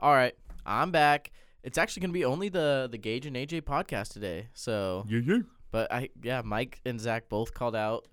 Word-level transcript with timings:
All 0.00 0.12
right, 0.12 0.34
I'm 0.64 0.90
back. 0.90 1.32
It's 1.62 1.76
actually 1.76 2.02
gonna 2.02 2.12
be 2.12 2.24
only 2.24 2.48
the 2.48 2.88
the 2.90 2.98
Gage 2.98 3.26
and 3.26 3.36
AJ 3.36 3.62
podcast 3.62 4.12
today. 4.12 4.48
So, 4.54 5.04
Yeah, 5.08 5.20
yeah. 5.24 5.38
but 5.70 5.92
I 5.92 6.10
yeah, 6.22 6.42
Mike 6.44 6.80
and 6.84 7.00
Zach 7.00 7.28
both 7.28 7.52
called 7.52 7.74
out. 7.74 8.06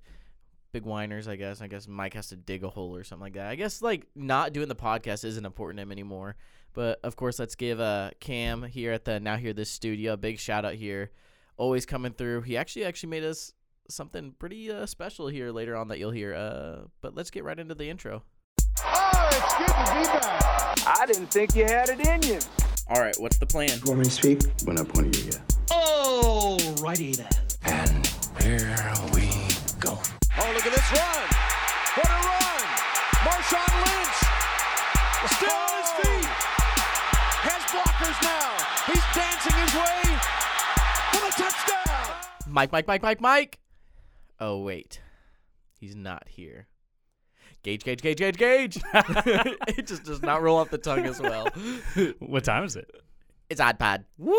Big 0.71 0.84
whiners, 0.84 1.28
I 1.28 1.36
guess. 1.38 1.62
I 1.62 1.68
guess 1.68 1.88
Mike 1.88 2.16
has 2.16 2.28
to 2.29 2.36
dig 2.36 2.63
a 2.63 2.70
hole 2.70 2.96
or 2.96 3.04
something 3.04 3.21
like 3.24 3.34
that. 3.36 3.48
I 3.48 3.56
guess 3.56 3.82
like 3.82 4.08
not 4.16 4.52
doing 4.52 4.68
the 4.68 4.76
podcast 4.76 5.24
isn't 5.24 5.46
important 5.46 5.78
to 5.78 5.84
him 5.84 5.92
anymore. 5.92 6.36
But 6.73 7.00
of 7.04 7.16
course, 7.16 7.39
let's 7.39 7.55
give 7.55 7.79
uh 7.79 8.11
Cam 8.20 8.63
here 8.63 8.91
at 8.91 9.05
the 9.05 9.20
Now 9.20 9.38
Hear 9.38 9.54
This 9.54 9.70
studio 9.70 10.13
a 10.13 10.17
big 10.17 10.39
shout 10.39 10.65
out 10.65 10.73
here. 10.73 11.11
Always 11.55 11.86
coming 11.86 12.11
through. 12.13 12.41
He 12.41 12.57
actually 12.57 12.83
actually 12.83 13.09
made 13.09 13.23
us 13.23 13.54
something 13.89 14.33
pretty 14.39 14.71
uh, 14.71 14.86
special 14.88 15.27
here 15.27 15.52
later 15.52 15.75
on 15.75 15.88
that 15.89 15.99
you'll 15.99 16.11
hear. 16.11 16.33
Uh, 16.33 16.88
but 17.02 17.15
let's 17.15 17.29
get 17.29 17.43
right 17.45 17.57
into 17.59 17.75
the 17.75 17.88
intro. 17.89 18.23
Oh, 19.38 19.41
it's 19.43 19.54
good 19.57 19.67
to 19.67 19.93
be 19.93 20.05
back. 20.20 20.99
I 20.99 21.05
didn't 21.05 21.27
think 21.27 21.55
you 21.55 21.65
had 21.65 21.89
it 21.89 21.99
in 21.99 22.21
you. 22.23 22.39
All 22.88 23.02
right, 23.02 23.16
what's 23.20 23.38
the 23.38 23.45
plan? 23.45 23.70
You 23.70 23.81
Want 23.85 23.99
me 23.99 24.05
to 24.05 24.12
speak? 24.12 24.41
We're 24.66 24.73
not 24.73 24.88
pointing 24.88 25.13
you 25.21 25.31
yet. 25.31 25.41
Alrighty 25.67 27.17
then. 27.17 27.27
And 27.63 28.07
here 28.41 28.93
we 29.13 29.27
go. 29.79 29.99
Oh, 30.38 30.52
look 30.53 30.66
at 30.66 30.71
this 30.71 30.91
run. 30.93 31.26
What 31.99 32.07
a 32.07 32.20
run. 32.23 32.63
Marshawn 33.27 33.76
Lynch. 33.84 34.20
Still 35.35 35.52
on 35.52 35.76
his 35.84 35.91
feet. 35.99 36.31
Has 37.43 37.62
blockers 37.76 38.20
now. 38.23 38.55
He's 38.88 39.05
dancing 39.12 39.57
his 39.59 39.73
way 39.76 40.15
for 41.12 41.21
the 41.26 41.31
touchdown. 41.43 42.15
Mike, 42.48 42.71
Mike, 42.71 42.88
Mike, 42.88 43.02
Mike, 43.02 43.20
Mike. 43.21 43.59
Oh 44.40 44.59
wait, 44.59 45.02
he's 45.79 45.95
not 45.95 46.27
here. 46.27 46.67
Gage, 47.66 47.84
Gage, 47.84 48.00
Gage, 48.04 48.20
Gage, 48.20 48.38
Gage. 48.38 48.78
it 48.94 49.88
just 49.88 50.04
does 50.04 50.22
not 50.22 50.44
roll 50.44 50.60
off 50.60 50.70
the 50.70 50.78
tongue 50.78 51.08
as 51.08 51.20
well. 51.20 51.48
What 52.20 52.44
time 52.44 52.64
is 52.64 52.76
it? 52.76 52.88
It's 53.50 53.60
Odd 53.60 53.80
Pod. 53.80 54.05
Whoop! 54.20 54.36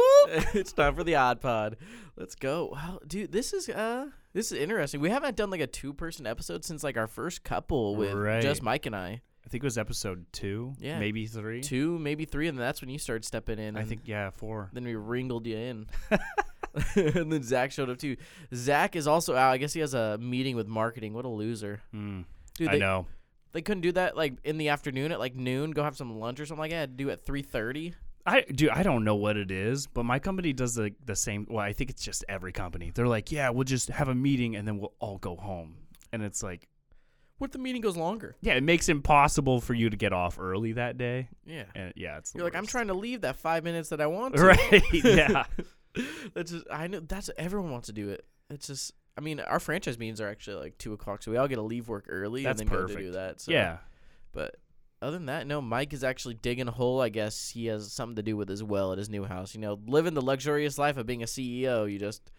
it's 0.54 0.72
time 0.72 0.94
for 0.94 1.02
the 1.02 1.16
Odd 1.16 1.40
Pod. 1.40 1.76
Let's 2.16 2.36
go. 2.36 2.70
Wow, 2.72 3.00
dude, 3.04 3.32
this 3.32 3.52
is 3.52 3.68
uh, 3.68 4.06
this 4.32 4.52
is 4.52 4.58
interesting. 4.60 5.00
We 5.00 5.10
haven't 5.10 5.36
done 5.36 5.50
like 5.50 5.60
a 5.60 5.66
two 5.66 5.92
person 5.92 6.24
episode 6.24 6.64
since 6.64 6.84
like 6.84 6.96
our 6.96 7.08
first 7.08 7.42
couple 7.42 7.96
with 7.96 8.14
Right. 8.14 8.42
just 8.42 8.62
Mike 8.62 8.86
and 8.86 8.94
I. 8.94 9.22
I 9.44 9.48
think 9.48 9.64
it 9.64 9.66
was 9.66 9.76
episode 9.76 10.26
two. 10.32 10.74
Yeah. 10.78 11.00
Maybe 11.00 11.26
three. 11.26 11.62
Two, 11.62 11.98
maybe 11.98 12.26
three, 12.26 12.46
and 12.46 12.56
that's 12.56 12.80
when 12.80 12.90
you 12.90 12.98
started 12.98 13.24
stepping 13.24 13.58
in. 13.58 13.76
I 13.76 13.82
think 13.82 14.02
yeah, 14.04 14.30
four. 14.30 14.70
Then 14.72 14.84
we 14.84 14.94
wrangled 14.94 15.48
you 15.48 15.56
in. 15.56 15.86
and 16.94 17.32
then 17.32 17.42
Zach 17.42 17.72
showed 17.72 17.90
up 17.90 17.98
too. 17.98 18.16
Zach 18.54 18.94
is 18.94 19.08
also 19.08 19.34
out. 19.34 19.50
I 19.50 19.56
guess 19.56 19.72
he 19.72 19.80
has 19.80 19.94
a 19.94 20.16
meeting 20.18 20.54
with 20.54 20.68
marketing. 20.68 21.12
What 21.12 21.24
a 21.24 21.28
loser. 21.28 21.80
Mm, 21.92 22.24
Dude, 22.56 22.68
I 22.68 22.78
know. 22.78 23.06
They 23.56 23.62
couldn't 23.62 23.80
do 23.80 23.92
that 23.92 24.16
like 24.16 24.34
in 24.44 24.58
the 24.58 24.68
afternoon 24.68 25.10
at 25.10 25.18
like 25.18 25.34
noon. 25.34 25.70
Go 25.72 25.82
have 25.82 25.96
some 25.96 26.18
lunch 26.20 26.38
or 26.38 26.46
something 26.46 26.60
like 26.60 26.70
that. 26.72 26.96
Do 26.96 27.10
at 27.10 27.24
three 27.24 27.42
thirty. 27.42 27.94
I 28.28 28.40
do. 28.42 28.68
I 28.72 28.82
don't 28.82 29.04
know 29.04 29.14
what 29.16 29.36
it 29.36 29.50
is, 29.50 29.86
but 29.86 30.04
my 30.04 30.18
company 30.18 30.52
does 30.52 30.74
the 30.74 30.92
the 31.04 31.16
same. 31.16 31.46
Well, 31.48 31.64
I 31.64 31.72
think 31.72 31.90
it's 31.90 32.02
just 32.04 32.24
every 32.28 32.52
company. 32.52 32.90
They're 32.94 33.06
like, 33.08 33.32
yeah, 33.32 33.50
we'll 33.50 33.64
just 33.64 33.88
have 33.88 34.08
a 34.08 34.14
meeting 34.14 34.56
and 34.56 34.66
then 34.66 34.78
we'll 34.78 34.94
all 35.00 35.18
go 35.18 35.36
home. 35.36 35.76
And 36.12 36.22
it's 36.22 36.42
like, 36.42 36.68
What 37.38 37.46
if 37.48 37.52
the 37.52 37.58
meeting 37.58 37.82
goes 37.82 37.96
longer? 37.96 38.36
yeah, 38.40 38.54
it 38.54 38.62
makes 38.62 38.88
it 38.88 38.92
impossible 38.92 39.60
for 39.60 39.74
you 39.74 39.90
to 39.90 39.96
get 39.96 40.12
off 40.12 40.38
early 40.40 40.72
that 40.72 40.98
day. 40.98 41.28
Yeah. 41.44 41.64
And 41.74 41.92
yeah, 41.96 42.18
it's 42.18 42.32
the 42.32 42.38
You're 42.38 42.46
like, 42.46 42.54
I'm 42.56 42.62
worst. 42.62 42.70
trying 42.70 42.88
to 42.88 42.94
leave 42.94 43.20
that 43.22 43.36
five 43.36 43.64
minutes 43.64 43.88
that 43.90 44.00
I 44.00 44.06
want 44.06 44.34
to. 44.36 44.42
Right. 44.46 44.82
yeah. 44.92 45.44
that's 46.34 46.50
just 46.50 46.66
I 46.70 46.88
know 46.88 47.00
that's 47.00 47.30
everyone 47.38 47.70
wants 47.70 47.86
to 47.86 47.92
do 47.92 48.08
it. 48.10 48.24
It's 48.50 48.66
just 48.66 48.92
I 49.16 49.20
mean 49.22 49.40
our 49.40 49.58
franchise 49.60 49.98
meetings 49.98 50.20
are 50.20 50.28
actually 50.28 50.56
like 50.62 50.78
two 50.78 50.92
o'clock, 50.92 51.22
so 51.22 51.30
we 51.30 51.36
all 51.36 51.48
get 51.48 51.56
to 51.56 51.62
leave 51.62 51.88
work 51.88 52.06
early 52.08 52.42
That's 52.42 52.60
and 52.60 52.68
then 52.70 52.76
go 52.76 52.82
to 52.86 52.88
do 52.88 52.94
perfect. 52.94 53.12
that. 53.14 53.40
So. 53.40 53.52
Yeah. 53.52 53.78
But 54.32 54.56
other 55.02 55.12
than 55.18 55.26
that, 55.26 55.46
no, 55.46 55.60
Mike 55.60 55.92
is 55.92 56.02
actually 56.04 56.34
digging 56.34 56.68
a 56.68 56.72
hole. 56.72 57.00
I 57.00 57.08
guess 57.08 57.48
he 57.50 57.66
has 57.66 57.92
something 57.92 58.16
to 58.16 58.22
do 58.22 58.36
with 58.36 58.50
as 58.50 58.62
well 58.62 58.92
at 58.92 58.98
his 58.98 59.08
new 59.10 59.24
house. 59.24 59.54
You 59.54 59.60
know, 59.60 59.78
living 59.86 60.14
the 60.14 60.22
luxurious 60.24 60.78
life 60.78 60.96
of 60.96 61.06
being 61.06 61.22
a 61.22 61.26
CEO, 61.26 61.90
you 61.90 61.98
just 61.98 62.30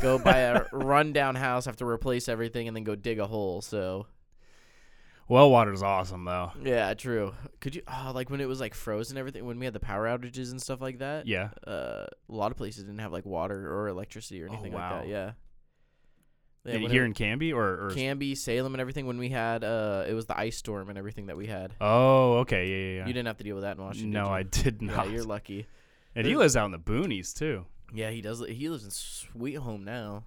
go 0.00 0.18
buy 0.24 0.38
a 0.38 0.64
rundown 0.72 1.34
house, 1.34 1.64
have 1.64 1.76
to 1.76 1.86
replace 1.86 2.28
everything, 2.28 2.68
and 2.68 2.76
then 2.76 2.84
go 2.84 2.94
dig 2.94 3.18
a 3.18 3.26
hole. 3.26 3.60
So 3.60 4.06
Well 5.28 5.50
water's 5.50 5.82
awesome 5.82 6.24
though. 6.24 6.52
yeah, 6.62 6.92
true. 6.94 7.34
Could 7.60 7.74
you 7.76 7.82
oh, 7.88 8.12
like 8.14 8.30
when 8.30 8.40
it 8.40 8.46
was 8.48 8.60
like 8.60 8.74
frozen 8.74 9.16
everything 9.16 9.44
when 9.46 9.58
we 9.58 9.64
had 9.64 9.74
the 9.74 9.80
power 9.80 10.06
outages 10.06 10.50
and 10.50 10.60
stuff 10.60 10.80
like 10.80 10.98
that? 10.98 11.26
Yeah. 11.26 11.50
Uh, 11.66 12.06
a 12.28 12.32
lot 12.32 12.50
of 12.50 12.56
places 12.58 12.84
didn't 12.84 12.98
have 13.00 13.12
like 13.12 13.24
water 13.26 13.72
or 13.72 13.88
electricity 13.88 14.42
or 14.42 14.48
Oh, 14.48 14.52
anything 14.54 14.72
like 14.72 14.90
that. 14.90 15.08
Yeah. 15.08 15.32
Yeah, 16.64 16.76
Yeah, 16.76 16.88
here 16.88 17.04
in 17.04 17.12
Canby 17.12 17.52
or, 17.52 17.86
or 17.86 17.90
Canby, 17.94 18.34
Salem, 18.36 18.74
and 18.74 18.80
everything 18.80 19.06
when 19.06 19.18
we 19.18 19.28
had 19.30 19.64
uh, 19.64 20.04
it 20.08 20.14
was 20.14 20.26
the 20.26 20.38
ice 20.38 20.56
storm 20.56 20.88
and 20.88 20.96
everything 20.98 21.26
that 21.26 21.36
we 21.36 21.46
had. 21.46 21.74
Oh, 21.80 22.38
okay, 22.38 22.66
yeah, 22.68 22.76
yeah, 22.76 22.96
yeah. 23.00 23.06
You 23.08 23.12
didn't 23.12 23.26
have 23.26 23.38
to 23.38 23.44
deal 23.44 23.56
with 23.56 23.64
that 23.64 23.76
in 23.76 23.82
Washington. 23.82 24.10
no, 24.12 24.24
did? 24.26 24.32
I 24.32 24.42
did 24.44 24.82
Yeah, 24.82 24.96
not. 24.96 25.10
you're 25.10 25.24
lucky. 25.24 25.66
and 26.14 26.26
he 26.26 26.36
lives 26.36 26.56
out 26.56 26.66
in 26.66 26.70
the 26.72 26.78
boonies 26.78 27.34
too. 27.34 27.66
Yeah, 27.92 28.10
he 28.10 28.20
does. 28.22 28.42
He 28.48 28.68
lives 28.68 28.84
in 28.84 28.90
Sweet 28.90 29.54
Home 29.54 29.84
now. 29.84 30.24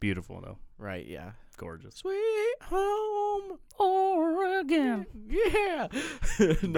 Beautiful 0.00 0.40
though, 0.40 0.58
Right? 0.78 1.06
Yeah. 1.06 1.32
gorgeous. 1.56 1.94
Sweet 1.94 2.56
Home, 2.62 3.58
Oregon. 3.78 5.06
Yeah. 5.28 5.86
you 6.40 6.68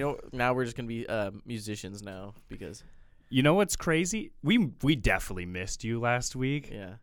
know, 0.00 0.18
now 0.32 0.52
we're 0.52 0.64
just 0.64 0.76
gonna 0.76 0.86
be 0.88 1.06
uh, 1.08 1.30
musicians 1.46 2.02
now 2.02 2.34
because 2.48 2.84
You 3.28 3.42
know 3.42 3.54
what's 3.54 3.76
crazy? 3.76 4.30
We 4.42 4.70
we 4.82 4.94
definitely 4.96 5.46
missed 5.46 5.82
you 5.84 5.98
last 6.00 6.36
week, 6.36 6.70
yeah. 6.72 6.94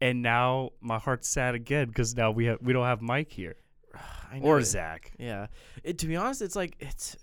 and 0.00 0.22
now 0.22 0.70
my 0.80 0.98
heart's 0.98 1.28
sad 1.28 1.54
again 1.54 1.88
because 1.88 2.16
now 2.16 2.30
we 2.30 2.46
have 2.46 2.58
we 2.62 2.72
don't 2.72 2.84
have 2.86 3.02
Mike 3.02 3.32
here 3.32 3.56
I 4.32 4.38
know 4.38 4.46
or 4.46 4.58
it- 4.60 4.64
Zach. 4.66 5.12
Yeah. 5.18 5.48
It, 5.82 5.98
to 5.98 6.06
be 6.06 6.16
honest, 6.16 6.42
it's 6.42 6.56
like 6.56 6.76
it's. 6.80 7.16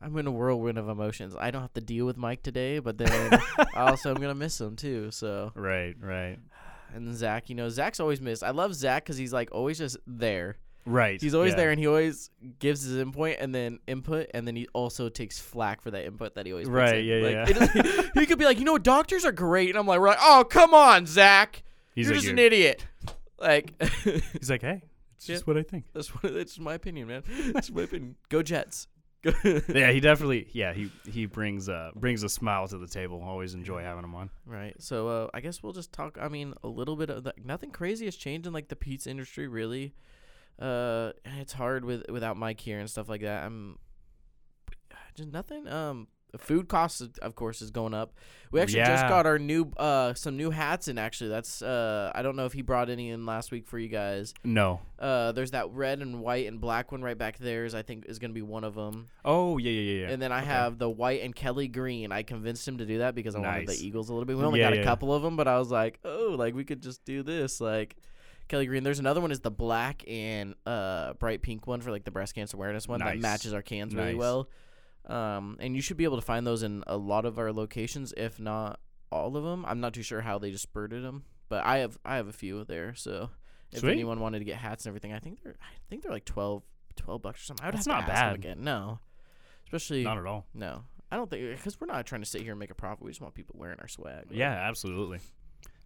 I'm 0.00 0.16
in 0.18 0.26
a 0.26 0.30
whirlwind 0.30 0.76
of 0.76 0.88
emotions. 0.88 1.34
I 1.38 1.50
don't 1.50 1.62
have 1.62 1.72
to 1.74 1.80
deal 1.80 2.04
with 2.04 2.16
Mike 2.18 2.42
today, 2.42 2.78
but 2.78 2.98
then 2.98 3.40
also 3.74 4.10
I'm 4.10 4.20
gonna 4.20 4.34
miss 4.34 4.60
him 4.60 4.76
too. 4.76 5.10
So 5.10 5.52
Right, 5.54 5.94
right, 5.98 6.38
and 6.92 7.16
Zach, 7.16 7.48
you 7.48 7.54
know, 7.54 7.68
Zach's 7.70 8.00
always 8.00 8.20
missed. 8.20 8.42
I 8.44 8.50
love 8.50 8.74
Zach 8.74 9.04
because 9.04 9.16
he's 9.16 9.32
like 9.32 9.48
always 9.52 9.78
just 9.78 9.96
there. 10.06 10.56
Right. 10.86 11.20
He's 11.20 11.34
always 11.34 11.52
yeah. 11.52 11.56
there, 11.56 11.70
and 11.70 11.78
he 11.80 11.86
always 11.86 12.30
gives 12.58 12.82
his 12.82 12.96
input 12.96 13.36
and 13.38 13.54
then 13.54 13.78
input, 13.86 14.28
and 14.34 14.46
then 14.46 14.56
he 14.56 14.66
also 14.72 15.08
takes 15.08 15.38
flack 15.38 15.80
for 15.80 15.90
that 15.90 16.04
input 16.04 16.34
that 16.34 16.46
he 16.46 16.52
always 16.52 16.68
Right, 16.68 16.96
in. 16.98 17.04
yeah, 17.04 17.16
like, 17.16 17.32
yeah. 17.56 17.62
it 17.80 17.86
is- 17.86 18.10
he 18.14 18.26
could 18.26 18.38
be 18.38 18.44
like, 18.44 18.58
you 18.58 18.64
know, 18.64 18.72
what, 18.72 18.82
doctors 18.82 19.24
are 19.24 19.32
great, 19.32 19.70
and 19.70 19.78
I'm 19.78 19.86
like, 19.86 20.00
right? 20.00 20.18
Oh, 20.20 20.44
come 20.48 20.74
on, 20.74 21.06
Zach, 21.06 21.62
He's 21.94 22.06
you're 22.06 22.14
like, 22.14 22.22
just 22.22 22.30
an 22.32 22.38
"You're-" 22.38 22.46
idiot. 22.46 22.86
Like, 23.40 23.74
He's 24.32 24.50
like, 24.50 24.62
hey, 24.62 24.82
it's 25.16 25.28
Yeah. 25.28 25.34
just 25.36 25.46
what 25.46 25.56
I 25.56 25.62
think. 25.62 25.84
that's 25.92 26.08
what, 26.08 26.32
that's 26.34 26.58
my 26.58 26.74
opinion, 26.74 27.08
man. 27.08 27.22
That's 27.52 27.70
my 27.70 27.82
opinion. 27.82 28.16
Go 28.28 28.42
Jets. 28.42 28.88
Yeah, 29.68 29.90
he 29.90 30.00
definitely. 30.00 30.48
Yeah, 30.52 30.74
he 30.74 30.90
he 31.08 31.24
brings 31.24 31.66
uh 31.70 31.92
brings 31.96 32.22
a 32.24 32.28
smile 32.28 32.68
to 32.68 32.76
the 32.76 32.86
table. 32.86 33.22
Always 33.24 33.54
enjoy 33.54 33.82
having 33.82 34.04
him 34.04 34.14
on. 34.14 34.28
Right. 34.44 34.74
So 34.82 35.08
uh, 35.08 35.28
I 35.32 35.40
guess 35.40 35.62
we'll 35.62 35.72
just 35.72 35.92
talk. 35.94 36.18
I 36.20 36.28
mean, 36.28 36.52
a 36.62 36.68
little 36.68 36.94
bit 36.94 37.08
of 37.08 37.24
the, 37.24 37.32
nothing 37.42 37.70
crazy 37.70 38.04
has 38.04 38.16
changed 38.16 38.46
in 38.46 38.52
like 38.52 38.68
the 38.68 38.76
pizza 38.76 39.08
industry, 39.08 39.48
really. 39.48 39.94
Uh, 40.58 41.12
it's 41.24 41.52
hard 41.52 41.84
with 41.84 42.04
without 42.10 42.36
Mike 42.36 42.60
here 42.60 42.78
and 42.78 42.88
stuff 42.88 43.08
like 43.08 43.22
that. 43.22 43.44
I'm 43.44 43.78
just 45.14 45.32
nothing. 45.32 45.66
Um, 45.68 46.08
food 46.38 46.68
costs, 46.68 47.00
of- 47.22 47.34
course, 47.36 47.62
is 47.62 47.70
going 47.70 47.94
up. 47.94 48.14
We 48.50 48.60
actually 48.60 48.80
just 48.84 49.06
got 49.08 49.26
our 49.26 49.38
new 49.38 49.70
uh 49.76 50.14
some 50.14 50.36
new 50.36 50.50
hats 50.50 50.86
in. 50.88 50.96
Actually, 50.98 51.30
that's 51.30 51.60
uh 51.62 52.12
I 52.14 52.22
don't 52.22 52.36
know 52.36 52.44
if 52.46 52.52
he 52.52 52.62
brought 52.62 52.88
any 52.90 53.10
in 53.10 53.26
last 53.26 53.50
week 53.52 53.66
for 53.66 53.78
you 53.78 53.88
guys. 53.88 54.32
No. 54.44 54.80
Uh, 54.98 55.32
there's 55.32 55.50
that 55.52 55.70
red 55.70 56.00
and 56.00 56.20
white 56.20 56.46
and 56.46 56.60
black 56.60 56.92
one 56.92 57.02
right 57.02 57.18
back 57.18 57.38
there. 57.38 57.64
Is 57.64 57.74
I 57.74 57.82
think 57.82 58.06
is 58.06 58.18
gonna 58.20 58.32
be 58.32 58.42
one 58.42 58.62
of 58.64 58.74
them. 58.76 59.08
Oh 59.24 59.58
yeah 59.58 59.70
yeah 59.72 59.80
yeah 59.92 60.06
yeah. 60.06 60.12
And 60.12 60.22
then 60.22 60.30
I 60.32 60.38
Okay. 60.38 60.46
have 60.46 60.78
the 60.78 60.88
white 60.90 61.22
and 61.22 61.34
Kelly 61.34 61.66
green. 61.68 62.12
I 62.12 62.22
convinced 62.22 62.66
him 62.66 62.78
to 62.78 62.86
do 62.86 62.98
that 62.98 63.14
because 63.16 63.34
I 63.34 63.40
wanted 63.40 63.66
the 63.68 63.74
Eagles 63.84 64.08
a 64.08 64.12
little 64.12 64.24
bit. 64.26 64.36
We 64.36 64.44
only 64.44 64.60
Yeah, 64.60 64.66
got 64.66 64.72
a 64.74 64.76
yeah. 64.78 64.84
couple 64.84 65.12
of 65.12 65.22
them, 65.22 65.36
but 65.36 65.48
I 65.48 65.58
was 65.58 65.70
like, 65.70 65.98
oh, 66.04 66.34
like 66.38 66.54
we 66.54 66.64
could 66.64 66.80
just 66.82 67.04
do 67.04 67.22
this, 67.24 67.60
like 67.60 67.96
Kelly 68.48 68.66
green. 68.66 68.82
There's 68.84 68.98
another 68.98 69.20
one 69.20 69.30
is 69.32 69.40
the 69.40 69.50
black 69.50 70.04
and 70.06 70.54
uh 70.66 71.14
bright 71.14 71.42
pink 71.42 71.66
one 71.66 71.80
for 71.80 71.90
like 71.90 72.04
the 72.04 72.10
breast 72.10 72.34
cancer 72.34 72.56
awareness 72.56 72.86
one 72.88 73.00
that 73.00 73.18
matches 73.18 73.52
our 73.54 73.62
cans 73.62 73.94
really 73.94 74.14
well. 74.14 74.48
Um, 75.06 75.56
and 75.60 75.76
you 75.76 75.82
should 75.82 75.96
be 75.98 76.04
able 76.04 76.16
to 76.16 76.22
find 76.24 76.46
those 76.46 76.62
in 76.62 76.82
a 76.86 76.96
lot 76.96 77.26
of 77.26 77.38
our 77.38 77.52
locations, 77.52 78.14
if 78.16 78.40
not 78.40 78.80
all 79.12 79.36
of 79.36 79.44
them. 79.44 79.64
I'm 79.66 79.80
not 79.80 79.92
too 79.92 80.02
sure 80.02 80.22
how 80.22 80.38
they 80.38 80.50
just 80.50 80.62
spurted 80.62 81.02
them, 81.04 81.24
but 81.48 81.64
I 81.64 81.78
have 81.78 81.98
I 82.04 82.16
have 82.16 82.28
a 82.28 82.32
few 82.32 82.64
there. 82.64 82.94
So 82.94 83.28
if 83.72 83.80
Sweet. 83.80 83.92
anyone 83.92 84.20
wanted 84.20 84.38
to 84.38 84.44
get 84.46 84.56
hats 84.56 84.84
and 84.86 84.90
everything, 84.90 85.12
I 85.12 85.18
think 85.18 85.42
they're 85.42 85.56
I 85.60 85.74
think 85.90 86.02
they're 86.02 86.12
like 86.12 86.24
12, 86.24 86.62
12 86.96 87.20
bucks 87.22 87.42
or 87.42 87.44
something. 87.44 87.64
I 87.64 87.68
would 87.68 87.74
That's 87.76 87.86
have 87.86 87.94
not 88.00 88.06
to 88.06 88.12
ask 88.12 88.20
them 88.22 88.28
bad. 88.30 88.34
again. 88.36 88.64
No, 88.64 88.98
especially 89.66 90.04
Not 90.04 90.16
at 90.18 90.26
all. 90.26 90.46
no, 90.54 90.84
I 91.10 91.16
don't 91.16 91.28
think 91.28 91.56
because 91.56 91.78
we're 91.80 91.86
not 91.86 92.06
trying 92.06 92.22
to 92.22 92.26
sit 92.26 92.40
here 92.42 92.52
and 92.52 92.58
make 92.58 92.70
a 92.70 92.74
profit. 92.74 93.04
We 93.04 93.10
just 93.10 93.20
want 93.20 93.34
people 93.34 93.56
wearing 93.58 93.80
our 93.80 93.88
swag. 93.88 94.14
right? 94.14 94.26
Yeah, 94.32 94.52
absolutely. 94.52 95.20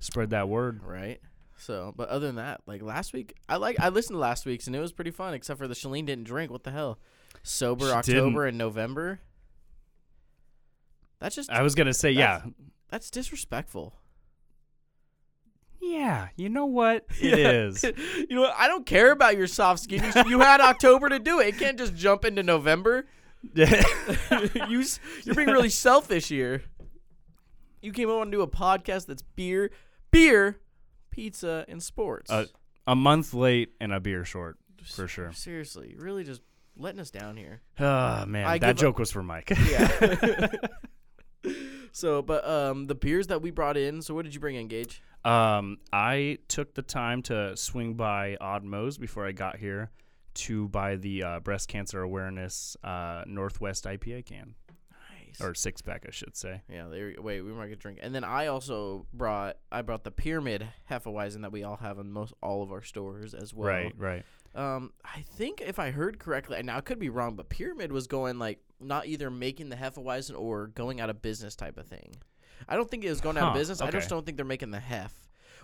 Spread 0.00 0.31
that 0.31 0.49
word. 0.49 0.81
Right. 0.84 1.20
So, 1.58 1.93
but 1.96 2.08
other 2.08 2.26
than 2.26 2.37
that, 2.37 2.60
like 2.66 2.82
last 2.82 3.12
week, 3.12 3.34
I 3.49 3.56
like 3.56 3.78
I 3.81 3.88
listened 3.88 4.14
to 4.14 4.20
last 4.20 4.46
week's 4.46 4.66
and 4.66 4.76
it 4.76 4.81
was 4.81 4.93
pretty 4.93 5.10
fun. 5.10 5.34
Except 5.34 5.58
for 5.58 5.66
the 5.69 5.75
Shalene 5.75 6.06
didn't 6.06 6.25
drink. 6.25 6.50
What 6.50 6.62
the 6.64 6.70
hell? 6.70 6.99
Sober 7.43 7.87
She 7.87 7.93
October 7.93 8.46
and 8.46 8.56
November. 8.58 9.20
That's 11.19 11.34
just 11.34 11.50
I 11.50 11.62
was 11.62 11.75
gonna 11.75 11.94
say 11.94 12.10
yeah. 12.12 12.38
That's- 12.38 12.52
that's 12.90 13.10
disrespectful. 13.10 13.94
Yeah, 15.81 16.28
you 16.37 16.49
know 16.49 16.66
what? 16.66 17.05
It 17.20 17.38
is. 17.38 17.82
you 18.16 18.26
know 18.31 18.43
what? 18.43 18.55
I 18.56 18.66
don't 18.66 18.87
care 18.87 19.12
about 19.12 19.37
your 19.37 19.46
soft 19.46 19.81
skin. 19.82 20.02
You, 20.16 20.31
you 20.31 20.40
had 20.40 20.60
October 20.60 21.08
to 21.08 21.19
do 21.19 21.40
it. 21.40 21.49
It 21.49 21.58
can't 21.58 21.78
just 21.78 21.94
jump 21.94 22.25
into 22.25 22.43
November. 22.43 23.06
you 23.55 24.81
s- 24.81 24.99
you're 25.25 25.34
being 25.34 25.49
really 25.49 25.69
selfish 25.69 26.28
here. 26.28 26.62
You 27.82 27.93
came 27.93 28.10
on 28.10 28.26
to 28.26 28.32
do 28.32 28.40
a 28.43 28.49
podcast 28.49 29.06
that's 29.06 29.22
beer, 29.22 29.70
beer, 30.10 30.58
pizza, 31.19 31.65
and 31.67 31.82
sports. 31.82 32.31
Uh, 32.31 32.47
a 32.87 32.94
month 32.94 33.35
late 33.35 33.70
and 33.81 33.93
a 33.93 33.99
beer 33.99 34.25
short 34.25 34.56
for 34.85 35.09
sure. 35.09 35.32
Seriously, 35.32 35.97
really 35.99 36.23
just 36.23 36.43
letting 36.76 37.00
us 37.00 37.11
down 37.11 37.37
here. 37.37 37.61
Oh 37.81 38.25
man, 38.26 38.47
I 38.47 38.59
that 38.59 38.76
joke 38.76 39.00
was 39.00 39.11
for 39.11 39.23
Mike. 39.23 39.53
Yeah. 39.69 40.49
so, 41.93 42.23
but 42.23 42.49
um, 42.49 42.87
the 42.87 42.94
beers 42.94 43.26
that 43.26 43.43
we 43.43 43.50
brought 43.50 43.76
in. 43.76 44.00
So, 44.00 44.15
what 44.15 44.25
did 44.25 44.35
you 44.35 44.41
bring 44.41 44.55
in, 44.55 44.69
Gage? 44.69 45.03
Um, 45.25 45.79
I 45.93 46.38
took 46.47 46.75
the 46.75 46.82
time 46.82 47.23
to 47.23 47.56
swing 47.56 47.94
by 47.94 48.37
Odd 48.41 48.62
Moe's 48.62 48.97
before 48.97 49.26
I 49.26 49.32
got 49.32 49.56
here 49.56 49.91
to 50.35 50.69
buy 50.69 50.94
the 50.94 51.25
uh, 51.25 51.41
breast 51.41 51.67
cancer 51.67 52.00
awareness 52.00 52.76
uh, 52.85 53.25
Northwest 53.26 53.85
IPA 53.87 54.25
can 54.25 54.55
Nice. 55.38 55.40
or 55.46 55.54
six 55.54 55.82
pack, 55.82 56.04
I 56.06 56.10
should 56.10 56.36
say. 56.36 56.62
yeah, 56.70 56.88
there. 56.88 57.14
Wait, 57.19 57.40
we 57.42 57.52
might 57.52 57.69
get 57.69 57.78
drink. 57.78 57.98
And 58.02 58.14
then 58.14 58.25
I 58.25 58.46
also 58.46 59.06
brought 59.12 59.56
I 59.70 59.82
brought 59.82 60.04
the 60.04 60.10
pyramid 60.10 60.66
Hefeweizen 60.90 61.42
that 61.42 61.52
we 61.52 61.64
all 61.64 61.76
have 61.76 61.98
in 61.98 62.10
most 62.12 62.34
all 62.42 62.62
of 62.62 62.70
our 62.72 62.82
stores 62.82 63.34
as 63.34 63.52
well. 63.54 63.69
right, 63.69 63.94
right. 63.96 64.25
Um, 64.54 64.92
I 65.04 65.20
think 65.20 65.60
if 65.60 65.78
I 65.78 65.90
heard 65.90 66.19
correctly, 66.19 66.56
and 66.56 66.66
now 66.66 66.78
I 66.78 66.80
could 66.80 66.98
be 66.98 67.10
wrong, 67.10 67.36
but 67.36 67.48
Pyramid 67.48 67.92
was 67.92 68.06
going 68.06 68.38
like 68.38 68.58
not 68.80 69.06
either 69.06 69.30
making 69.30 69.69
the 69.69 69.76
Hefeweizen 69.76 70.38
or 70.38 70.69
going 70.69 71.00
out 71.00 71.10
of 71.10 71.20
business 71.22 71.54
type 71.54 71.76
of 71.78 71.86
thing. 71.86 72.14
I 72.69 72.74
don't 72.74 72.90
think 72.90 73.04
it 73.04 73.10
was 73.10 73.20
going 73.20 73.36
out 73.36 73.48
of 73.48 73.52
Huh, 73.52 73.58
business. 73.58 73.81
I 73.81 73.90
just 73.90 74.08
don't 74.08 74.24
think 74.26 74.36
they're 74.36 74.44
making 74.46 74.72
the 74.72 74.81
Hef, 74.81 75.12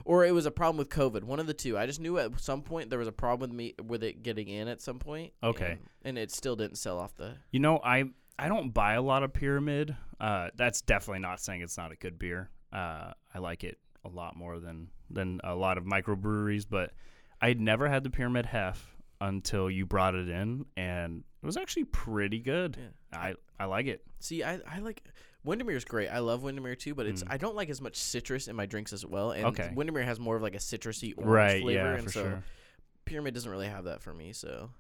or 0.05 0.25
it 0.25 0.33
was 0.33 0.47
a 0.47 0.51
problem 0.53 0.77
with 0.77 0.91
COVID. 0.91 1.25
One 1.25 1.41
of 1.41 1.47
the 1.49 1.55
two. 1.55 1.77
I 1.77 1.87
just 1.87 1.99
knew 1.99 2.19
at 2.19 2.39
some 2.41 2.63
point 2.63 2.89
there 2.91 2.99
was 2.99 3.09
a 3.09 3.13
problem 3.13 3.51
with 3.51 3.57
me 3.57 3.75
with 3.85 4.05
it 4.05 4.23
getting 4.23 4.47
in 4.49 4.69
at 4.69 4.81
some 4.81 4.99
point. 5.01 5.33
Okay. 5.43 5.73
and, 5.73 5.79
and 6.05 6.19
it 6.19 6.31
still 6.31 6.55
didn't 6.55 6.77
sell 6.77 6.99
off 6.99 7.17
the. 7.17 7.35
You 7.51 7.59
know, 7.61 7.81
I 7.83 8.05
I 8.39 8.49
don't 8.49 8.73
buy 8.75 8.95
a 8.95 9.03
lot 9.03 9.23
of 9.23 9.33
Pyramid. 9.33 9.97
Uh, 10.21 10.49
that's 10.57 10.81
definitely 10.83 11.21
not 11.21 11.41
saying 11.41 11.61
it's 11.63 11.77
not 11.77 11.93
a 11.93 11.97
good 11.97 12.19
beer. 12.19 12.51
Uh, 12.73 13.13
I 13.33 13.39
like 13.39 13.65
it 13.65 13.79
a 14.05 14.09
lot 14.09 14.37
more 14.37 14.59
than 14.59 14.89
than 15.11 15.41
a 15.45 15.55
lot 15.55 15.79
of 15.79 15.85
microbreweries, 15.85 16.67
but 16.69 16.93
I'd 17.41 17.61
never 17.61 17.89
had 17.89 18.03
the 18.05 18.11
Pyramid 18.11 18.47
Hef 18.47 18.97
until 19.21 19.71
you 19.71 19.87
brought 19.87 20.15
it 20.15 20.29
in, 20.29 20.67
and 20.77 21.23
it 21.43 21.47
was 21.47 21.57
actually 21.57 21.85
pretty 21.85 22.41
good. 22.41 22.77
Yeah. 23.13 23.19
I 23.19 23.35
I 23.59 23.67
like 23.67 23.87
it. 23.87 24.05
See, 24.21 24.43
I 24.43 24.61
I 24.69 24.81
like. 24.81 25.03
Widmer's 25.47 25.85
great. 25.85 26.09
I 26.09 26.21
love 26.21 26.41
Widmer 26.43 26.77
too, 26.79 26.95
but 26.95 27.05
it's 27.05 27.23
I 27.27 27.37
don't 27.37 27.55
like 27.55 27.69
as 27.69 27.79
much 27.81 27.97
citrus 27.97 28.49
in 28.49 28.57
my 28.57 28.65
drinks 28.65 28.95
as 28.95 29.05
well. 29.05 29.33
And 29.33 29.45
Mm. 29.45 29.49
Okay. 29.51 29.71
Widmer 29.75 30.03
has 30.03 30.19
more 30.19 30.37
of 30.37 30.43
like 30.43 30.55
a 30.55 30.59
citrusy 30.59 31.13
orange 31.19 31.31
Right, 31.31 31.63
flavor, 31.63 31.81
yeah, 31.83 31.95
and 31.97 32.05
for 32.05 32.11
so 32.11 32.23
sure. 32.23 32.43
Pyramid 33.05 33.35
doesn't 33.35 33.51
really 33.51 33.69
have 33.69 33.85
that 33.85 34.01
for 34.01 34.15
me, 34.15 34.33
so. 34.33 34.71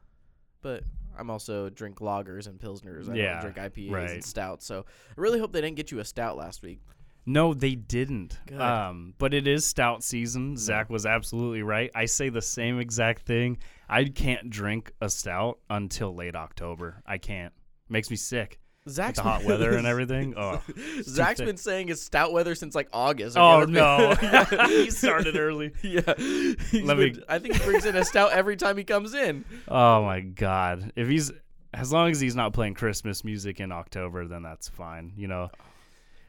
But 0.64 0.82
I'm 1.16 1.28
also 1.28 1.69
drink 1.69 1.99
lagers 2.00 2.46
and 2.49 2.58
pilsners. 2.58 3.08
I 3.08 3.14
Yeah, 3.14 3.40
drink 3.43 3.56
IPAs 3.58 3.93
right. 3.93 4.11
and 4.11 4.25
stouts. 4.25 4.64
So 4.66 4.87
I 5.16 5.20
really 5.20 5.38
hope 5.38 5.52
they 5.52 5.61
didn't 5.61 5.76
get 5.76 5.93
you 5.93 6.00
a 6.00 6.05
stout 6.05 6.38
last 6.38 6.62
week. 6.62 6.81
No, 7.26 7.52
they 7.55 7.75
didn't. 7.75 8.38
Um, 8.58 9.14
but 9.19 9.32
it 9.34 9.46
is 9.46 9.66
stout 9.66 10.02
season. 10.02 10.56
Zach 10.56 10.88
was 10.90 11.06
absolutely 11.06 11.62
right. 11.62 11.90
I 11.94 12.06
say 12.06 12.31
the 12.31 12.43
same 12.43 12.81
exact 12.81 13.22
thing. 13.22 13.58
I 13.88 14.05
can't 14.05 14.49
drink 14.50 14.93
a 15.00 15.08
stout 15.08 15.58
until 15.70 16.14
late 16.14 16.34
October. 16.34 17.02
I 17.06 17.19
can't. 17.19 17.52
Makes 17.88 18.11
me 18.11 18.16
sick. 18.16 18.58
Zach's 18.88 19.16
the 19.16 19.22
hot 19.22 19.44
weather 19.44 19.76
and 19.76 19.86
everything. 19.86 20.34
Oh, 20.36 20.60
Zach's 21.02 21.40
been 21.40 21.56
saying 21.56 21.88
it's 21.88 22.02
stout 22.02 22.32
weather 22.32 22.54
since 22.54 22.75
like 22.75 22.88
August. 22.92 23.36
Oh 23.36 23.64
no, 23.64 24.14
he 24.69 24.90
started 24.90 25.36
early. 25.36 25.72
yeah, 25.82 26.14
He's 26.19 26.82
Let 26.82 26.98
me- 26.98 27.16
I 27.28 27.38
think 27.38 27.54
he 27.56 27.64
brings 27.64 27.84
in 27.86 27.96
a 27.96 28.04
stout 28.04 28.32
every 28.32 28.56
time 28.56 28.76
he 28.76 28.84
comes 28.84 29.14
in. 29.14 29.44
Oh 29.69 30.02
my 30.04 30.20
god. 30.20 30.92
If 30.96 31.08
he's 31.08 31.32
as 31.72 31.92
long 31.92 32.10
as 32.10 32.20
he's 32.20 32.36
not 32.36 32.52
playing 32.52 32.75
Christmas 32.75 33.25
music 33.25 33.58
in 33.58 33.72
October, 33.72 34.26
then 34.26 34.42
that's 34.42 34.69
fine. 34.69 35.12
You 35.16 35.28
know, 35.28 35.50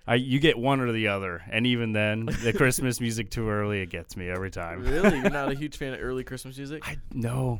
I 0.07 0.15
you 0.15 0.39
get 0.39 0.57
one 0.57 0.79
or 0.79 0.91
the 0.91 1.09
other, 1.09 1.43
and 1.51 1.67
even 1.67 1.91
then, 1.91 2.25
the 2.25 2.53
Christmas 2.53 3.01
music 3.01 3.29
too 3.31 3.49
early, 3.49 3.81
it 3.81 3.89
gets 3.89 4.15
me 4.15 4.29
every 4.29 4.49
time. 4.51 4.81
Really, 4.83 5.17
you're 5.19 5.29
not 5.29 5.51
a 5.51 5.55
huge 5.55 5.77
fan 5.77 5.93
of 5.93 5.99
early 6.01 6.23
Christmas 6.23 6.57
music? 6.57 6.87
I 6.87 6.97
no. 7.13 7.59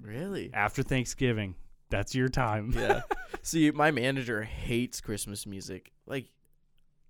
Really? 0.00 0.50
After 0.54 0.82
Thanksgiving, 0.84 1.54
that's 1.90 2.14
your 2.14 2.28
time. 2.28 2.72
Yeah. 2.76 3.02
See, 3.42 3.70
my 3.70 3.90
manager 3.90 4.42
hates 4.42 5.00
Christmas 5.00 5.46
music. 5.46 5.92
Like 6.06 6.30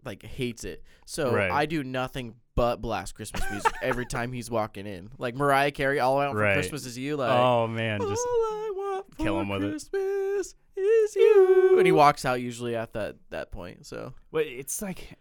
like 0.05 0.23
hates 0.23 0.65
it. 0.65 0.83
So 1.07 1.33
Right. 1.35 1.51
I 1.51 1.67
do 1.67 1.83
nothing 1.83 2.35
but 2.55 2.81
blast 2.81 3.15
Christmas 3.15 3.43
music 3.51 3.73
every 3.83 4.07
time 4.07 4.33
he's 4.33 4.51
walking 4.51 4.87
in. 4.87 5.11
Like 5.19 5.35
Mariah 5.35 5.71
Carey, 5.73 6.01
all 6.01 6.19
I 6.19 6.27
want 6.27 6.39
Right. 6.39 6.55
for 6.55 6.61
Christmas 6.61 6.87
is 6.87 6.97
you. 6.99 7.17
Like 7.17 7.31
oh 7.31 7.67
man, 7.67 8.01
just 8.01 8.23
I 8.27 8.73
want 8.75 9.15
for 9.17 9.23
kill 9.23 9.41
him 9.41 9.49
with 9.49 9.65
it. 9.65 9.71
Christmas 9.71 10.55
is 10.77 11.17
you. 11.17 11.75
And 11.79 11.87
he 11.87 11.93
walks 11.93 12.25
out 12.25 12.41
usually 12.41 12.77
at 12.77 12.93
that 12.93 13.17
that 13.31 13.51
point. 13.51 13.87
So 13.87 14.15
But 14.31 14.47
it's 14.47 14.81
like, 14.81 15.19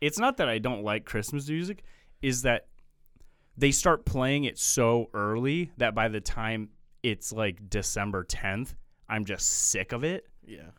it's 0.00 0.18
not 0.18 0.36
that 0.38 0.48
I 0.48 0.58
don't 0.58 0.82
like 0.84 1.04
Christmas 1.04 1.48
music, 1.48 1.82
is 2.22 2.42
that 2.42 2.66
they 3.56 3.70
start 3.72 4.04
playing 4.06 4.44
it 4.44 4.58
so 4.58 5.10
early 5.12 5.72
that 5.76 5.94
by 5.94 6.08
the 6.08 6.20
time 6.20 6.70
it's 7.02 7.32
like 7.32 7.68
December 7.68 8.24
10th, 8.24 8.74
I'm 9.12 9.24
just 9.24 9.48
sick 9.70 9.92
of 9.92 10.04
it 10.04 10.26
yeah. 10.46 10.70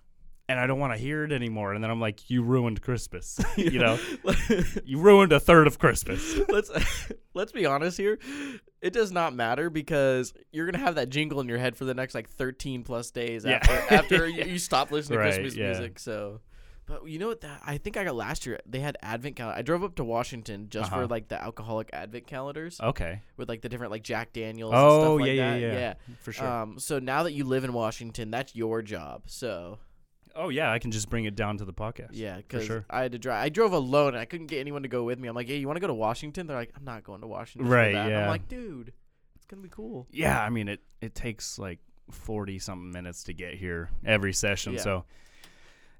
and 0.50 0.59
I 0.59 0.65
don't 0.68 0.80
want 0.80 0.94
to 0.94 0.97
hear 0.97 1.24
it 1.24 1.31
anymore. 1.31 1.74
And 1.74 1.83
then 1.83 1.91
I'm 1.91 2.01
like, 2.01 2.30
you 2.30 2.41
ruined 2.44 2.81
Christmas. 2.81 3.39
you 3.57 3.80
know, 3.80 4.00
you 4.85 4.97
ruined 5.00 5.31
a 5.31 5.39
third 5.39 5.68
of 5.68 5.77
Christmas. 5.80 6.39
let's 6.50 6.71
let's 7.33 7.51
be 7.51 7.65
honest 7.65 7.97
here. 7.97 8.18
It 8.81 8.91
does 8.91 9.12
not 9.12 9.33
matter 9.35 9.69
because 9.69 10.33
you're 10.51 10.65
gonna 10.65 10.83
have 10.83 10.95
that 10.95 11.09
jingle 11.09 11.39
in 11.39 11.47
your 11.47 11.59
head 11.59 11.75
for 11.77 11.85
the 11.85 11.94
next 11.94 12.15
like 12.15 12.27
13 12.30 12.83
plus 12.83 13.12
days 13.12 13.45
Yeah. 13.45 13.59
after 13.62 13.94
after 13.95 14.27
you, 14.27 14.44
you 14.45 14.57
stop 14.59 14.91
listening 14.91 15.19
to 15.19 15.24
Right, 15.25 15.33
Christmas 15.33 15.56
yeah. 15.56 15.68
music. 15.68 16.00
So, 16.00 16.41
but 16.85 17.07
you 17.07 17.18
know 17.19 17.27
what? 17.30 17.41
That 17.41 17.62
I 17.65 17.77
think 17.77 17.95
I 17.97 18.03
got 18.03 18.15
last 18.15 18.45
year. 18.45 18.59
They 18.65 18.80
had 18.80 18.97
advent 19.01 19.35
calendar. 19.38 19.57
I 19.57 19.62
drove 19.62 19.83
up 19.83 19.95
to 19.95 20.03
Washington 20.03 20.68
just 20.69 20.89
for 20.89 20.97
Uh-huh. 20.97 21.07
like 21.09 21.27
the 21.30 21.41
alcoholic 21.41 21.89
advent 21.94 22.27
calendars 22.27 22.80
Okay. 22.81 23.21
with 23.38 23.47
like 23.50 23.62
the 23.62 23.69
different 23.69 23.91
like 23.91 24.03
Jack 24.03 24.33
Daniels. 24.33 24.74
Oh, 24.75 24.95
and 24.95 25.03
stuff 25.03 25.19
like 25.21 25.27
yeah, 25.27 25.33
yeah, 25.33 25.51
that. 25.51 25.62
yeah, 25.62 25.74
yeah. 26.07 26.15
For 26.21 26.33
sure. 26.33 26.47
Um. 26.47 26.80
So 26.80 27.00
now 27.00 27.24
that 27.24 27.33
you 27.33 27.45
live 27.45 27.63
in 27.63 27.74
Washington, 27.74 28.31
that's 28.31 28.56
your 28.56 28.81
job. 28.81 29.24
So 29.27 29.80
oh, 30.35 30.50
yeah. 30.50 30.71
I 30.71 30.80
can 30.80 30.91
just 30.91 31.09
bring 31.09 31.25
it 31.25 31.35
down 31.35 31.57
to 31.59 31.65
the 31.65 31.74
podcast. 31.74 32.09
yeah, 32.12 32.38
because 32.38 32.65
sure. 32.65 32.86
I 32.89 33.01
had 33.03 33.12
to 33.13 33.19
drive. 33.19 33.44
I 33.44 33.50
drove 33.50 33.71
alone 33.71 34.09
and 34.09 34.18
I 34.18 34.25
couldn't 34.25 34.47
get 34.47 34.59
anyone 34.59 34.81
to 34.83 34.89
go 34.89 35.03
with 35.03 35.19
me. 35.19 35.27
I'm 35.27 35.36
like, 35.36 35.47
hey, 35.47 35.57
you 35.57 35.68
want 35.68 35.77
to 35.77 35.81
go 35.81 35.88
to 35.88 35.94
Washington? 35.94 36.47
They're 36.47 36.57
like, 36.57 36.71
I'm 36.75 36.83
not 36.86 37.03
going 37.03 37.21
to 37.21 37.27
Washington. 37.27 37.68
for 37.69 37.75
Right, 37.75 37.94
that." 37.94 38.07
And 38.07 38.15
I'm 38.18 38.29
like, 38.29 38.47
dude, 38.47 38.91
it's 39.36 39.45
gonna 39.45 39.62
be 39.62 39.69
cool. 39.69 40.07
Yeah. 40.12 40.41
I 40.44 40.50
mean, 40.50 40.68
it, 40.68 40.81
it 41.01 41.15
takes 41.15 41.57
like 41.59 41.79
40 42.12 42.59
something 42.59 42.91
minutes 42.91 43.24
to 43.25 43.33
get 43.33 43.53
here 43.53 43.89
every 44.06 44.33
session. 44.33 44.74
Yeah. 44.74 44.79
So, 44.81 45.06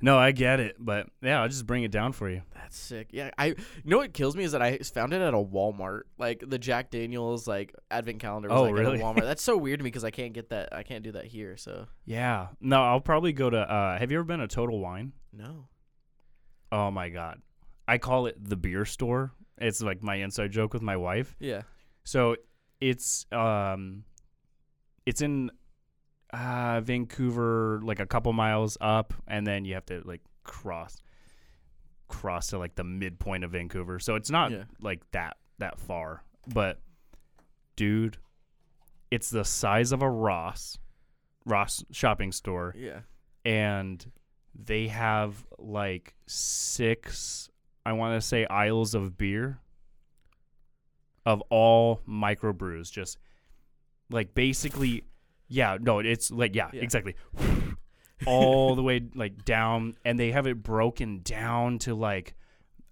no, 0.04 0.18
I 0.18 0.32
get 0.34 0.60
it. 0.60 0.76
But 0.78 1.08
yeah, 1.22 1.42
I'll 1.42 1.48
just 1.48 1.66
bring 1.66 1.84
it 1.84 1.92
down 1.92 2.12
for 2.12 2.30
you. 2.30 2.42
That's 2.54 2.78
sick. 2.78 3.08
Yeah, 3.12 3.32
I. 3.38 3.46
You 3.48 3.56
know 3.86 3.98
what 3.98 4.14
kills 4.14 4.36
me 4.36 4.44
is 4.44 4.52
that 4.52 4.62
I 4.62 4.78
found 4.80 5.14
it 5.14 5.22
at 5.22 5.34
a 5.34 5.38
Walmart, 5.38 6.02
like 6.18 6.44
the 6.46 6.60
Jack 6.60 6.92
Daniels 6.92 7.48
like 7.48 7.74
advent 7.90 8.20
calendar. 8.20 8.50
Was, 8.50 8.60
Oh, 8.60 8.64
like, 8.64 8.74
really? 8.74 8.96
At 8.98 9.02
a 9.02 9.04
Walmart. 9.04 9.22
That's 9.24 9.42
so 9.44 9.56
weird 9.58 9.80
to 9.80 9.84
me 9.84 9.88
because 9.90 10.04
I 10.04 10.12
can't 10.12 10.34
get 10.34 10.50
that. 10.50 10.70
I 10.76 10.84
can't 10.84 11.04
do 11.04 11.14
that 11.14 11.26
here. 11.26 11.56
So 11.58 11.88
Yeah. 12.06 12.48
No, 12.60 12.84
I'll 12.84 13.00
probably 13.02 13.32
go 13.34 13.50
to. 13.50 13.58
Uh, 13.58 13.98
have 13.98 14.12
you 14.12 14.18
ever 14.18 14.26
been 14.26 14.40
to 14.42 14.48
Total 14.48 14.78
Wine? 14.80 15.14
no. 15.32 15.68
Oh 16.72 16.90
my 16.92 17.10
god, 17.10 17.40
I 17.88 17.98
call 18.00 18.26
it 18.26 18.36
the 18.44 18.56
beer 18.56 18.84
store. 18.84 19.32
It's 19.60 19.82
like 19.82 20.02
my 20.02 20.16
inside 20.16 20.52
joke 20.52 20.74
with 20.74 20.82
my 20.82 20.98
wife. 20.98 21.36
Yeah. 21.40 21.62
So 22.04 22.36
it's 22.82 23.26
um, 23.32 24.04
it's 25.06 25.22
in 25.22 25.52
uh 26.34 26.82
Vancouver, 26.82 27.80
like 27.84 28.00
a 28.00 28.06
couple 28.06 28.34
miles 28.34 28.78
up, 28.82 29.14
and 29.28 29.46
then 29.48 29.64
you 29.66 29.76
have 29.76 29.86
to 29.86 30.02
like 30.06 30.22
cross 30.44 30.98
cross 32.10 32.48
to 32.48 32.58
like 32.58 32.76
the 32.76 32.84
midpoint 32.84 33.44
of 33.44 33.52
Vancouver. 33.52 34.00
So 34.00 34.16
it's 34.16 34.30
not 34.30 34.52
Yeah. 34.52 34.64
like 34.82 35.00
that 35.12 35.38
that 35.60 35.80
far, 35.80 36.24
but 36.54 36.80
dude, 37.76 38.18
it's 39.12 39.30
the 39.30 39.46
size 39.46 39.92
of 39.92 40.02
a 40.02 40.10
Ross 40.10 40.78
Ross 41.46 41.84
shopping 41.92 42.32
store 42.32 42.74
Yeah. 42.78 43.02
and 43.46 44.04
they 44.56 44.88
have 44.88 45.46
like 45.58 46.14
six 46.28 47.50
i 47.86 47.92
want 47.92 48.20
to 48.22 48.26
say 48.26 48.46
aisles 48.46 48.94
of 48.96 49.18
beer 49.18 49.60
of 51.26 51.42
all 51.50 52.02
microbrews 52.08 52.92
just 52.92 53.18
like 54.10 54.34
basically 54.36 55.04
yeah 55.54 55.78
no 55.80 56.00
it's 56.00 56.32
like 56.32 56.56
yeah, 56.56 56.70
Yeah. 56.74 56.82
exactly 56.82 57.16
all 58.26 58.76
the 58.76 58.82
way 58.84 59.02
like 59.16 59.46
down 59.46 59.96
and 60.06 60.18
they 60.20 60.32
have 60.32 60.48
it 60.48 60.64
broken 60.64 61.22
down 61.24 61.78
to 61.80 61.94
like 61.94 62.34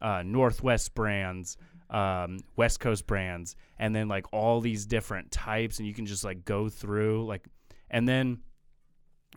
uh 0.01 0.21
northwest 0.25 0.93
brands 0.93 1.57
um 1.89 2.39
west 2.55 2.79
coast 2.79 3.07
brands 3.07 3.55
and 3.79 3.95
then 3.95 4.07
like 4.07 4.25
all 4.31 4.61
these 4.61 4.85
different 4.85 5.31
types 5.31 5.79
and 5.79 5.87
you 5.87 5.93
can 5.93 6.05
just 6.05 6.23
like 6.23 6.43
go 6.45 6.69
through 6.69 7.25
like 7.25 7.45
and 7.89 8.07
then 8.07 8.39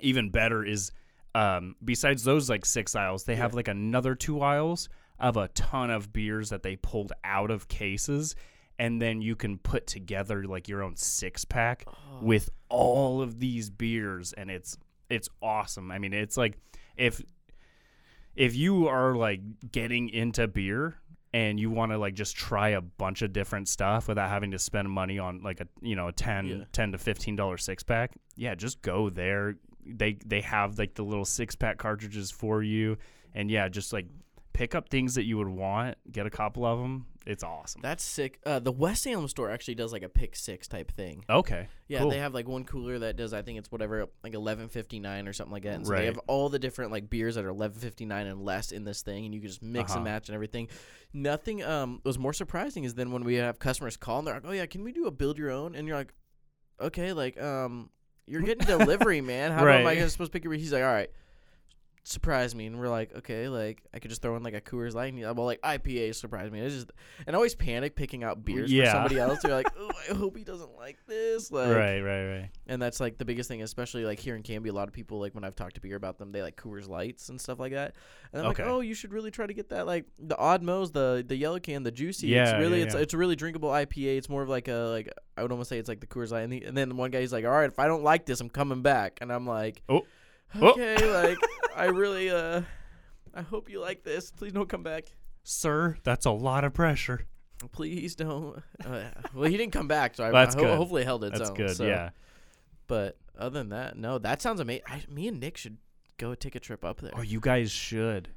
even 0.00 0.30
better 0.30 0.64
is 0.64 0.92
um 1.34 1.76
besides 1.84 2.24
those 2.24 2.50
like 2.50 2.64
six 2.64 2.94
aisles 2.94 3.24
they 3.24 3.36
have 3.36 3.54
like 3.54 3.68
another 3.68 4.14
two 4.14 4.40
aisles 4.40 4.88
of 5.18 5.36
a 5.36 5.48
ton 5.48 5.90
of 5.90 6.12
beers 6.12 6.50
that 6.50 6.62
they 6.62 6.76
pulled 6.76 7.12
out 7.22 7.50
of 7.50 7.68
cases 7.68 8.34
and 8.78 9.00
then 9.00 9.22
you 9.22 9.36
can 9.36 9.58
put 9.58 9.86
together 9.86 10.44
like 10.44 10.68
your 10.68 10.82
own 10.82 10.96
six 10.96 11.44
pack 11.44 11.86
with 12.20 12.50
all 12.68 13.20
of 13.22 13.38
these 13.38 13.70
beers 13.70 14.32
and 14.32 14.50
it's 14.50 14.76
it's 15.10 15.28
awesome. 15.42 15.90
I 15.90 15.98
mean, 15.98 16.12
it's 16.12 16.36
like 16.36 16.58
if 16.96 17.22
if 18.34 18.54
you 18.56 18.88
are 18.88 19.14
like 19.14 19.40
getting 19.70 20.08
into 20.08 20.46
beer 20.48 20.96
and 21.32 21.58
you 21.58 21.70
want 21.70 21.92
to 21.92 21.98
like 21.98 22.14
just 22.14 22.36
try 22.36 22.70
a 22.70 22.80
bunch 22.80 23.22
of 23.22 23.32
different 23.32 23.68
stuff 23.68 24.08
without 24.08 24.28
having 24.28 24.50
to 24.52 24.58
spend 24.58 24.88
money 24.90 25.18
on 25.18 25.40
like 25.42 25.60
a 25.60 25.66
you 25.82 25.94
know 25.96 26.08
a 26.08 26.12
10, 26.12 26.46
Yeah. 26.46 26.64
10 26.72 26.92
to 26.92 26.98
15 26.98 27.36
dollar 27.36 27.58
six 27.58 27.82
pack 27.82 28.12
yeah 28.36 28.54
just 28.54 28.82
go 28.82 29.10
there 29.10 29.56
they 29.86 30.16
they 30.24 30.40
have 30.40 30.78
like 30.78 30.94
the 30.94 31.04
little 31.04 31.24
six 31.24 31.54
pack 31.54 31.76
cartridges 31.78 32.30
for 32.30 32.62
you 32.62 32.96
and 33.34 33.50
yeah 33.50 33.68
just 33.68 33.92
like 33.92 34.06
pick 34.54 34.74
up 34.74 34.88
things 34.88 35.16
that 35.16 35.24
you 35.24 35.36
would 35.36 35.48
want 35.48 35.98
get 36.10 36.24
a 36.24 36.30
couple 36.30 36.64
of 36.64 36.78
them 36.78 37.04
it's 37.26 37.42
awesome 37.42 37.80
That's 37.82 38.04
sick. 38.04 38.38
Uh, 38.44 38.58
the 38.58 38.70
West 38.70 39.02
Salem 39.02 39.28
store 39.28 39.50
actually 39.50 39.76
does 39.76 39.92
like 39.94 40.02
a 40.02 40.10
pick 40.10 40.36
six 40.36 40.68
type 40.68 40.92
thing. 40.92 41.24
okay 41.28 41.68
Yeah, 41.88 42.00
cool. 42.00 42.10
they 42.10 42.18
have 42.18 42.34
like 42.34 42.46
one 42.46 42.64
cooler 42.64 42.98
that 42.98 43.16
does 43.16 43.32
I 43.32 43.40
think 43.40 43.58
it's 43.58 43.72
whatever 43.72 44.06
like 44.22 44.34
eleven 44.34 44.68
fifty 44.68 45.00
nine 45.00 45.26
or 45.26 45.32
something 45.32 45.52
like 45.52 45.62
that. 45.62 45.76
And 45.76 45.86
so 45.86 45.92
Right. 45.92 46.00
they 46.00 46.06
have 46.06 46.18
all 46.26 46.50
the 46.50 46.58
different 46.58 46.92
like 46.92 47.08
beers 47.08 47.36
that 47.36 47.44
are 47.46 47.48
eleven 47.48 47.80
fifty 47.80 48.04
nine 48.04 48.26
and 48.26 48.42
less 48.44 48.72
in 48.72 48.84
this 48.84 49.00
thing, 49.00 49.24
and 49.24 49.34
you 49.34 49.40
can 49.40 49.48
just 49.48 49.62
mix 49.62 49.92
and 49.92 50.00
Uh-huh. 50.00 50.12
match 50.14 50.28
and 50.28 50.34
everything. 50.34 50.68
Nothing 51.14 51.64
um 51.64 52.02
was 52.04 52.18
more 52.18 52.34
surprising 52.34 52.84
is 52.84 52.92
then 52.94 53.10
when 53.10 53.24
we 53.24 53.36
have 53.36 53.58
customers 53.58 53.96
call 53.96 54.18
and 54.18 54.26
they're 54.26 54.34
like, 54.34 54.44
oh 54.46 54.52
yeah, 54.52 54.66
can 54.66 54.84
we 54.84 54.92
do 54.92 55.06
a 55.06 55.10
build 55.10 55.38
your 55.38 55.50
own? 55.50 55.74
And 55.74 55.88
you're 55.88 55.96
like, 55.96 56.12
okay, 56.78 57.14
like 57.14 57.40
um 57.40 57.88
you're 58.26 58.42
getting 58.42 58.66
delivery, 58.78 59.22
man. 59.22 59.50
How 59.52 59.66
am 59.66 59.86
I 59.86 59.96
supposed 60.08 60.30
to 60.32 60.36
pick 60.36 60.44
your? 60.44 60.52
He's 60.52 60.74
like, 60.74 60.82
all 60.82 60.92
right. 60.92 61.10
Surprise 62.06 62.54
me, 62.54 62.66
and 62.66 62.78
we're 62.78 62.90
like, 62.90 63.14
okay, 63.16 63.48
like 63.48 63.82
I 63.94 63.98
could 63.98 64.10
just 64.10 64.20
throw 64.20 64.36
in 64.36 64.42
like 64.42 64.52
a 64.52 64.60
Coors 64.60 64.92
Light. 64.94 65.14
Well, 65.14 65.46
like 65.46 65.62
IPA 65.62 66.14
surprised 66.14 66.52
me. 66.52 66.60
It's 66.60 66.74
just, 66.74 66.92
and 67.26 67.34
I 67.34 67.38
always 67.38 67.54
panic 67.54 67.96
picking 67.96 68.22
out 68.22 68.44
beers 68.44 68.70
Yeah. 68.70 68.84
for 68.84 68.90
somebody 68.96 69.18
else. 69.18 69.42
You're 69.42 69.54
like, 69.54 69.68
oh, 69.78 69.90
I 70.10 70.12
hope 70.14 70.36
he 70.36 70.44
doesn't 70.44 70.76
like 70.76 70.98
this. 71.06 71.50
Like, 71.50 71.68
right 71.74 72.00
right 72.00 72.26
right 72.26 72.50
and 72.66 72.80
that's 72.82 73.00
like 73.00 73.16
the 73.16 73.24
biggest 73.24 73.48
thing, 73.48 73.62
especially 73.62 74.04
like 74.04 74.18
here 74.18 74.36
in 74.36 74.42
Canby. 74.42 74.68
A 74.68 74.72
lot 74.74 74.86
of 74.86 74.92
people 74.92 75.18
like 75.18 75.34
when 75.34 75.44
I've 75.44 75.56
talked 75.56 75.76
to 75.76 75.80
beer 75.80 75.96
about 75.96 76.18
them, 76.18 76.30
they 76.30 76.42
like 76.42 76.56
Coors 76.56 76.88
Lights 76.90 77.30
and 77.30 77.40
stuff 77.40 77.58
like 77.58 77.72
that. 77.72 77.94
And 78.34 78.42
I'm 78.42 78.48
Okay. 78.50 78.64
like, 78.64 78.70
oh, 78.72 78.80
you 78.80 78.92
should 78.92 79.12
really 79.14 79.30
try 79.30 79.46
to 79.46 79.54
get 79.54 79.70
that 79.70 79.86
like 79.86 80.04
the 80.18 80.36
Odd 80.36 80.62
Moe's, 80.62 80.92
the 80.92 81.24
the 81.26 81.36
yellow 81.36 81.58
can, 81.58 81.84
the 81.84 81.90
juicy. 81.90 82.26
Yeah, 82.28 82.50
it's 82.50 82.60
really 82.60 82.80
yeah, 82.80 82.84
it's 82.84 82.94
yeah. 82.94 83.00
it's 83.00 83.14
a 83.14 83.18
really 83.18 83.34
drinkable 83.36 83.70
IPA. 83.70 84.18
It's 84.18 84.28
more 84.28 84.42
of 84.42 84.50
like 84.50 84.68
a 84.68 84.90
like 84.92 85.08
I 85.38 85.42
would 85.42 85.52
almost 85.52 85.70
say 85.70 85.78
it's 85.78 85.88
like 85.88 86.00
the 86.00 86.06
Coors 86.06 86.32
Light. 86.32 86.42
And, 86.42 86.52
the, 86.52 86.64
and 86.64 86.76
then 86.76 86.98
one 86.98 87.10
guy 87.10 87.20
he's 87.22 87.32
like, 87.32 87.46
all 87.46 87.50
right, 87.50 87.70
if 87.70 87.78
I 87.78 87.86
don't 87.86 88.02
like 88.04 88.26
this, 88.26 88.42
I'm 88.42 88.50
coming 88.50 88.82
back. 88.82 89.20
And 89.22 89.32
I'm 89.32 89.46
like, 89.46 89.80
Oh. 89.88 90.02
Oh. 90.60 90.70
okay, 90.70 90.96
like 91.12 91.38
I 91.76 91.86
really 91.86 92.30
uh, 92.30 92.62
I 93.34 93.42
hope 93.42 93.68
you 93.68 93.80
like 93.80 94.02
this. 94.04 94.30
Please 94.30 94.52
don't 94.52 94.68
come 94.68 94.82
back. 94.82 95.04
sir 95.42 95.96
that's 96.04 96.26
a 96.26 96.30
lot 96.30 96.64
of 96.64 96.72
pressure 96.74 97.26
Please 97.72 98.14
don't. 98.14 98.62
Uh, 98.84 99.04
well, 99.34 99.48
he 99.50 99.56
didn't 99.56 99.72
come 99.72 99.88
back, 99.88 100.14
so 100.16 100.24
I, 100.24 100.30
That's 100.30 100.54
I 100.54 100.58
ho- 100.58 100.64
good. 100.66 100.76
hopefully 100.76 101.04
held 101.04 101.24
its 101.24 101.38
that's 101.38 101.50
own. 101.50 101.56
good 101.56 101.76
so- 101.76 101.86
yeah 101.86 102.10
But 102.88 103.16
other 103.38 103.58
than 103.60 103.70
that, 103.70 103.96
no, 103.96 104.18
that 104.18 104.42
sounds 104.42 104.60
amazing. 104.60 104.82
I, 104.86 105.02
me 105.08 105.28
and 105.28 105.40
Nick 105.40 105.56
should 105.56 105.78
go 106.18 106.34
take 106.34 106.54
a 106.56 106.60
trip 106.60 106.84
up 106.84 107.00
there, 107.00 107.12
oh 107.16 107.22
you 107.22 107.40
guys 107.40 107.70
should 107.70 108.28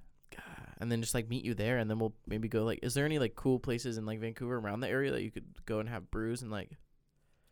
and 0.79 0.91
then 0.91 1.01
just 1.01 1.13
like 1.15 1.27
meet 1.27 1.43
you 1.43 1.53
there, 1.53 1.77
and 1.79 1.89
then 1.89 1.97
we'll 2.00 2.13
maybe 2.27 2.47
go 2.47 2.63
like. 2.63 2.79
Is 2.83 2.93
there 2.93 3.05
any 3.05 3.17
like 3.19 3.36
cool 3.36 3.59
places 3.59 3.97
in 3.97 4.05
like 4.05 4.19
Vancouver 4.19 4.57
around 4.57 4.79
the 4.81 4.88
area 4.88 5.12
that 5.12 5.24
you 5.24 5.31
could 5.31 5.45
go 5.65 5.79
and 5.79 5.89
have 5.89 6.12
brews 6.12 6.41
and 6.43 6.51
like? 6.51 6.69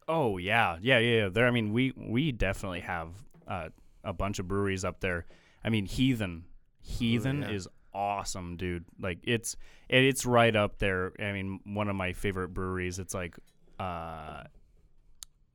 Oh 0.08 0.38
yeah, 0.38 0.78
yeah, 0.80 1.00
yeah. 1.00 1.24
yeah. 1.24 1.30
There, 1.30 1.48
I 1.48 1.52
mean, 1.52 1.74
we 1.74 1.92
we 1.98 2.32
definitely 2.32 2.82
have 2.82 3.10
uh, 3.48 3.70
a 4.06 4.14
bunch 4.14 4.40
of 4.40 4.48
breweries 4.48 4.86
up 4.86 5.02
there. 5.02 5.26
I 5.64 5.70
mean, 5.70 5.86
Heathen, 5.86 6.46
Heathen 6.82 7.42
yeah. 7.42 7.50
is 7.50 7.68
awesome, 7.94 8.56
dude. 8.58 8.86
Like 9.00 9.20
it's 9.24 9.56
it, 9.90 10.04
it's 10.04 10.26
right 10.26 10.56
up 10.56 10.78
there. 10.78 11.12
I 11.20 11.32
mean, 11.32 11.60
one 11.66 11.90
of 11.90 11.96
my 11.96 12.14
favorite 12.14 12.50
breweries. 12.50 13.00
It's 13.00 13.14
like, 13.14 13.36
uh, 13.80 14.44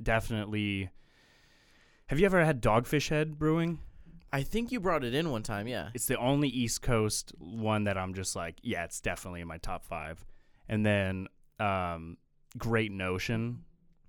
definitely. 0.02 0.90
Have 2.06 2.18
you 2.18 2.26
ever 2.26 2.44
had 2.44 2.60
Dogfish 2.60 3.08
Head 3.08 3.38
Brewing? 3.38 3.78
I 4.32 4.42
think 4.42 4.70
you 4.70 4.80
brought 4.80 5.04
it 5.04 5.14
in 5.14 5.30
one 5.30 5.42
time, 5.42 5.66
yeah. 5.66 5.90
It's 5.94 6.06
the 6.06 6.16
only 6.16 6.48
East 6.48 6.82
Coast 6.82 7.32
one 7.38 7.84
that 7.84 7.98
I'm 7.98 8.14
just 8.14 8.36
like, 8.36 8.58
yeah, 8.62 8.84
it's 8.84 9.00
definitely 9.00 9.40
in 9.40 9.48
my 9.48 9.58
top 9.58 9.84
five. 9.84 10.24
And 10.68 10.86
then, 10.86 11.26
um, 11.58 12.16
Great 12.56 12.92
Notion, 12.92 13.64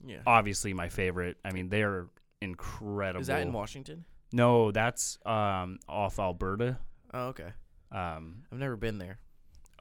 Yeah. 0.06 0.20
obviously 0.28 0.74
my 0.74 0.90
favorite. 0.90 1.38
I 1.44 1.52
mean, 1.52 1.70
they're 1.70 2.08
incredible. 2.40 3.22
Is 3.22 3.28
that 3.28 3.42
in 3.42 3.52
Washington? 3.52 4.06
No, 4.34 4.72
that's 4.72 5.18
um 5.26 5.80
off 5.88 6.20
Alberta. 6.20 6.78
Oh, 7.14 7.28
okay. 7.28 7.50
Um, 7.92 8.44
I've 8.52 8.60
never 8.60 8.78
been 8.78 8.98
there. 8.98 9.20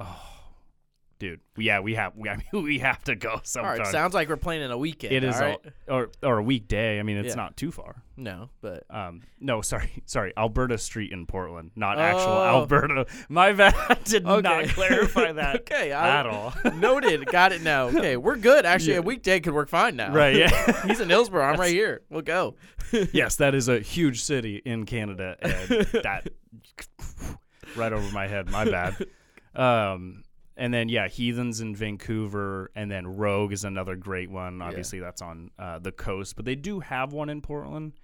oh, 0.00 0.39
dude, 1.20 1.38
yeah, 1.56 1.78
we 1.78 1.94
have 1.94 2.16
we 2.16 2.28
I 2.30 2.36
mean, 2.52 2.64
we 2.64 2.78
have 2.80 3.04
to 3.04 3.14
go 3.14 3.30
All 3.34 3.40
sometime. 3.44 3.78
right, 3.78 3.86
sounds 3.86 4.12
like 4.14 4.28
we're 4.28 4.36
playing 4.36 4.62
in 4.62 4.72
a 4.72 4.78
weekend. 4.78 5.12
it 5.12 5.22
is 5.22 5.36
all 5.36 5.40
right? 5.42 5.58
a, 5.86 5.92
or 5.92 6.10
or 6.24 6.38
a 6.38 6.42
weekday. 6.42 6.98
I 6.98 7.04
mean, 7.04 7.18
it's 7.18 7.28
Yeah. 7.28 7.34
not 7.36 7.56
too 7.56 7.70
far. 7.70 8.02
no, 8.16 8.50
but 8.60 8.82
Um, 8.90 9.22
no, 9.38 9.60
sorry, 9.70 10.02
sorry, 10.06 10.32
Alberta 10.36 10.76
Street 10.78 11.12
in 11.12 11.26
Portland, 11.26 11.70
not 11.76 11.98
actual 12.00 12.32
Oh. 12.32 12.42
Alberta. 12.60 13.06
My 13.28 13.52
bad, 13.52 13.74
did 14.04 14.24
not 14.24 14.64
clarify 14.70 15.30
that 15.32 15.56
okay, 15.60 15.92
I, 15.92 16.18
at 16.20 16.26
all. 16.26 16.52
noted. 16.74 17.26
Got 17.26 17.52
it 17.52 17.62
now. 17.62 17.84
Okay, 17.88 18.16
we're 18.16 18.36
good. 18.36 18.66
Actually, 18.66 18.96
a 18.96 19.02
weekday 19.02 19.38
could 19.38 19.54
work 19.54 19.68
fine 19.68 19.94
now. 19.94 20.12
Right, 20.12 20.34
yeah. 20.34 20.86
He's 20.86 20.98
in 21.00 21.08
Hillsboro. 21.08 21.44
I'm 21.44 21.60
right 21.60 21.70
here. 21.72 22.00
We'll 22.10 22.22
go. 22.22 22.56
yes, 23.12 23.36
that 23.36 23.54
is 23.54 23.68
a 23.68 23.78
huge 23.78 24.22
city 24.22 24.60
in 24.64 24.84
Canada, 24.86 25.36
and 25.40 25.52
that 26.02 26.28
right 27.76 27.92
over 27.92 28.10
my 28.12 28.26
head. 28.26 28.50
My 28.50 28.64
bad. 28.64 28.96
Um, 29.54 30.22
and 30.60 30.72
then 30.72 30.88
yeah, 30.88 31.08
Heathens 31.08 31.60
in 31.60 31.74
Vancouver, 31.74 32.70
and 32.76 32.88
then 32.90 33.06
Rogue 33.16 33.52
is 33.52 33.64
another 33.64 33.96
great 33.96 34.30
one. 34.30 34.62
Obviously, 34.62 35.00
that's 35.00 35.22
on 35.22 35.50
uh, 35.58 35.78
the 35.80 35.90
coast, 35.90 36.36
but 36.36 36.44
they 36.44 36.54
do 36.54 36.78
have 36.80 37.12
one 37.12 37.28
in 37.30 37.40
Portland. 37.40 37.94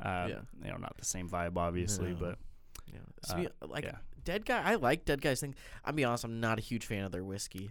Uh, 0.00 0.26
Yeah. 0.28 0.40
you 0.64 0.70
know, 0.70 0.76
not 0.78 0.96
the 0.98 1.04
same 1.04 1.28
vibe, 1.28 1.56
obviously, 1.56 2.10
No. 2.10 2.16
but 2.20 2.38
Yeah. 2.86 3.00
Spe- 3.24 3.52
like 3.70 3.84
yeah. 3.84 3.96
Dead 4.24 4.44
Guy, 4.46 4.62
I 4.62 4.74
like 4.76 5.04
Dead 5.04 5.20
Guy's 5.20 5.40
thing. 5.40 5.54
I'll 5.84 5.92
be 5.92 6.04
honest, 6.04 6.24
I'm 6.24 6.40
not 6.40 6.58
a 6.58 6.62
huge 6.62 6.84
fan 6.86 7.04
of 7.04 7.12
their 7.12 7.24
whiskey. 7.24 7.70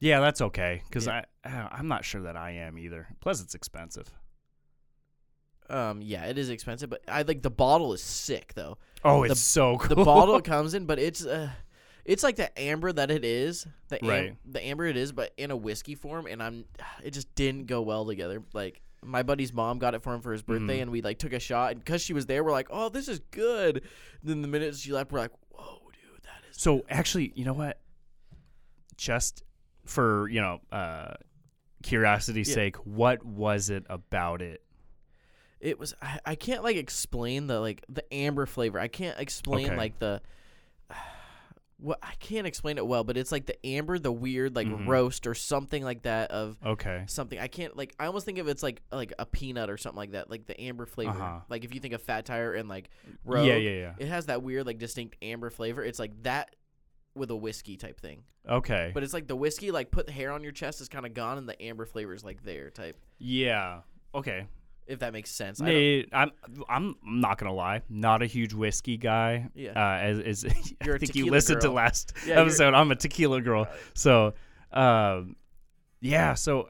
yeah, 0.00 0.20
that's 0.20 0.40
okay 0.40 0.82
because 0.88 1.06
Yeah. 1.06 1.24
I 1.44 1.48
uh, 1.48 1.68
I'm 1.72 1.88
not 1.88 2.04
sure 2.04 2.22
that 2.22 2.36
I 2.36 2.50
am 2.52 2.78
either. 2.78 3.08
Plus, 3.20 3.42
it's 3.42 3.54
expensive. 3.54 4.10
Um, 5.70 6.00
yeah, 6.00 6.24
it 6.26 6.38
is 6.38 6.48
expensive, 6.48 6.88
but 6.88 7.02
I 7.08 7.22
like 7.22 7.42
the 7.42 7.50
bottle 7.50 7.92
is 7.92 8.02
sick 8.02 8.54
though. 8.54 8.78
Oh, 9.04 9.24
The- 9.24 9.32
it's 9.32 9.40
so 9.40 9.76
cool. 9.78 9.96
The 9.96 10.04
bottle 10.04 10.40
comes 10.52 10.72
in, 10.74 10.86
but 10.86 10.98
it's 10.98 11.26
uh, 11.26 11.50
it's 12.08 12.22
like 12.24 12.34
the 12.36 12.58
amber 12.58 12.90
that 12.90 13.10
it 13.12 13.24
is, 13.24 13.66
the 13.88 14.02
am- 14.04 14.08
Right. 14.10 14.36
the 14.44 14.64
amber 14.64 14.86
it 14.86 14.96
is, 14.96 15.12
but 15.12 15.32
in 15.36 15.50
a 15.52 15.56
whiskey 15.56 15.94
form, 15.94 16.26
and 16.26 16.42
I'm, 16.42 16.64
it 17.04 17.12
just 17.12 17.32
didn't 17.36 17.66
go 17.66 17.82
well 17.82 18.04
together. 18.06 18.42
Like 18.52 18.80
my 19.04 19.22
buddy's 19.22 19.52
mom 19.52 19.78
got 19.78 19.94
it 19.94 20.02
for 20.02 20.12
him 20.14 20.20
for 20.22 20.32
his 20.32 20.42
birthday, 20.42 20.78
Mhm. 20.78 20.82
and 20.82 20.90
we 20.90 21.02
like 21.02 21.18
took 21.18 21.32
a 21.32 21.38
shot, 21.38 21.72
and 21.72 21.80
because 21.84 22.02
she 22.02 22.12
was 22.14 22.26
there, 22.26 22.42
we're 22.42 22.50
like, 22.50 22.68
oh, 22.70 22.88
this 22.88 23.06
is 23.08 23.20
good. 23.30 23.82
then 24.24 24.42
the 24.42 24.48
minute 24.48 24.74
she 24.74 24.90
left, 24.92 25.12
we're 25.12 25.20
like, 25.20 25.30
whoa, 25.50 25.80
dude, 25.92 26.22
that 26.24 26.50
is. 26.50 26.60
So 26.60 26.84
actually, 26.90 27.32
you 27.36 27.44
know 27.44 27.52
what? 27.52 27.78
Just 28.96 29.44
for 29.84 30.28
you 30.28 30.40
know, 30.40 30.60
uh, 30.72 31.14
curiosity's 31.82 32.48
Yeah. 32.48 32.54
sake, 32.54 32.76
what 32.78 33.24
was 33.24 33.70
it 33.70 33.84
about 33.88 34.42
it? 34.42 34.62
it 35.60 35.76
was 35.76 35.92
I, 36.00 36.20
I 36.24 36.34
can't 36.36 36.62
like 36.62 36.76
explain 36.76 37.48
the 37.48 37.58
like 37.60 37.84
the 37.88 38.04
amber 38.14 38.46
flavor. 38.46 38.78
I 38.78 38.86
can't 38.86 39.18
explain 39.18 39.66
Okay. 39.66 39.76
like 39.76 39.98
the 39.98 40.22
what 41.80 41.98
I 42.02 42.12
can't 42.18 42.46
explain 42.46 42.76
it 42.76 42.86
well, 42.86 43.04
but 43.04 43.16
it's 43.16 43.30
like 43.30 43.46
the 43.46 43.64
amber, 43.66 43.98
the 43.98 44.10
weird 44.12 44.56
like 44.56 44.66
Mhm. 44.66 44.88
roast 44.88 45.26
or 45.28 45.34
something 45.34 45.84
like 45.84 46.02
that 46.02 46.30
of 46.32 46.56
Okay. 46.64 47.04
something. 47.06 47.38
I 47.38 47.46
can't 47.46 47.76
like 47.76 47.94
I 48.00 48.06
almost 48.06 48.26
think 48.26 48.38
of 48.38 48.48
it's 48.48 48.62
like 48.64 48.82
like 48.90 49.12
a 49.18 49.24
peanut 49.26 49.70
or 49.70 49.76
something 49.76 49.96
like 49.96 50.10
that, 50.12 50.28
like 50.28 50.46
the 50.46 50.60
amber 50.60 50.86
flavor. 50.86 51.12
Uh-huh. 51.12 51.40
Like 51.48 51.64
if 51.64 51.72
you 51.72 51.80
think 51.80 51.94
of 51.94 52.02
Fat 52.02 52.26
Tire 52.26 52.52
and 52.54 52.68
like 52.68 52.90
Rogue, 53.24 53.46
Yeah, 53.46 53.54
yeah, 53.56 53.70
yeah. 53.70 53.94
it 53.98 54.08
has 54.08 54.26
that 54.26 54.42
weird 54.42 54.66
like 54.66 54.78
distinct 54.78 55.16
amber 55.22 55.50
flavor. 55.50 55.84
It's 55.84 55.98
like 56.00 56.22
that 56.24 56.56
with 57.14 57.30
a 57.30 57.36
whiskey 57.36 57.76
type 57.76 58.00
thing. 58.00 58.24
Okay. 58.48 58.90
But 58.92 59.02
it's 59.04 59.12
like 59.14 59.26
the 59.28 59.36
whiskey 59.36 59.70
like 59.70 59.90
put 59.90 60.06
the 60.06 60.12
hair 60.12 60.32
on 60.32 60.42
your 60.42 60.52
chest 60.52 60.80
is 60.80 60.88
kind 60.88 61.06
of 61.06 61.14
gone 61.14 61.38
and 61.38 61.48
the 61.48 61.60
amber 61.62 61.86
flavor 61.86 62.12
is 62.12 62.24
like 62.24 62.42
there 62.42 62.70
type. 62.70 62.96
yeah. 63.18 63.82
Okay. 64.14 64.46
If 64.88 65.00
that 65.00 65.12
makes 65.12 65.30
sense. 65.30 65.60
Nate, 65.60 66.08
I'm 66.12 66.30
I'm 66.68 66.96
not 67.04 67.36
gonna 67.38 67.52
lie, 67.52 67.82
not 67.90 68.22
a 68.22 68.26
huge 68.26 68.54
whiskey 68.54 68.96
guy. 68.96 69.48
Yeah. 69.54 69.72
Uh, 69.76 69.98
as 70.00 70.44
You're 70.84 70.94
I 70.94 70.98
think 70.98 71.14
you 71.14 71.26
listened 71.30 71.60
to 71.60 71.70
last 71.70 72.14
Yeah, 72.26 72.40
episode. 72.40 72.72
I'm 72.74 72.90
a 72.90 72.96
tequila 72.96 73.42
girl. 73.42 73.68
So, 73.94 74.32
um, 74.72 75.36
yeah. 76.00 76.32
So, 76.34 76.68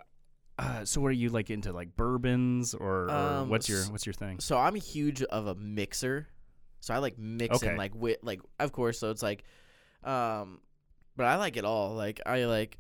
uh, 0.59 0.85
so 0.85 1.01
what 1.01 1.09
are 1.09 1.13
you 1.13 1.29
like 1.29 1.49
into 1.51 1.73
like 1.73 1.95
bourbons 1.95 2.75
or, 2.75 3.05
or 3.05 3.11
Um, 3.11 3.49
what's 3.49 3.69
your 3.69 3.85
what's 3.85 4.05
your 4.05 4.15
thing? 4.15 4.41
So 4.41 4.59
I'm 4.59 4.75
huge 4.75 5.23
of 5.23 5.47
a 5.47 5.55
mixer. 5.55 6.27
So 6.81 6.93
I 6.95 6.99
like 6.99 7.19
mixing 7.19 7.69
Okay. 7.71 7.79
like 7.79 7.95
with 7.95 8.19
like 8.23 8.41
of 8.59 8.73
course. 8.73 8.99
So 8.99 9.11
it's 9.11 9.23
like, 9.23 9.45
um, 10.03 10.61
but 11.17 11.27
I 11.27 11.37
like 11.37 11.57
it 11.57 11.65
all. 11.65 11.95
Like 11.95 12.21
I 12.27 12.47
like, 12.47 12.79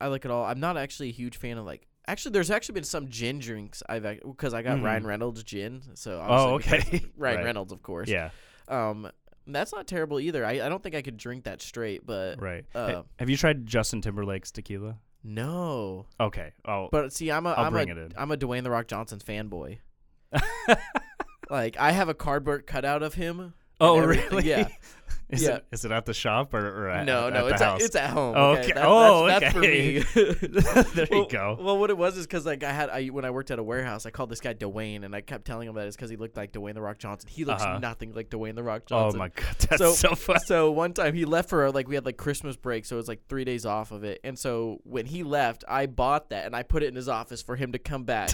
I 0.00 0.06
like 0.06 0.24
it 0.24 0.30
all. 0.30 0.44
I'm 0.44 0.60
not 0.60 0.76
actually 0.76 1.08
a 1.08 1.12
huge 1.12 1.36
fan 1.38 1.58
of 1.58 1.64
like. 1.66 1.88
Actually, 2.08 2.32
there's 2.32 2.50
actually 2.50 2.74
been 2.74 2.84
some 2.84 3.08
gin 3.08 3.38
drinks 3.40 3.82
I've 3.88 4.02
because 4.22 4.54
I 4.54 4.62
got 4.62 4.78
Mhm. 4.78 4.84
Ryan 4.84 5.06
Reynolds 5.06 5.42
gin. 5.42 5.82
So 5.94 6.24
Oh, 6.26 6.54
okay. 6.54 6.78
Ryan 7.16 7.36
Right. 7.38 7.44
Reynolds, 7.44 7.72
of 7.72 7.82
course. 7.82 8.08
Yeah. 8.08 8.30
Um, 8.68 9.10
that's 9.46 9.72
not 9.72 9.86
terrible 9.86 10.18
either. 10.20 10.44
I, 10.44 10.52
I 10.64 10.68
don't 10.68 10.82
think 10.82 10.94
I 10.94 11.02
could 11.02 11.16
drink 11.16 11.44
that 11.44 11.60
straight, 11.62 12.04
but 12.06 12.40
Right. 12.40 12.64
uh, 12.74 12.92
Ha- 12.92 13.02
Have 13.18 13.28
you 13.30 13.36
tried 13.36 13.66
Justin 13.66 14.00
Timberlake's 14.02 14.50
tequila? 14.52 14.98
no. 15.24 16.06
Okay. 16.20 16.52
Oh, 16.64 16.88
But 16.92 17.12
see, 17.12 17.30
I'm 17.32 17.46
a 17.46 17.50
I'll 17.50 17.66
am 17.66 17.72
bring 17.72 17.88
a 17.90 17.92
it 17.92 17.98
in. 17.98 18.12
I'm 18.16 18.30
a 18.30 18.36
Dwayne 18.36 18.62
the 18.62 18.70
Rock 18.70 18.86
Johnson 18.86 19.18
fanboy. 19.18 19.78
Like 21.48 21.76
I 21.78 21.92
have 21.92 22.08
a 22.08 22.14
cardboard 22.14 22.66
cutout 22.66 23.04
of 23.04 23.14
him. 23.14 23.54
Oh, 23.80 23.98
really? 23.98 24.46
Yeah. 24.48 24.68
Is 25.28 25.42
Yeah. 25.42 25.56
it 25.56 25.66
is 25.72 25.84
it 25.84 25.90
at 25.90 26.06
the 26.06 26.14
shop 26.14 26.54
or, 26.54 26.84
or 26.84 26.88
at, 26.88 27.04
no, 27.04 27.26
at 27.26 27.32
no, 27.32 27.46
it's 27.48 27.60
at, 27.60 27.80
it's 27.80 27.96
at 27.96 28.10
home. 28.10 28.34
Oh, 28.38 28.50
okay. 28.52 28.60
okay. 28.62 28.72
That- 28.74 28.84
Oh, 28.86 29.26
that's, 29.26 29.40
that's 29.40 29.54
for 29.54 29.58
okay. 29.58 30.04
me. 30.14 30.84
There 30.94 31.06
you 31.10 31.18
Well- 31.22 31.26
go. 31.26 31.58
Well, 31.60 31.78
what 31.78 31.90
it 31.90 31.98
was 31.98 32.16
is 32.16 32.28
because 32.28 32.46
like 32.46 32.62
I 32.62 32.70
had 32.70 32.90
I 32.90 33.06
when 33.08 33.24
I 33.24 33.30
worked 33.30 33.50
at 33.50 33.58
a 33.58 33.62
warehouse, 33.64 34.06
I 34.06 34.10
called 34.10 34.30
this 34.30 34.38
guy 34.38 34.54
Dwayne, 34.54 35.04
and 35.04 35.16
I 35.16 35.22
kept 35.22 35.44
telling 35.44 35.66
him 35.68 35.74
that 35.74 35.88
it's 35.88 35.96
because 35.96 36.10
he 36.10 36.16
looked 36.16 36.36
like 36.36 36.52
Dwayne 36.52 36.74
the 36.74 36.80
Rock 36.80 36.98
Johnson. 36.98 37.28
He 37.28 37.44
looks 37.44 37.60
Uh-huh. 37.64 37.80
nothing 37.80 38.14
like 38.14 38.30
Dwayne 38.30 38.54
the 38.54 38.62
Rock 38.62 38.86
Johnson. 38.86 39.18
Oh 39.18 39.24
my 39.24 39.30
god, 39.30 39.56
that's 39.68 39.78
So- 39.78 39.94
so, 39.94 40.14
fun. 40.14 40.38
So 40.46 40.70
one 40.70 40.92
time 40.92 41.12
he 41.12 41.24
left 41.24 41.48
for 41.48 41.72
like 41.72 41.88
we 41.88 41.96
had 41.96 42.06
like 42.06 42.16
Christmas 42.18 42.54
break, 42.54 42.84
so 42.84 42.94
it 42.94 42.98
was 42.98 43.08
like 43.08 43.26
three 43.28 43.44
days 43.44 43.66
off 43.66 43.90
of 43.90 44.04
it. 44.04 44.20
And 44.22 44.38
so 44.38 44.80
when 44.84 45.06
he 45.06 45.24
left, 45.24 45.64
I 45.66 45.86
bought 45.86 46.30
that 46.30 46.46
and 46.46 46.54
I 46.54 46.62
put 46.62 46.84
it 46.84 46.86
in 46.86 46.94
his 46.94 47.08
office 47.08 47.42
for 47.42 47.56
him 47.56 47.72
to 47.72 47.80
come 47.80 48.04
back. 48.04 48.30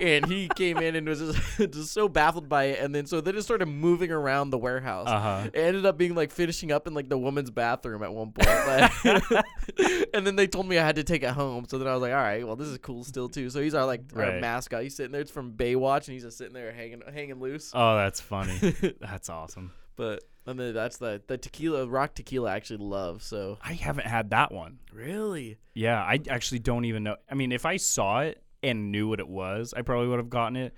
And 0.00 0.26
he 0.26 0.48
came 0.56 0.78
in 0.78 0.96
and 0.96 1.08
was 1.08 1.18
just, 1.20 1.58
just 1.72 1.92
so 1.92 2.08
baffled 2.08 2.48
by 2.48 2.64
it. 2.64 2.80
And 2.80 2.94
then 2.94 3.06
so 3.06 3.20
then 3.20 3.36
it 3.36 3.42
started 3.42 3.66
moving 3.66 4.10
around 4.10 4.50
the 4.50 4.58
warehouse. 4.58 5.08
Uh-huh. 5.08 5.48
It 5.52 5.58
ended 5.58 5.86
up 5.86 5.96
being 5.98 6.14
like 6.14 6.30
finishing 6.32 6.72
up 6.72 6.86
in 6.86 6.94
like 6.94 7.08
the 7.08 7.18
woman's 7.18 7.50
bathroom 7.50 8.02
at 8.02 8.12
one 8.12 8.32
point. 8.32 8.48
Like- 8.48 9.44
and 10.14 10.26
then 10.26 10.36
they 10.36 10.46
told 10.46 10.66
me 10.66 10.78
I 10.78 10.84
had 10.84 10.96
to 10.96 11.04
take 11.04 11.22
it 11.22 11.30
home. 11.30 11.66
So 11.68 11.78
then 11.78 11.88
I 11.88 11.92
was 11.92 12.02
like, 12.02 12.12
all 12.12 12.18
right, 12.18 12.46
well 12.46 12.56
this 12.56 12.68
is 12.68 12.78
cool 12.78 13.04
still 13.04 13.28
too. 13.28 13.50
So 13.50 13.60
he's 13.60 13.74
our 13.74 13.86
like 13.86 14.02
our 14.16 14.22
Right. 14.22 14.40
mascot. 14.40 14.82
He's 14.82 14.94
sitting 14.96 15.12
there. 15.12 15.20
It's 15.20 15.30
from 15.30 15.52
Baywatch, 15.52 16.06
and 16.08 16.14
he's 16.14 16.22
just 16.22 16.38
sitting 16.38 16.54
there 16.54 16.72
hanging 16.72 17.02
hanging 17.12 17.40
loose. 17.40 17.70
Oh, 17.74 17.96
that's 17.96 18.20
funny. 18.20 18.58
that's 19.00 19.28
awesome. 19.28 19.72
But 19.96 20.24
and 20.46 20.58
then 20.58 20.74
that's 20.74 20.96
the 20.96 21.22
the 21.26 21.38
tequila 21.38 21.86
rock 21.86 22.14
tequila 22.14 22.50
I 22.50 22.56
actually 22.56 22.78
love. 22.84 23.22
So 23.22 23.58
I 23.62 23.74
haven't 23.74 24.06
had 24.06 24.30
that 24.30 24.50
one. 24.52 24.78
really, 24.92 25.58
Yeah, 25.74 26.02
I 26.02 26.18
actually 26.28 26.58
don't 26.60 26.84
even 26.86 27.02
know. 27.04 27.16
I 27.30 27.34
mean, 27.34 27.52
if 27.52 27.64
I 27.66 27.76
saw 27.76 28.20
it 28.20 28.41
and 28.62 28.92
knew 28.92 29.08
what 29.08 29.20
it 29.20 29.28
was, 29.28 29.74
I 29.76 29.82
probably 29.82 30.08
would 30.08 30.18
have 30.18 30.30
gotten 30.30 30.56
it. 30.56 30.74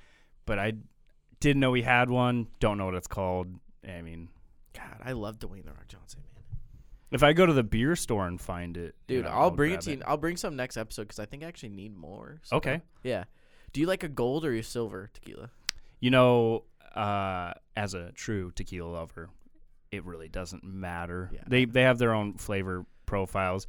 But 0.47 0.59
I 0.59 0.75
didn't 1.41 1.61
know 1.61 1.73
he 1.75 1.83
had 1.83 2.11
one. 2.11 2.49
Don't 2.61 2.79
know 2.79 2.87
what 2.87 2.95
it's 2.95 3.07
called. 3.07 3.49
I 3.87 4.03
mean, 4.03 4.29
God, 4.75 5.01
I 5.03 5.13
love 5.13 5.39
Dwayne 5.39 5.65
the 5.65 5.73
Rock 5.73 5.89
Johnson, 5.89 6.21
man. 6.35 6.45
if 7.11 7.23
I 7.23 7.33
go 7.33 7.45
to 7.47 7.53
the 7.53 7.63
beer 7.63 7.97
store 7.97 8.27
and 8.27 8.41
find 8.41 8.77
it, 8.77 8.95
you 9.09 9.17
Dude, 9.17 9.25
know, 9.27 9.31
I'll 9.31 9.51
bring 9.51 9.73
it 9.73 9.81
to 9.83 9.93
you. 9.93 10.03
I'll 10.07 10.17
bring 10.17 10.37
some 10.37 10.57
next 10.57 10.77
episode 10.77 11.03
because 11.03 11.19
I 11.19 11.27
think 11.27 11.43
I 11.43 11.47
actually 11.47 11.71
need 11.71 11.95
more. 11.97 12.41
so- 12.43 12.57
Okay. 12.57 12.81
Yeah. 13.03 13.25
Do 13.73 13.81
you 13.81 13.87
like 13.87 14.03
a 14.05 14.09
gold 14.09 14.45
or 14.45 14.53
a 14.55 14.63
silver 14.63 15.11
tequila? 15.13 15.51
You 16.01 16.11
know, 16.11 16.65
uh, 16.95 17.53
as 17.77 17.95
a 17.95 18.13
true 18.13 18.53
tequila 18.53 18.89
lover, 18.89 19.29
it 19.91 20.05
really 20.05 20.29
doesn't 20.29 20.63
matter. 20.65 21.31
Yeah. 21.33 21.41
They 21.47 21.65
they 21.65 21.83
have 21.83 21.99
their 21.99 22.15
own 22.15 22.35
flavor 22.35 22.85
profiles, 23.07 23.67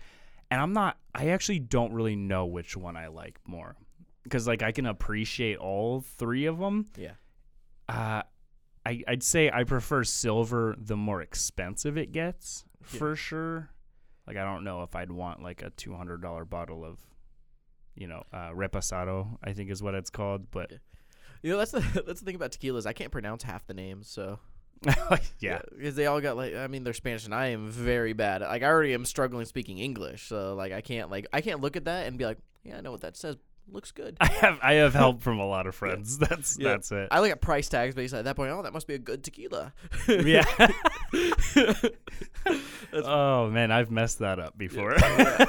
and 0.51 0.61
I'm 0.61 0.73
not. 0.73 0.97
I 1.13 1.29
actually 1.29 1.59
don't 1.59 1.93
really 1.93 2.15
know 2.15 2.45
which 2.45 2.75
one 2.77 2.95
I 2.97 3.07
like 3.07 3.39
more, 3.47 3.75
because 4.25 4.45
like 4.47 4.61
I 4.61 4.73
can 4.73 4.85
appreciate 4.85 5.57
all 5.57 6.01
three 6.01 6.45
of 6.45 6.59
them. 6.59 6.87
Yeah. 6.97 7.13
Uh, 7.87 8.23
I 8.85 9.01
I'd 9.07 9.23
say 9.23 9.49
I 9.49 9.63
prefer 9.63 10.03
silver 10.03 10.75
the 10.77 10.97
more 10.97 11.21
expensive 11.21 11.97
it 11.97 12.11
gets 12.11 12.65
Yeah. 12.91 12.99
for 12.99 13.15
sure. 13.15 13.69
Like 14.27 14.35
I 14.37 14.43
don't 14.43 14.63
know 14.65 14.83
if 14.83 14.95
I'd 14.95 15.11
want 15.11 15.41
like 15.41 15.61
a 15.61 15.69
two 15.69 15.95
hundred 15.95 16.21
dollar 16.21 16.43
bottle 16.45 16.83
of, 16.83 16.99
you 17.95 18.07
know, 18.07 18.23
uh, 18.33 18.49
reposado. 18.51 19.37
I 19.43 19.53
think 19.53 19.69
is 19.71 19.81
what 19.81 19.95
it's 19.95 20.09
called, 20.09 20.49
but 20.51 20.71
You 21.41 21.51
know, 21.51 21.57
that's 21.57 21.71
the 21.71 21.79
that's 22.05 22.19
the 22.19 22.25
thing 22.25 22.35
about 22.35 22.51
tequilas. 22.51 22.85
I 22.85 22.93
can't 22.93 23.11
pronounce 23.11 23.43
half 23.43 23.65
the 23.67 23.73
names, 23.75 24.07
so 24.09 24.39
yeah. 25.39 25.61
because 25.77 25.95
they 25.95 26.05
all 26.07 26.19
got 26.21 26.35
like 26.37 26.55
I 26.55 26.67
mean 26.67 26.83
they're 26.83 26.93
Spanish 26.93 27.25
and 27.25 27.33
I 27.35 27.47
am 27.47 27.69
very 27.69 28.13
bad. 28.13 28.41
Like 28.41 28.63
I 28.63 28.65
already 28.67 28.93
am 28.93 29.05
struggling 29.05 29.45
speaking 29.45 29.77
English, 29.77 30.27
so 30.27 30.55
like 30.55 30.71
I 30.71 30.81
can't 30.81 31.09
like 31.11 31.27
I 31.31 31.41
can't 31.41 31.61
look 31.61 31.75
at 31.75 31.85
that 31.85 32.07
and 32.07 32.17
be 32.17 32.25
like, 32.25 32.39
yeah, 32.63 32.77
I 32.77 32.81
know 32.81 32.91
what 32.91 33.01
that 33.01 33.15
says. 33.15 33.37
Looks 33.71 33.91
good. 33.91 34.15
I 34.21 34.27
have 34.27 34.59
I 34.61 34.73
have 34.73 34.93
help 34.93 35.21
from 35.21 35.39
a 35.39 35.45
lot 35.47 35.65
of 35.67 35.75
friends. 35.81 36.17
That's 36.19 36.57
Yeah. 36.59 36.69
that's 36.69 36.91
it. 36.91 37.07
I 37.11 37.19
look 37.19 37.31
at 37.31 37.41
price 37.41 37.67
tags 37.67 37.95
basically 37.95 38.19
at 38.19 38.25
that 38.25 38.35
point. 38.35 38.51
Oh, 38.51 38.61
that 38.61 38.73
must 38.73 38.87
be 38.87 38.93
a 38.93 38.99
good 38.99 39.23
tequila. 39.23 39.73
yeah. 40.07 40.43
oh 42.93 43.49
man, 43.49 43.71
I've 43.71 43.91
messed 43.91 44.19
that 44.19 44.39
up 44.39 44.57
before. 44.57 44.95
Oh, 44.97 45.45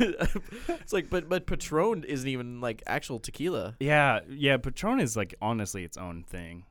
it's 0.00 0.92
like, 0.92 1.10
but 1.10 1.28
but 1.28 1.46
Patron 1.46 2.04
isn't 2.04 2.28
even 2.28 2.60
like 2.60 2.82
actual 2.86 3.18
tequila. 3.18 3.76
yeah, 3.80 4.20
yeah. 4.28 4.56
Patron 4.56 5.00
is 5.00 5.16
like 5.16 5.34
honestly 5.40 5.84
its 5.84 5.96
own 5.96 6.24
thing. 6.24 6.64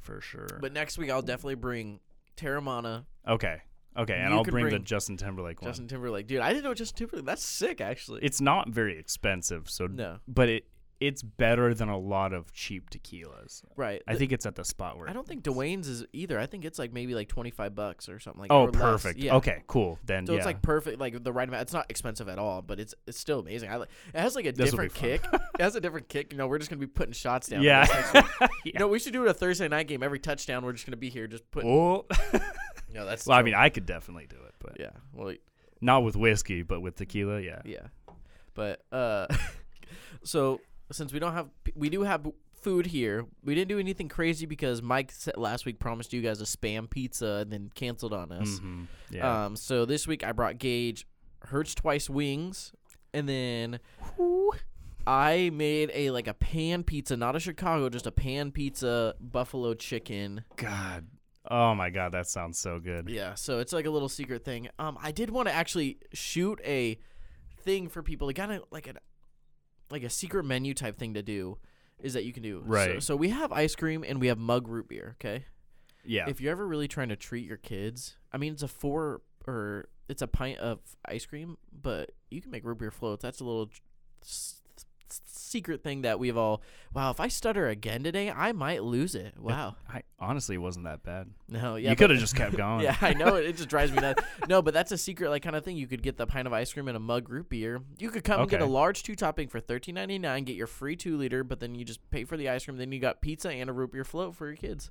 For 0.00 0.20
sure. 0.20 0.58
But 0.60 0.72
next 0.72 0.98
week 0.98 1.10
I'll 1.10 1.22
definitely 1.22 1.56
bring 1.56 2.00
Teremana, 2.36 3.04
okay, 3.28 3.60
okay, 3.96 4.14
and 4.14 4.30
You 4.30 4.36
I'll 4.38 4.44
could 4.44 4.52
bring, 4.52 4.68
the 4.70 4.78
Justin 4.78 5.16
Timberlake 5.16 5.60
one. 5.62 5.70
Justin 5.70 5.88
Timberlake. 5.88 6.26
Dude, 6.26 6.40
I 6.40 6.52
didn't 6.52 6.64
know 6.64 6.74
Justin 6.74 6.98
Timberlake. 6.98 7.26
That's 7.26 7.44
sick, 7.44 7.80
actually. 7.80 8.20
It's 8.22 8.40
not 8.40 8.68
very 8.68 8.98
expensive, 8.98 9.68
so 9.70 9.86
no, 9.86 10.18
but 10.28 10.48
it 10.48 10.64
it's 11.00 11.22
better 11.22 11.72
than 11.72 11.88
a 11.88 11.96
lot 11.98 12.34
of 12.34 12.52
cheap 12.52 12.90
tequilas. 12.90 13.62
right. 13.74 14.02
I 14.06 14.12
The- 14.12 14.18
think 14.18 14.32
it's 14.32 14.44
at 14.44 14.54
the 14.54 14.66
spot 14.66 14.98
where 14.98 15.08
I 15.08 15.14
don't 15.14 15.26
think 15.26 15.42
Dwayne's 15.42 15.88
is 15.88 16.04
either. 16.12 16.38
I 16.38 16.44
think 16.44 16.66
it's 16.66 16.78
like 16.78 16.92
maybe 16.92 17.14
like 17.14 17.26
twenty 17.26 17.50
five 17.50 17.74
bucks 17.74 18.06
or 18.10 18.18
something 18.18 18.40
like. 18.42 18.48
That. 18.50 18.54
Oh, 18.54 18.64
or 18.66 18.70
perfect. 18.70 19.18
Yeah. 19.18 19.36
Okay, 19.36 19.62
cool. 19.66 19.98
Then 20.04 20.26
So 20.26 20.32
yeah. 20.34 20.36
it's 20.40 20.44
like 20.46 20.60
perfect, 20.60 21.00
like 21.00 21.24
the 21.24 21.32
right 21.32 21.48
amount. 21.48 21.62
It's 21.62 21.72
not 21.72 21.86
expensive 21.88 22.28
at 22.28 22.38
all, 22.38 22.60
but 22.60 22.78
it's 22.78 22.94
it's 23.06 23.18
still 23.18 23.40
amazing. 23.40 23.70
I 23.70 23.76
like. 23.76 23.88
It 24.12 24.20
has 24.20 24.36
like 24.36 24.44
a 24.44 24.52
This'll 24.52 24.72
different 24.72 24.92
kick. 24.92 25.22
it 25.32 25.60
has 25.62 25.74
a 25.74 25.80
different 25.80 26.10
kick. 26.10 26.32
You 26.32 26.38
know, 26.38 26.46
we're 26.46 26.58
just 26.58 26.68
gonna 26.68 26.80
be 26.80 26.86
putting 26.86 27.14
shots 27.14 27.48
down. 27.48 27.62
yeah. 27.62 27.86
this 27.86 28.12
week. 28.42 28.50
You 28.74 28.78
know, 28.78 28.88
we 28.88 28.98
should 28.98 29.14
do 29.14 29.22
it 29.24 29.28
a 29.30 29.32
Thursday 29.34 29.68
night 29.68 29.88
game. 29.88 30.02
Every 30.02 30.18
touchdown, 30.18 30.66
we're 30.66 30.72
just 30.74 30.84
gonna 30.84 30.98
be 30.98 31.08
here, 31.08 31.26
just 31.26 31.50
putting. 31.50 31.70
oh. 31.70 32.04
No, 32.92 33.04
that's. 33.06 33.26
well, 33.26 33.38
I 33.38 33.42
mean, 33.42 33.54
I 33.54 33.68
could 33.68 33.86
definitely 33.86 34.26
do 34.28 34.36
it, 34.36 34.54
but 34.58 34.76
yeah. 34.80 34.90
Well, 35.12 35.34
not 35.80 36.04
with 36.04 36.16
whiskey, 36.16 36.62
but 36.62 36.80
with 36.80 36.96
tequila, 36.96 37.40
yeah. 37.40 37.62
Yeah, 37.64 37.86
but 38.54 38.82
uh, 38.92 39.26
so 40.24 40.60
since 40.92 41.12
we 41.12 41.18
don't 41.18 41.32
have, 41.32 41.48
we 41.74 41.88
do 41.88 42.02
have 42.02 42.26
food 42.54 42.86
here. 42.86 43.24
We 43.44 43.54
didn't 43.54 43.68
do 43.68 43.78
anything 43.78 44.08
crazy 44.08 44.44
because 44.46 44.82
Mike 44.82 45.12
last 45.36 45.64
week 45.64 45.78
promised 45.78 46.12
you 46.12 46.20
guys 46.20 46.40
a 46.40 46.44
spam 46.44 46.90
pizza 46.90 47.38
and 47.42 47.52
then 47.52 47.70
canceled 47.74 48.12
on 48.12 48.32
us. 48.32 48.60
Mhm. 48.60 48.86
Yeah. 49.10 49.44
Um, 49.46 49.56
so 49.56 49.84
this 49.84 50.06
week 50.06 50.24
I 50.24 50.32
brought 50.32 50.58
Gage 50.58 51.06
Hertz 51.44 51.74
twice 51.74 52.10
wings, 52.10 52.72
and 53.14 53.28
then 53.28 53.80
Whoo, 54.18 54.50
I 55.06 55.50
made 55.54 55.90
a 55.94 56.10
like 56.10 56.26
a 56.28 56.34
pan 56.34 56.82
pizza, 56.82 57.16
not 57.16 57.34
a 57.34 57.40
Chicago, 57.40 57.88
just 57.88 58.06
a 58.06 58.12
pan 58.12 58.50
pizza 58.52 59.14
buffalo 59.20 59.72
chicken. 59.74 60.44
God. 60.56 61.06
Oh 61.50 61.74
my 61.74 61.90
God, 61.90 62.12
that 62.12 62.28
sounds 62.28 62.58
so 62.58 62.78
good. 62.78 63.08
Yeah, 63.08 63.34
so 63.34 63.58
it's 63.58 63.72
like 63.72 63.86
a 63.86 63.90
little 63.90 64.08
secret 64.08 64.44
thing. 64.44 64.68
Um, 64.78 64.96
I 65.02 65.10
did 65.10 65.30
want 65.30 65.48
to 65.48 65.54
actually 65.54 65.98
shoot 66.12 66.60
a 66.64 66.98
thing 67.62 67.88
for 67.88 68.02
people, 68.02 68.26
like 68.28 68.36
kind 68.36 68.52
of 68.52 68.62
like 68.70 68.86
a 68.86 68.94
like 69.90 70.04
a 70.04 70.10
secret 70.10 70.44
menu 70.44 70.72
type 70.74 70.96
thing 70.98 71.14
to 71.14 71.22
do. 71.22 71.58
Is 71.98 72.14
that 72.14 72.24
you 72.24 72.32
can 72.32 72.42
do 72.42 72.62
So, 72.64 72.70
Right. 72.70 73.02
so 73.02 73.14
we 73.16 73.28
have 73.28 73.52
ice 73.52 73.74
cream 73.74 74.04
and 74.08 74.20
we 74.20 74.28
have 74.28 74.38
mug 74.38 74.68
root 74.68 74.88
beer. 74.88 75.16
Okay. 75.20 75.44
Yeah. 76.02 76.24
If 76.28 76.40
you're 76.40 76.52
ever 76.52 76.66
really 76.66 76.88
trying 76.88 77.10
to 77.10 77.16
treat 77.16 77.44
your 77.46 77.58
kids, 77.58 78.16
I 78.32 78.38
mean, 78.38 78.54
it's 78.54 78.62
a 78.62 78.68
four 78.68 79.20
or 79.46 79.88
it's 80.08 80.22
a 80.22 80.26
pint 80.26 80.58
of 80.60 80.78
ice 81.06 81.26
cream, 81.26 81.58
but 81.72 82.12
you 82.30 82.40
can 82.40 82.50
make 82.52 82.64
root 82.64 82.78
beer 82.78 82.90
floats. 82.90 83.22
That's 83.22 83.40
a 83.40 83.44
little 83.44 83.66
tr- 83.66 83.80
s- 84.22 84.28
s- 84.54 84.59
secret 85.26 85.82
thing 85.82 86.02
that 86.02 86.18
we've 86.18 86.36
all. 86.36 86.62
Wow, 86.92 87.10
if 87.10 87.20
I 87.20 87.28
stutter 87.28 87.68
again 87.68 88.02
today, 88.02 88.30
I 88.30 88.52
might 88.52 88.82
lose 88.82 89.14
it. 89.14 89.34
Wow. 89.38 89.76
I 89.88 90.02
honestly 90.18 90.58
wasn't 90.58 90.86
that 90.86 91.02
bad. 91.02 91.28
No, 91.48 91.76
yeah. 91.76 91.90
you 91.90 91.96
could 91.96 92.10
have 92.10 92.18
just 92.18 92.36
kept 92.36 92.56
going. 92.56 92.82
yeah, 92.82 92.96
I 93.00 93.14
know 93.14 93.36
it. 93.36 93.46
It 93.46 93.56
just 93.56 93.68
drives 93.68 93.92
me 93.92 93.98
nuts. 93.98 94.22
No, 94.48 94.62
but 94.62 94.74
that's 94.74 94.92
a 94.92 94.98
secret, 94.98 95.30
like 95.30 95.42
kind 95.42 95.56
of 95.56 95.64
thing. 95.64 95.76
You 95.76 95.86
could 95.86 96.02
get 96.02 96.16
the 96.16 96.26
pint 96.26 96.46
of 96.46 96.52
ice 96.52 96.72
cream 96.72 96.88
and 96.88 96.96
a 96.96 97.00
mug 97.00 97.28
root 97.30 97.48
beer. 97.48 97.80
You 97.98 98.10
could 98.10 98.24
come 98.24 98.40
and 98.40 98.50
get 98.50 98.60
a 98.60 98.66
large 98.66 99.02
two 99.02 99.14
topping 99.14 99.48
for 99.48 99.60
thirteen 99.60 99.94
ninety 99.94 100.18
nine. 100.18 100.44
Get 100.44 100.56
your 100.56 100.66
free 100.66 100.96
two 100.96 101.16
liter, 101.16 101.44
but 101.44 101.60
then 101.60 101.74
you 101.74 101.84
just 101.84 102.00
pay 102.10 102.24
for 102.24 102.36
the 102.36 102.48
ice 102.48 102.64
cream. 102.64 102.76
Then 102.76 102.92
you 102.92 103.00
got 103.00 103.20
pizza 103.20 103.50
and 103.50 103.70
a 103.70 103.72
root 103.72 103.92
beer 103.92 104.04
float 104.04 104.34
for 104.34 104.46
your 104.46 104.56
kids. 104.56 104.90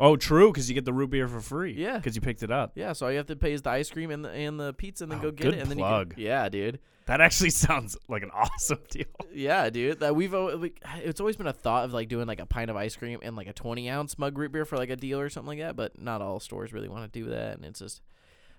Oh, 0.00 0.16
true, 0.16 0.50
because 0.50 0.68
you 0.68 0.74
get 0.74 0.84
the 0.84 0.92
root 0.92 1.10
beer 1.10 1.28
for 1.28 1.40
free. 1.40 1.74
Yeah. 1.74 1.96
Because 1.96 2.16
you 2.16 2.22
picked 2.22 2.42
it 2.42 2.50
up. 2.50 2.72
Yeah, 2.74 2.92
so 2.92 3.06
all 3.06 3.12
you 3.12 3.18
have 3.18 3.26
to 3.26 3.36
pay 3.36 3.52
is 3.52 3.62
the 3.62 3.70
ice 3.70 3.88
cream 3.90 4.10
and 4.10 4.24
the 4.24 4.30
and 4.30 4.58
the 4.58 4.72
pizza, 4.72 5.04
and 5.04 5.12
then 5.12 5.18
Oh, 5.20 5.22
go 5.22 5.30
get 5.30 5.44
good 5.44 5.54
it. 5.54 5.60
And 5.60 5.70
then 5.70 5.78
plug. 5.78 6.08
You 6.10 6.14
can, 6.14 6.22
yeah, 6.24 6.48
dude. 6.48 6.80
That 7.06 7.20
actually 7.20 7.50
sounds 7.66 7.96
like 8.08 8.22
an 8.22 8.30
awesome 8.34 8.78
deal. 8.90 9.04
Yeah, 9.32 9.70
dude. 9.70 10.00
That 10.00 10.16
we've 10.16 10.32
al- 10.34 10.56
like, 10.56 10.80
it's 10.96 11.20
always 11.20 11.36
been 11.36 11.46
a 11.46 11.52
thought 11.52 11.84
of 11.84 11.92
like 11.92 12.08
doing 12.08 12.26
like 12.26 12.40
a 12.40 12.46
pint 12.46 12.70
of 12.70 12.76
ice 12.76 12.96
cream 12.96 13.20
and 13.22 13.36
like 13.36 13.46
a 13.48 13.52
twenty 13.52 13.88
ounce 13.90 14.18
mug 14.18 14.38
root 14.38 14.50
beer 14.52 14.64
for 14.64 14.76
like 14.76 14.90
a 14.90 14.96
deal 14.96 15.20
or 15.20 15.28
something 15.28 15.58
like 15.58 15.58
that. 15.66 15.76
But 15.76 16.00
not 16.00 16.20
all 16.22 16.40
stores 16.40 16.72
really 16.72 16.88
want 16.88 17.12
to 17.12 17.20
do 17.20 17.30
that, 17.30 17.56
and 17.56 17.64
it's 17.64 17.78
just 17.80 18.00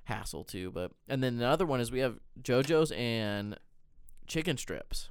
hassle 0.05 0.43
too. 0.43 0.71
But 0.71 0.91
and 1.09 1.21
then 1.23 1.33
another 1.35 1.65
one 1.65 1.79
is 1.81 1.91
we 1.91 1.99
have 1.99 2.19
JoJo's 2.41 2.91
and 2.91 3.57
chicken 4.27 4.57
strips. 4.57 5.09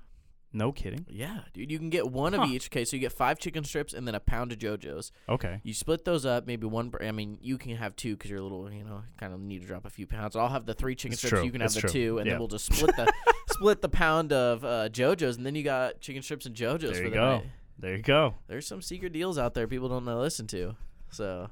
No 0.54 0.70
kidding. 0.72 1.06
Yeah, 1.08 1.40
dude. 1.54 1.70
You 1.70 1.78
can 1.78 1.88
get 1.88 2.10
one 2.10 2.34
of 2.34 2.48
each. 2.50 2.66
Okay, 2.68 2.84
so 2.84 2.94
you 2.96 3.00
get 3.00 3.12
five 3.12 3.38
chicken 3.38 3.64
strips 3.64 3.94
and 3.94 4.06
then 4.06 4.14
a 4.14 4.20
pound 4.20 4.52
of 4.52 4.58
JoJo's. 4.58 5.10
Okay. 5.28 5.60
You 5.62 5.72
split 5.72 6.04
those 6.04 6.26
up, 6.26 6.46
maybe 6.46 6.66
one. 6.66 6.92
I 7.00 7.10
mean, 7.10 7.38
you 7.40 7.56
can 7.56 7.74
have 7.76 7.96
two 7.96 8.16
because 8.16 8.30
you're 8.30 8.40
a 8.40 8.42
little, 8.42 8.70
you 8.70 8.84
know, 8.84 9.02
kind 9.18 9.32
of 9.32 9.40
need 9.40 9.62
to 9.62 9.66
drop 9.66 9.86
a 9.86 9.90
few 9.90 10.06
pounds. 10.06 10.36
I'll 10.36 10.48
have 10.50 10.66
the 10.66 10.74
three 10.74 10.94
chicken 10.94 11.12
It's 11.14 11.20
strips. 11.20 11.30
true, 11.36 11.44
You 11.44 11.50
can 11.52 11.62
have 11.62 11.68
it's 11.68 11.74
the 11.76 11.80
true. 11.82 11.90
two, 11.90 12.18
and 12.18 12.26
Yeah. 12.26 12.32
then 12.34 12.38
we'll 12.40 12.48
just 12.48 12.66
split 12.72 12.94
the 12.96 13.10
split 13.50 13.80
the 13.80 13.88
pound 13.88 14.32
of 14.32 14.62
uh, 14.64 14.88
JoJo's, 14.90 15.38
and 15.38 15.46
then 15.46 15.54
you 15.54 15.62
got 15.62 16.00
chicken 16.00 16.22
strips 16.22 16.44
and 16.44 16.54
JoJo's 16.54 16.80
There 16.82 16.92
for 16.94 17.02
you 17.04 17.10
the 17.10 17.16
go. 17.16 17.36
night. 17.36 17.46
There 17.78 17.96
you 17.96 18.02
go. 18.02 18.34
There's 18.46 18.66
some 18.66 18.82
secret 18.82 19.12
deals 19.14 19.38
out 19.38 19.54
there 19.54 19.66
people 19.66 19.88
don't 19.88 20.04
know 20.04 20.20
listen 20.20 20.46
to. 20.48 20.76
So 21.10 21.48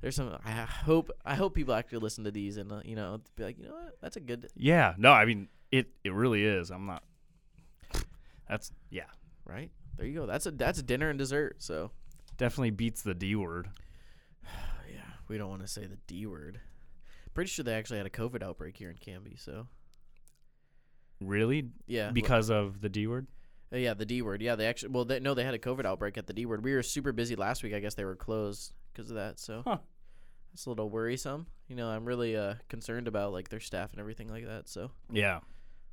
there's 0.00 0.16
some. 0.16 0.36
I 0.44 0.50
hope 0.50 1.10
I 1.24 1.36
hope 1.36 1.54
people 1.54 1.72
actually 1.74 1.98
listen 2.00 2.24
to 2.24 2.30
these 2.32 2.56
and 2.56 2.70
uh, 2.72 2.80
you 2.84 2.96
know 2.96 3.20
be 3.36 3.44
like, 3.44 3.58
you 3.58 3.64
know 3.68 3.74
what, 3.74 3.96
that's 4.02 4.16
a 4.16 4.20
good 4.20 4.48
Yeah. 4.56 4.94
No, 4.98 5.12
I 5.12 5.24
mean 5.24 5.48
it. 5.70 5.86
It 6.02 6.12
really 6.12 6.44
is. 6.44 6.70
I'm 6.70 6.86
not. 6.86 7.04
That's 8.48 8.72
yeah. 8.90 9.04
right. 9.46 9.70
there 9.96 10.06
you 10.06 10.14
go. 10.20 10.26
That's 10.26 10.46
a 10.46 10.50
that's 10.50 10.78
a 10.78 10.82
dinner 10.82 11.08
and 11.10 11.18
dessert. 11.18 11.56
So 11.62 11.90
Definitely 12.36 12.70
beats 12.70 13.02
the 13.02 13.14
D 13.14 13.34
word. 13.36 13.68
yeah, 14.92 15.00
we 15.28 15.38
don't 15.38 15.48
want 15.50 15.62
to 15.62 15.68
say 15.68 15.86
the 15.86 15.98
D 16.06 16.26
word. 16.26 16.60
Pretty 17.32 17.48
sure 17.48 17.64
they 17.64 17.74
actually 17.74 17.98
had 17.98 18.06
a 18.06 18.10
COVID 18.10 18.42
outbreak 18.42 18.76
here 18.76 18.90
in 18.90 18.96
Canby. 18.96 19.36
So 19.38 19.66
Really? 21.20 21.70
yeah, 21.86 22.06
well- 22.06 22.12
Because 22.12 22.50
of 22.50 22.80
the 22.80 22.88
D 22.88 23.06
word? 23.06 23.26
uh, 23.72 23.76
yeah, 23.76 23.94
the 23.94 24.04
D 24.06 24.20
word. 24.22 24.42
Yeah, 24.42 24.56
they 24.56 24.66
actually 24.66 24.90
well, 24.90 25.04
they, 25.04 25.20
no, 25.20 25.34
they 25.34 25.44
had 25.44 25.54
a 25.54 25.58
COVID 25.58 25.84
outbreak 25.86 26.18
at 26.18 26.26
the 26.26 26.32
D 26.32 26.44
word. 26.46 26.62
We 26.64 26.74
were 26.74 26.82
super 26.82 27.12
busy 27.12 27.34
last 27.36 27.62
week. 27.62 27.74
I 27.74 27.80
guess 27.80 27.94
they 27.94 28.04
were 28.04 28.16
closed 28.16 28.72
because 28.92 29.10
of 29.10 29.16
that. 29.16 29.38
So 29.40 29.62
Huh. 29.64 29.78
it's 30.52 30.66
a 30.66 30.68
little 30.68 30.90
worrisome. 30.90 31.46
You 31.68 31.76
know, 31.76 31.88
I'm 31.88 32.04
really 32.04 32.36
uh 32.36 32.54
concerned 32.68 33.08
about 33.08 33.32
like 33.32 33.48
their 33.48 33.60
staff 33.60 33.92
and 33.92 34.00
everything 34.00 34.28
like 34.28 34.46
that. 34.46 34.68
So 34.68 34.90
Yeah. 35.10 35.40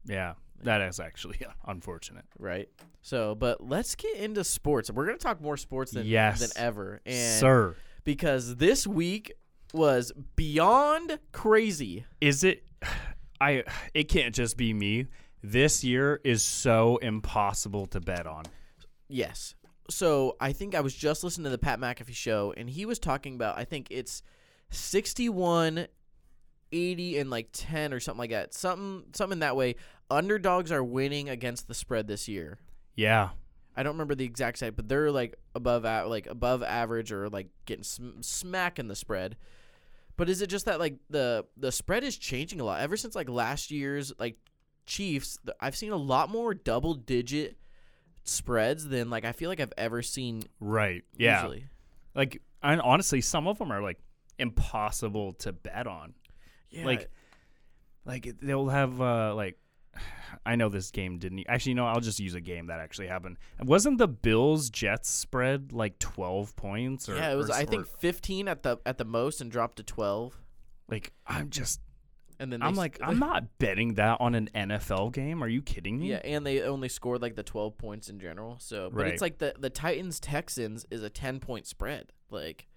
Yeah. 0.05 0.33
That 0.63 0.81
is 0.81 0.99
actually 0.99 1.39
unfortunate. 1.67 2.25
right. 2.39 2.69
So, 3.03 3.33
but 3.33 3.67
let's 3.67 3.95
get 3.95 4.17
into 4.17 4.43
sports. 4.43 4.91
We're 4.91 5.05
gonna 5.07 5.17
talk 5.17 5.41
more 5.41 5.57
sports 5.57 5.91
than 5.91 6.05
Yes. 6.05 6.39
than 6.39 6.49
ever. 6.55 7.01
And 7.05 7.39
Sir, 7.39 7.75
because 8.03 8.57
this 8.57 8.85
week 8.85 9.31
was 9.73 10.11
beyond 10.35 11.17
crazy. 11.31 12.05
is 12.19 12.43
it 12.43 12.63
I 13.41 13.63
it 13.93 14.03
can't 14.09 14.35
just 14.35 14.55
be 14.57 14.71
me. 14.73 15.07
This 15.43 15.83
year 15.83 16.21
is 16.23 16.43
so 16.43 16.97
impossible 16.97 17.87
to 17.87 17.99
bet 17.99 18.27
on. 18.27 18.43
Yes. 19.07 19.55
So 19.89 20.37
I 20.39 20.53
think 20.53 20.75
I 20.75 20.81
was 20.81 20.93
just 20.93 21.23
listening 21.23 21.45
to 21.45 21.49
the 21.49 21.57
Pat 21.57 21.79
McAfee 21.79 22.13
show, 22.13 22.53
and 22.55 22.69
he 22.69 22.85
was 22.85 22.99
talking 22.99 23.33
about 23.33 23.57
I 23.57 23.63
think 23.65 23.87
it's 23.89 24.21
61, 24.69 25.87
80, 26.71 27.17
and 27.17 27.29
like 27.29 27.49
10 27.51 27.93
or 27.93 27.99
something 27.99 28.19
like 28.19 28.29
that. 28.29 28.53
Something 28.53 29.05
something 29.13 29.39
that 29.39 29.55
way. 29.55 29.75
Underdogs 30.11 30.71
are 30.71 30.83
winning 30.83 31.29
against 31.29 31.67
the 31.67 31.73
spread 31.73 32.07
this 32.07 32.27
year. 32.27 32.59
Yeah. 32.95 33.29
I 33.75 33.83
don't 33.83 33.93
remember 33.93 34.15
the 34.15 34.25
exact 34.25 34.57
site, 34.59 34.75
but 34.75 34.89
they're 34.89 35.11
like 35.11 35.35
above 35.55 35.85
a- 35.85 36.05
like 36.05 36.27
above 36.27 36.61
average 36.61 37.11
or 37.11 37.29
like 37.29 37.47
getting 37.65 37.83
sm- 37.83 38.19
smacking 38.21 38.87
the 38.89 38.95
spread. 38.95 39.37
But 40.17 40.29
is 40.29 40.41
it 40.41 40.47
just 40.47 40.65
that 40.65 40.79
like 40.79 40.97
the 41.09 41.45
the 41.55 41.71
spread 41.71 42.03
is 42.03 42.17
changing 42.17 42.59
a 42.59 42.63
lot 42.65 42.81
ever 42.81 42.97
since 42.97 43.15
like 43.15 43.29
last 43.29 43.71
year's 43.71 44.11
like 44.19 44.35
Chiefs? 44.85 45.37
th- 45.45 45.55
I've 45.61 45.75
seen 45.75 45.93
a 45.93 45.97
lot 45.97 46.29
more 46.29 46.53
double 46.53 46.93
digit 46.95 47.55
spreads 48.25 48.87
than 48.87 49.09
like 49.09 49.23
I 49.25 49.31
feel 49.31 49.49
like 49.49 49.61
I've 49.61 49.73
ever 49.77 50.01
seen. 50.01 50.43
Right. 50.59 51.03
Yeah. 51.17 51.41
Usually. 51.41 51.65
Like 52.13 52.41
and 52.61 52.81
honestly, 52.81 53.21
some 53.21 53.47
of 53.47 53.57
them 53.57 53.71
are 53.71 53.81
like 53.81 53.99
impossible 54.37 55.33
to 55.33 55.53
bet 55.53 55.87
on. 55.87 56.13
Yeah. 56.69 56.85
Like 56.85 57.09
like 58.05 58.35
they'll 58.41 58.67
have 58.69 58.99
uh 58.99 59.33
like 59.33 59.57
I 60.45 60.55
know 60.55 60.69
this 60.69 60.89
game 60.91 61.19
didn't 61.19 61.45
actually 61.47 61.73
no 61.75 61.85
I'll 61.85 61.99
just 61.99 62.19
use 62.19 62.33
a 62.33 62.41
game 62.41 62.67
that 62.67 62.79
actually 62.79 63.07
happened. 63.07 63.37
Wasn't 63.61 63.97
the 63.97 64.07
Bills 64.07 64.69
Jets 64.69 65.09
spread 65.09 65.71
like 65.71 65.99
12 65.99 66.55
points 66.55 67.07
or 67.09 67.15
yeah, 67.15 67.31
it 67.31 67.35
was 67.35 67.49
or- 67.49 67.53
I 67.53 67.65
think 67.65 67.85
15 67.99 68.47
at 68.47 68.63
the 68.63 68.77
at 68.85 68.97
the 68.97 69.05
most 69.05 69.41
and 69.41 69.51
dropped 69.51 69.77
to 69.77 69.83
12. 69.83 70.39
like 70.89 71.11
I'm 71.27 71.49
just 71.49 71.79
And 72.39 72.51
then 72.51 72.63
I'm 72.63 72.73
like 72.75 72.97
I'm 73.03 73.19
not 73.19 73.59
betting 73.59 73.95
that 73.95 74.17
on 74.19 74.33
an 74.33 74.49
NFL 74.55 75.11
game. 75.13 75.43
Are 75.43 75.47
you 75.49 75.61
kidding 75.61 75.99
me? 75.99 76.09
Yeah, 76.09 76.21
and 76.23 76.43
they 76.45 76.61
only 76.63 76.89
scored 76.89 77.21
like 77.21 77.35
the 77.35 77.43
12 77.43 77.77
points 77.77 78.09
in 78.09 78.19
general. 78.19 78.55
So, 78.59 78.89
but 78.91 79.03
Right. 79.03 79.13
it's 79.13 79.21
like 79.21 79.37
the 79.37 79.53
the 79.59 79.69
Titans 79.69 80.19
Texans 80.19 80.85
is 80.89 81.03
a 81.03 81.09
10 81.09 81.39
point 81.39 81.67
spread. 81.67 82.13
Like 82.31 82.67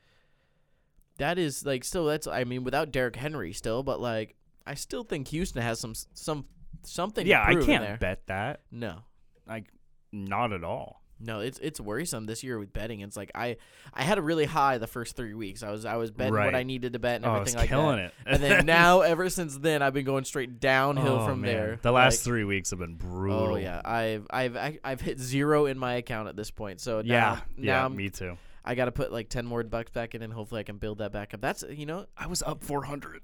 that 1.18 1.38
is 1.38 1.64
like 1.64 1.84
still 1.84 2.06
that's 2.06 2.26
I 2.26 2.44
mean 2.44 2.64
without 2.64 2.90
Derrick 2.90 3.16
Henry 3.16 3.52
still, 3.52 3.82
but 3.82 4.00
like 4.00 4.34
I 4.66 4.74
still 4.74 5.04
think 5.04 5.28
Houston 5.28 5.62
has 5.62 5.78
some 5.78 5.94
some 6.12 6.46
something. 6.86 7.26
Yeah, 7.26 7.42
I 7.46 7.54
can't 7.54 7.84
there. 7.84 7.96
bet 8.00 8.26
that. 8.26 8.60
No. 8.70 8.98
Like 9.46 9.66
not 10.12 10.52
at 10.52 10.64
all. 10.64 11.00
No, 11.20 11.40
it's 11.40 11.58
it's 11.60 11.80
worrisome 11.80 12.26
this 12.26 12.42
year 12.42 12.58
with 12.58 12.72
betting. 12.72 13.00
It's 13.00 13.16
like 13.16 13.30
I 13.34 13.56
I 13.94 14.02
had 14.02 14.18
a 14.18 14.22
really 14.22 14.44
high 14.46 14.78
the 14.78 14.86
first 14.88 15.16
three 15.16 15.32
weeks. 15.32 15.62
I 15.62 15.70
was 15.70 15.84
I 15.84 15.96
was 15.96 16.10
betting 16.10 16.34
what 16.34 16.54
I 16.54 16.64
needed 16.64 16.94
to 16.94 16.98
bet 16.98 17.16
and 17.16 17.24
Oh, 17.24 17.30
I 17.30 17.34
everything 17.36 17.54
was 17.54 17.62
like 17.62 17.68
killing 17.68 17.96
that. 17.96 18.06
it. 18.06 18.12
and 18.26 18.42
then 18.42 18.66
now 18.80 19.00
ever 19.02 19.30
since 19.30 19.56
then 19.56 19.80
I've 19.80 19.94
been 19.94 20.04
going 20.04 20.24
straight 20.24 20.58
downhill 20.60 21.20
Oh, 21.20 21.26
from 21.26 21.40
man. 21.42 21.52
there. 21.54 21.78
The 21.82 21.92
last 21.92 22.18
Like, 22.20 22.24
3 22.24 22.44
weeks 22.44 22.70
have 22.70 22.80
been 22.80 22.96
brutal. 22.96 23.52
Oh 23.52 23.56
yeah, 23.56 23.80
I've 23.84 24.26
I've 24.30 24.78
I've 24.82 25.00
hit 25.00 25.20
zero 25.20 25.66
in 25.66 25.78
my 25.78 25.94
account 25.94 26.28
at 26.28 26.36
this 26.36 26.50
point. 26.50 26.80
So 26.80 27.00
now, 27.00 27.04
Yeah. 27.04 27.30
now 27.56 27.64
yeah, 27.64 27.82
I'm- 27.82 27.96
me 27.96 28.10
too. 28.10 28.36
I 28.66 28.74
got 28.74 28.86
to 28.86 28.92
put 28.92 29.12
like 29.12 29.28
ten 29.28 29.44
more 29.46 29.62
bucks 29.62 29.90
back 29.90 30.14
in, 30.14 30.22
and 30.22 30.32
hopefully 30.32 30.60
I 30.60 30.64
can 30.64 30.78
build 30.78 30.98
that 30.98 31.12
back 31.12 31.32
up. 31.34 31.40
That's 31.42 31.62
you 31.70 31.84
know 31.86 32.06
I 32.16 32.26
was 32.26 32.42
up 32.42 32.64
400. 32.64 33.20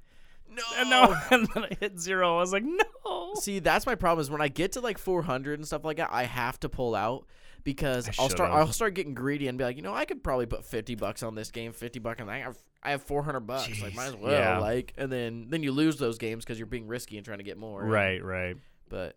No 0.50 0.62
And 0.78 0.90
no, 0.90 1.16
and 1.30 1.48
then 1.54 1.64
I 1.64 1.76
hit 1.80 1.98
zero. 1.98 2.36
I 2.36 2.40
was 2.40 2.52
like, 2.52 2.64
no. 2.64 3.34
See, 3.34 3.58
that's 3.58 3.86
my 3.86 3.94
problem 3.94 4.20
is 4.22 4.30
when 4.30 4.40
I 4.40 4.48
get 4.48 4.72
to 4.72 4.80
like 4.80 4.98
400 4.98 5.58
and 5.58 5.66
stuff 5.66 5.84
like 5.84 5.98
that, 5.98 6.10
I 6.12 6.24
have 6.24 6.58
to 6.60 6.68
pull 6.68 6.94
out 6.94 7.26
because 7.64 8.08
I 8.08 8.12
I'll 8.18 8.28
start. 8.28 8.50
I'll 8.50 8.72
start 8.72 8.94
getting 8.94 9.14
greedy 9.14 9.48
and 9.48 9.56
be 9.58 9.64
like, 9.64 9.76
you 9.76 9.82
know, 9.82 9.94
I 9.94 10.04
could 10.04 10.22
probably 10.22 10.46
put 10.46 10.64
50 10.64 10.94
bucks 10.96 11.22
on 11.22 11.34
this 11.34 11.50
game, 11.50 11.72
50 11.72 11.98
bucks, 11.98 12.20
and 12.20 12.30
I 12.30 12.38
have 12.38 12.58
I 12.82 12.92
have 12.92 13.02
400 13.02 13.40
bucks. 13.40 13.82
Like, 13.82 13.94
might 13.94 14.06
as 14.06 14.16
well. 14.16 14.32
yeah. 14.32 14.58
Like, 14.58 14.94
and 14.96 15.12
then 15.12 15.46
then 15.50 15.62
you 15.62 15.72
lose 15.72 15.96
those 15.98 16.18
games 16.18 16.44
because 16.44 16.58
you're 16.58 16.66
being 16.66 16.86
risky 16.86 17.16
and 17.16 17.24
trying 17.24 17.38
to 17.38 17.44
get 17.44 17.58
more. 17.58 17.84
Right, 17.84 18.22
right. 18.24 18.56
But 18.88 19.16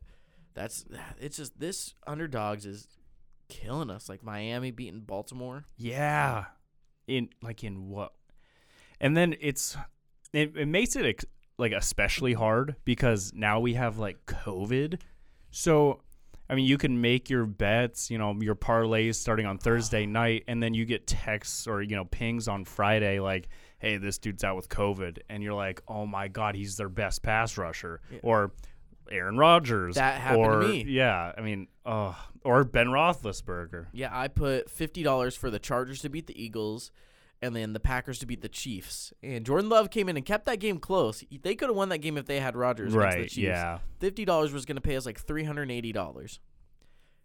that's 0.53 0.85
it's 1.19 1.37
just 1.37 1.59
this 1.59 1.95
underdogs 2.05 2.65
is 2.65 2.87
killing 3.49 3.89
us. 3.89 4.09
Like 4.09 4.23
Miami 4.23 4.71
beating 4.71 5.01
Baltimore. 5.01 5.65
Yeah. 5.77 6.45
In 7.07 7.29
like 7.41 7.63
in 7.63 7.89
what? 7.89 8.13
And 8.99 9.17
then 9.17 9.35
it's 9.41 9.75
it, 10.33 10.57
it 10.57 10.67
makes 10.67 10.95
it 10.95 11.05
ex- 11.05 11.25
like 11.57 11.71
especially 11.71 12.33
hard 12.33 12.75
because 12.83 13.31
now 13.33 13.59
we 13.59 13.75
have 13.75 13.99
like 13.99 14.25
COVID. 14.25 14.99
So 15.51 16.01
I 16.49 16.55
mean, 16.55 16.65
you 16.65 16.77
can 16.77 16.99
make 16.99 17.29
your 17.29 17.45
bets, 17.45 18.11
you 18.11 18.17
know, 18.17 18.35
your 18.41 18.55
parlays 18.55 19.15
starting 19.15 19.45
on 19.45 19.57
Thursday 19.57 20.05
night, 20.05 20.43
and 20.47 20.61
then 20.61 20.73
you 20.73 20.85
get 20.85 21.07
texts 21.07 21.67
or 21.67 21.81
you 21.81 21.95
know 21.95 22.05
pings 22.05 22.47
on 22.47 22.65
Friday 22.65 23.19
like, 23.19 23.47
"Hey, 23.79 23.97
this 23.97 24.17
dude's 24.17 24.43
out 24.43 24.55
with 24.55 24.69
COVID," 24.69 25.19
and 25.29 25.41
you're 25.41 25.53
like, 25.53 25.81
"Oh 25.87 26.05
my 26.05 26.27
god, 26.27 26.55
he's 26.55 26.75
their 26.75 26.89
best 26.89 27.23
pass 27.23 27.57
rusher," 27.57 28.01
or 28.21 28.51
Aaron 29.09 29.37
Rodgers. 29.37 29.95
That 29.95 30.19
happened 30.19 30.61
to 30.61 30.67
me. 30.67 30.85
Yeah, 30.87 31.31
I 31.37 31.41
mean, 31.41 31.67
oh, 31.85 32.15
or 32.43 32.63
Ben 32.63 32.87
Roethlisberger. 32.87 33.87
Yeah, 33.93 34.09
I 34.11 34.27
put 34.27 34.69
fifty 34.69 35.01
dollars 35.01 35.35
for 35.35 35.49
the 35.49 35.59
Chargers 35.59 36.01
to 36.01 36.09
beat 36.09 36.27
the 36.27 36.41
Eagles, 36.41 36.91
and 37.43 37.53
then 37.55 37.73
the 37.73 37.79
Packers 37.79 38.19
to 38.19 38.25
beat 38.25 38.41
the 38.41 38.47
Chiefs. 38.49 39.11
And 39.21 39.45
Jordan 39.45 39.69
Love 39.69 39.89
came 39.91 40.07
in 40.07 40.15
and 40.15 40.25
kept 40.25 40.45
that 40.45 40.59
game 40.59 40.79
close. 40.79 41.23
They 41.41 41.55
could 41.55 41.67
have 41.69 41.75
won 41.75 41.89
that 41.89 41.97
game 41.99 42.17
if 42.17 42.25
they 42.25 42.39
had 42.39 42.55
Rodgers 42.55 42.93
against 42.93 43.15
the 43.15 43.19
Right? 43.21 43.29
Chiefs. 43.29 43.37
Yeah. 43.37 43.79
fifty 43.99 44.23
dollars 44.25 44.53
was 44.53 44.65
going 44.65 44.77
to 44.77 44.81
pay 44.81 44.95
us 44.95 45.05
like 45.05 45.19
three 45.19 45.43
hundred 45.43 45.63
and 45.63 45.71
eighty 45.71 45.91
dollars. 45.91 46.39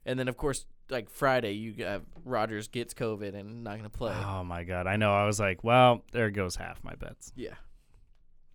And 0.04 0.18
then 0.18 0.26
of 0.28 0.36
course, 0.36 0.66
like 0.90 1.08
Friday, 1.08 1.52
you 1.52 1.84
have 1.84 2.00
uh, 2.02 2.04
Rodgers 2.24 2.66
gets 2.68 2.94
COVID 2.94 3.34
and 3.34 3.62
not 3.62 3.72
going 3.72 3.84
to 3.84 3.90
play. 3.90 4.12
Oh 4.14 4.42
my 4.42 4.64
god, 4.64 4.86
I 4.86 4.96
know. 4.96 5.14
I 5.14 5.24
was 5.26 5.38
like, 5.38 5.62
well, 5.62 6.02
there 6.12 6.30
goes 6.30 6.56
half 6.56 6.82
my 6.82 6.94
bets. 6.96 7.32
Yeah. 7.36 7.54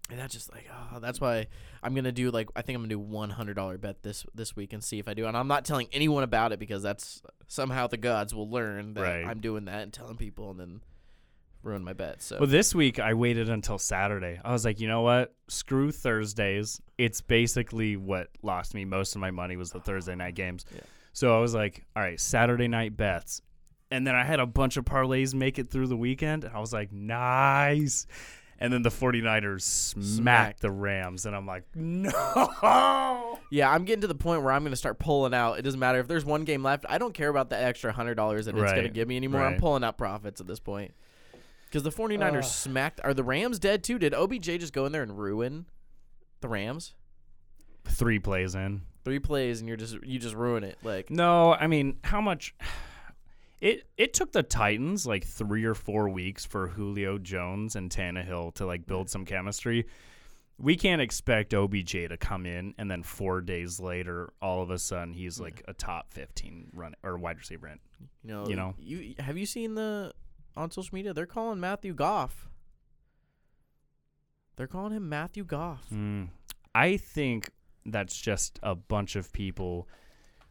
And 0.10 0.19
that's 0.19 0.34
just 0.34 0.52
like, 0.52 0.67
oh, 0.93 0.99
that's 0.99 1.21
why 1.21 1.47
I'm 1.82 1.95
gonna 1.95 2.12
do 2.12 2.30
like 2.30 2.49
I 2.58 2.62
think 2.62 2.76
I'm 2.76 2.82
gonna 2.82 2.89
do 2.89 2.99
one 2.99 3.30
hundred 3.30 3.54
dollar 3.54 3.78
bet 3.78 4.04
this 4.04 4.26
this 4.36 4.54
week 4.54 4.73
and 4.73 4.84
see 4.84 4.99
if 4.99 5.08
I 5.08 5.13
do. 5.13 5.28
And 5.28 5.38
I'm 5.38 5.47
not 5.47 5.63
telling 5.63 5.88
anyone 5.93 6.23
about 6.23 6.52
it 6.52 6.60
because 6.60 6.84
that's 6.84 7.21
somehow 7.47 7.88
the 7.88 7.95
gods 7.97 8.36
will 8.36 8.49
learn 8.49 8.95
that 8.95 9.02
Right. 9.02 9.26
I'm 9.26 9.39
doing 9.39 9.65
that 9.65 9.82
and 9.84 9.93
telling 9.93 10.17
people 10.17 10.52
and 10.52 10.60
then 10.60 10.82
ruin 11.63 11.84
my 11.84 11.93
bet. 11.93 12.21
So 12.21 12.38
Well, 12.39 12.49
this 12.49 12.76
week 12.76 12.99
I 12.99 13.13
waited 13.13 13.49
until 13.49 13.78
Saturday. 13.78 14.39
I 14.43 14.52
was 14.52 14.65
like, 14.65 14.80
you 14.80 14.88
know 14.88 15.02
what? 15.02 15.34
Screw 15.47 15.91
Thursdays. 15.91 16.82
It's 16.97 17.21
basically 17.21 17.97
what 17.97 18.28
lost 18.41 18.73
me 18.73 18.86
most 18.86 19.15
of 19.15 19.21
my 19.21 19.32
money 19.32 19.56
was 19.56 19.71
the 19.71 19.80
ah, 19.80 19.84
Thursday 19.84 20.15
night 20.15 20.36
games. 20.36 20.65
Yeah. 20.73 20.82
So 21.13 21.36
I 21.36 21.39
was 21.39 21.54
like, 21.54 21.86
all 21.95 22.04
right, 22.04 22.19
Saturday 22.19 22.67
night 22.67 22.97
bets. 22.97 23.41
And 23.91 24.06
then 24.08 24.15
I 24.15 24.23
had 24.23 24.39
a 24.39 24.47
bunch 24.47 24.78
of 24.78 24.86
parlays 24.86 25.34
make 25.36 25.60
it 25.60 25.69
through 25.69 25.88
the 25.88 25.97
weekend. 25.97 26.43
And 26.43 26.56
I 26.56 26.60
was 26.60 26.73
like, 26.73 26.91
nice. 26.91 28.08
And 28.60 28.71
then 28.71 28.82
the 28.82 28.89
49ers 28.89 29.62
smacked, 29.62 30.08
Smacked. 30.08 30.62
the 30.62 30.71
Rams. 30.71 31.26
And 31.26 31.36
I'm 31.36 31.45
like, 31.45 31.63
no. 31.76 33.39
yeah, 33.52 33.69
I'm 33.69 33.84
getting 33.84 34.02
to 34.02 34.08
the 34.08 34.15
point 34.15 34.41
where 34.41 34.54
I'm 34.54 34.63
gonna 34.63 34.76
start 34.76 34.99
pulling 34.99 35.34
out. 35.34 35.60
It 35.60 35.63
doesn't 35.63 35.80
matter 35.80 35.99
if 35.99 36.08
there's 36.08 36.26
one 36.26 36.43
game 36.43 36.63
left. 36.63 36.86
I 36.88 36.97
don't 36.97 37.13
care 37.13 37.30
about 37.30 37.49
the 37.49 37.58
extra 37.58 37.91
hundred 37.91 38.15
dollars 38.15 38.45
that 38.45 38.56
it's 38.58 38.71
gonna 38.71 38.89
give 38.89 39.08
me 39.08 39.17
anymore. 39.17 39.43
I'm 39.43 39.60
pulling 39.60 39.84
out 39.84 39.97
profits 39.97 40.39
at 40.39 40.47
this 40.47 40.60
point. 40.60 40.93
Because 41.73 41.81
the 41.81 41.89
49ers 41.89 42.45
smacked. 42.45 43.01
Are 43.03 43.15
the 43.15 43.23
Rams 43.23 43.57
dead 43.57 43.83
too? 43.83 43.97
Did 43.97 44.13
OBJ 44.13 44.45
just 44.59 44.73
go 44.73 44.86
in 44.86 44.91
there 44.91 45.01
and 45.01 45.17
ruin 45.17 45.65
the 46.39 46.47
Rams? 46.47 46.93
Three 47.86 48.19
plays 48.19 48.53
in. 48.53 48.83
Three 49.03 49.17
plays 49.17 49.59
and 49.59 49.67
you're 49.67 49.75
just 49.75 49.97
you 50.03 50.19
just 50.19 50.36
ruin 50.36 50.63
it. 50.63 50.77
Like 50.83 51.09
No, 51.09 51.51
I 51.51 51.65
mean, 51.65 51.97
how 52.03 52.21
much? 52.21 52.53
It 53.59 53.88
it 53.95 54.13
took 54.13 54.33
the 54.33 54.43
Titans 54.43 55.07
like 55.07 55.23
three 55.23 55.63
or 55.63 55.73
four 55.73 56.09
weeks 56.09 56.43
for 56.43 56.67
Julio 56.67 57.17
Jones 57.17 57.77
and 57.77 57.89
Tannehill 57.89 58.53
to 58.55 58.65
like 58.65 58.86
build 58.86 59.09
some 59.09 59.23
chemistry. 59.23 59.88
We 60.57 60.75
can't 60.75 61.01
expect 61.01 61.53
OBJ 61.53 61.91
to 62.09 62.17
come 62.19 62.45
in 62.45 62.75
and 62.77 62.91
then 62.91 63.03
four 63.03 63.39
days 63.39 63.79
later, 63.79 64.33
all 64.41 64.62
of 64.62 64.69
a 64.69 64.77
sudden, 64.77 65.13
he's 65.13 65.39
like 65.39 65.63
a 65.65 65.73
top 65.73 66.12
fifteen 66.12 66.71
run 66.75 66.93
or 67.03 67.17
wide 67.17 67.38
receiver. 67.38 67.67
In. 67.69 67.79
You 68.21 68.33
know, 68.33 68.47
You 68.49 68.55
know? 68.57 68.75
you 68.77 69.15
have 69.19 69.38
you 69.38 69.45
seen 69.45 69.75
the 69.75 70.12
on 70.55 70.71
social 70.71 70.93
media? 70.95 71.13
They're 71.13 71.25
calling 71.25 71.59
Matthew 71.59 71.93
Goff. 71.93 72.47
They're 74.55 74.67
calling 74.67 74.93
him 74.93 75.09
Matthew 75.09 75.43
Goff. 75.43 75.85
Mm. 75.91 76.29
I 76.75 76.97
think 76.97 77.49
that's 77.85 78.19
just 78.19 78.59
a 78.63 78.75
bunch 78.75 79.15
of 79.15 79.31
people 79.33 79.87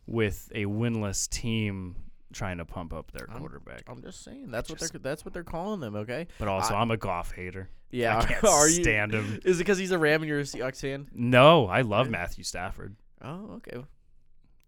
with 0.06 0.50
a 0.54 0.64
winless 0.66 1.28
team 1.28 1.96
trying 2.32 2.58
to 2.58 2.64
pump 2.64 2.92
up 2.92 3.12
their 3.12 3.28
I'm- 3.30 3.38
quarterback. 3.40 3.82
I'm 3.88 4.02
just 4.02 4.24
saying 4.24 4.50
that's 4.50 4.70
what 4.70 4.78
they're 4.80 4.88
that's 5.00 5.24
what 5.24 5.32
they're 5.34 5.44
calling 5.44 5.80
them. 5.80 5.94
Okay. 5.96 6.26
But 6.38 6.48
also, 6.48 6.74
I- 6.74 6.80
I'm 6.80 6.90
a 6.90 6.96
Goff 6.96 7.32
hater. 7.32 7.68
Yeah. 7.90 8.18
I 8.18 8.24
can't 8.24 8.44
are 8.44 8.68
you? 8.68 8.82
stand 8.82 9.12
him. 9.14 9.40
Is 9.44 9.58
it 9.58 9.64
because 9.64 9.78
he's 9.78 9.90
a 9.92 9.98
Ram 9.98 10.22
and 10.22 10.28
you're 10.28 10.40
a 10.40 10.44
Seahawks 10.44 10.80
fan? 10.80 11.08
No, 11.12 11.66
I 11.66 11.82
love 11.82 12.06
Yeah. 12.06 12.12
Matthew 12.12 12.42
Stafford. 12.44 12.96
Oh, 13.22 13.52
okay. 13.58 13.84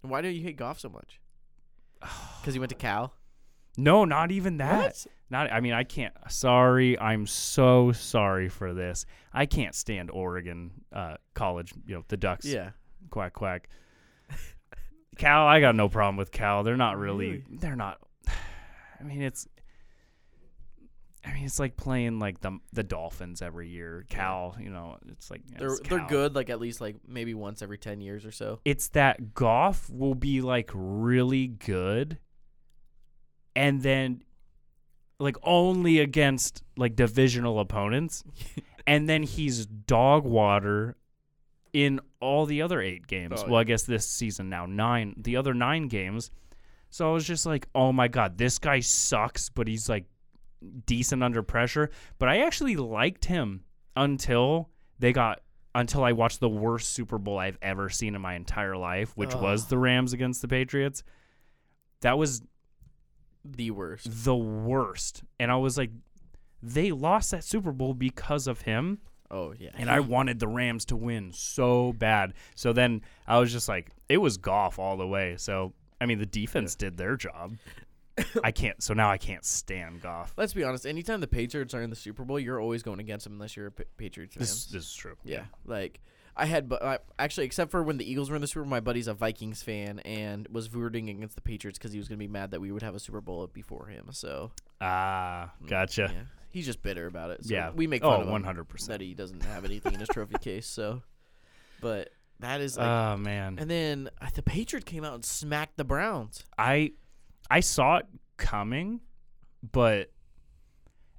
Why 0.03 0.21
do 0.21 0.29
you 0.29 0.43
hate 0.43 0.57
Goff 0.57 0.79
so 0.79 0.89
much? 0.89 1.21
Because 2.41 2.53
he 2.55 2.61
went 2.61 2.69
to 2.69 2.77
Cal. 2.77 3.15
No, 3.79 4.05
not 4.05 4.31
even 4.31 4.59
that. 4.59 4.85
What? 4.85 5.07
Not. 5.35 5.51
I 5.51 5.59
mean, 5.59 5.73
I 5.73 5.83
can't. 5.83 6.15
Sorry, 6.29 6.97
I'm 6.97 7.27
so 7.27 7.91
sorry 7.91 8.49
for 8.49 8.73
this. 8.73 9.05
I 9.33 9.47
can't 9.47 9.75
stand 9.75 10.13
Oregon 10.13 10.71
uh, 10.93 11.17
college. 11.35 11.73
You 11.89 11.97
know, 11.97 12.05
the 12.07 12.17
Ducks. 12.17 12.47
Yeah. 12.47 12.71
Quack 13.11 13.33
quack. 13.33 13.69
Cal, 15.19 15.45
I 15.45 15.59
got 15.59 15.75
no 15.75 15.89
problem 15.89 16.17
with 16.17 16.31
Cal. 16.31 16.63
They're 16.63 16.77
not 16.77 16.99
really. 16.99 17.31
Really? 17.31 17.45
They're 17.51 17.75
not. 17.75 17.99
I 18.29 19.03
mean, 19.03 19.23
it's. 19.23 19.49
I 21.25 21.35
mean, 21.35 21.47
it's 21.47 21.59
like 21.59 21.77
playing 21.77 22.21
like 22.21 22.41
the 22.41 22.61
the 22.73 22.85
Dolphins 22.85 23.43
every 23.43 23.69
year. 23.69 24.07
Cal, 24.09 24.55
you 24.61 24.71
know, 24.71 24.99
it's 25.09 25.33
like 25.33 25.41
yeah, 25.51 25.59
They're 25.59 25.75
it's 25.75 25.89
they're 25.89 26.07
good. 26.07 26.37
Like 26.37 26.49
at 26.49 26.61
least 26.61 26.81
like 26.81 26.95
maybe 27.09 27.35
once 27.35 27.61
every 27.61 27.79
ten 27.79 28.01
years 28.01 28.25
or 28.25 28.31
so. 28.31 28.61
It's 28.65 28.87
that 28.91 29.35
Goff 29.35 29.91
will 29.91 30.15
be 30.15 30.43
like 30.43 30.71
really 30.73 31.49
good, 31.49 32.19
and 33.57 33.83
then 33.83 34.23
like 35.19 35.37
only 35.43 35.99
against 36.01 36.63
like 36.77 36.97
divisional 36.97 37.61
opponents, 37.61 38.25
and 38.87 39.09
then 39.09 39.23
he's 39.23 39.67
dog 39.67 40.25
water 40.25 40.97
in 41.73 42.01
all 42.21 42.47
the 42.47 42.63
other 42.63 42.81
eight 42.81 43.07
games. 43.07 43.43
Oh, 43.45 43.51
well, 43.51 43.61
I 43.61 43.65
guess 43.65 43.83
this 43.83 44.07
season 44.07 44.49
now 44.49 44.67
nine. 44.67 45.15
The 45.19 45.37
other 45.37 45.55
nine 45.55 45.89
games. 45.89 46.31
So 46.91 47.11
I 47.11 47.13
was 47.13 47.27
just 47.27 47.45
like, 47.45 47.67
oh 47.75 47.93
my 47.93 48.07
god, 48.07 48.39
this 48.39 48.59
guy 48.59 48.81
sucks, 48.81 49.49
but 49.49 49.67
he's 49.67 49.89
like 49.89 50.05
decent 50.87 51.23
under 51.23 51.43
pressure. 51.43 51.91
But 52.19 52.29
I 52.29 52.43
actually 52.43 52.77
liked 52.77 53.25
him 53.25 53.65
until 53.97 54.71
they 54.99 55.13
got 55.13 55.41
until 55.75 56.05
I 56.05 56.13
watched 56.13 56.39
the 56.39 56.49
worst 56.49 56.93
Super 56.93 57.19
Bowl 57.19 57.39
I've 57.39 57.59
ever 57.61 57.89
seen 57.89 58.15
in 58.15 58.21
my 58.21 58.35
entire 58.35 58.77
life, 58.77 59.13
which 59.17 59.35
was 59.35 59.67
the 59.67 59.77
Rams 59.77 60.13
against 60.13 60.41
the 60.41 60.49
Patriots. 60.49 61.03
That 62.03 62.17
was 62.17 62.43
The 63.45 63.71
worst. 63.71 64.25
the 64.25 64.35
worst. 64.37 65.23
And 65.39 65.51
I 65.51 65.57
was 65.57 65.77
like, 65.77 65.91
they 66.63 66.93
lost 66.93 67.31
that 67.33 67.45
Super 67.45 67.73
Bowl 67.73 67.93
because 67.95 68.47
of 68.47 68.63
him. 68.63 68.99
Oh 69.31 69.53
yeah. 69.59 69.71
And 69.77 69.91
I 69.91 70.01
wanted 70.01 70.39
the 70.39 70.49
Rams 70.49 70.85
to 70.87 70.97
win 70.97 71.33
so 71.33 71.93
bad. 71.93 72.35
So 72.55 72.73
then 72.73 73.03
I 73.27 73.39
was 73.39 73.53
just 73.53 73.69
like, 73.69 73.91
it 74.09 74.19
was 74.19 74.37
Goff 74.37 74.79
all 74.79 74.97
the 74.97 75.07
way. 75.07 75.37
So, 75.37 75.73
I 76.01 76.07
mean, 76.07 76.19
the 76.19 76.27
defense 76.27 76.75
did 76.75 76.97
their 76.97 77.17
job. 77.17 77.57
I 78.45 78.53
can't. 78.53 78.81
So 78.83 78.95
now 78.95 79.11
I 79.11 79.19
can't 79.19 79.45
stand 79.45 80.01
Goff. 80.03 80.33
Let's 80.37 80.55
be 80.55 80.63
honest. 80.63 80.87
Anytime 80.87 81.21
the 81.21 81.27
Patriots 81.27 81.75
are 81.75 81.83
in 81.83 81.91
the 81.91 81.97
Super 81.97 82.25
Bowl, 82.25 82.39
you're 82.39 82.61
always 82.61 82.83
going 82.83 83.01
against 83.01 83.25
them 83.25 83.33
unless 83.33 83.57
you're 83.57 83.67
a 83.67 83.73
Pa- 83.73 83.85
Patriots 83.97 84.35
fan. 84.35 84.41
This, 84.41 84.67
this 84.67 84.85
is 84.85 84.95
true. 84.95 85.17
Yeah, 85.25 85.45
like 85.67 86.01
I 86.37 86.47
had, 86.47 86.69
but 86.69 86.83
I, 86.83 86.99
actually, 87.19 87.47
except 87.47 87.71
for 87.71 87.83
when 87.83 87.97
the 87.99 88.11
Eagles 88.11 88.29
were 88.29 88.35
in 88.37 88.43
the 88.43 88.49
Super 88.49 88.63
Bowl, 88.65 88.71
my 88.71 88.81
buddy's 88.81 89.07
a 89.07 89.15
Vikings 89.15 89.63
fan 89.63 90.01
and 90.01 90.49
was 90.49 90.73
rooting 90.75 91.09
against 91.09 91.37
the 91.37 91.43
Patriots 91.43 91.79
because 91.79 91.93
he 91.93 91.99
was 91.99 92.09
gonna 92.09 92.19
be 92.19 92.27
mad 92.29 92.51
that 92.51 92.61
we 92.61 92.73
would 92.73 92.83
have 92.83 92.95
a 92.95 92.99
Super 93.01 93.21
Bowl 93.21 93.47
before 93.47 93.87
him. 93.87 94.07
So 94.11 94.51
Ah, 94.81 95.53
gotcha. 95.67 96.11
yeah, 96.13 96.23
he's 96.51 96.67
just 96.67 96.83
bitter 96.83 97.07
about 97.07 97.31
it. 97.31 97.45
So 97.45 97.55
Yeah. 97.55 97.71
we 97.71 97.87
make 97.87 98.03
Oh, 98.05 98.11
fun 98.11 98.21
of 98.23 98.27
him 98.29 98.33
100%. 98.43 98.87
that 98.89 99.01
he 99.01 99.15
doesn't 99.15 99.45
have 99.45 99.65
anything 99.65 99.95
in 99.95 100.01
his 100.01 100.09
trophy 100.09 100.37
case. 100.41 100.67
So, 100.67 101.03
but 101.81 102.11
that 102.41 102.61
is 102.61 102.77
like, 102.77 102.89
Oh 102.89 103.17
man. 103.17 103.57
and 103.61 103.71
then 103.71 104.11
uh, 104.21 104.29
the 104.35 104.43
Patriots 104.43 104.85
came 104.91 105.05
out 105.05 105.15
and 105.15 105.25
smacked 105.25 105.77
the 105.77 105.85
Browns. 105.85 106.43
I 106.59 106.93
I 107.49 107.61
saw 107.61 107.99
it 107.99 108.07
coming, 108.39 109.01
but 109.71 110.11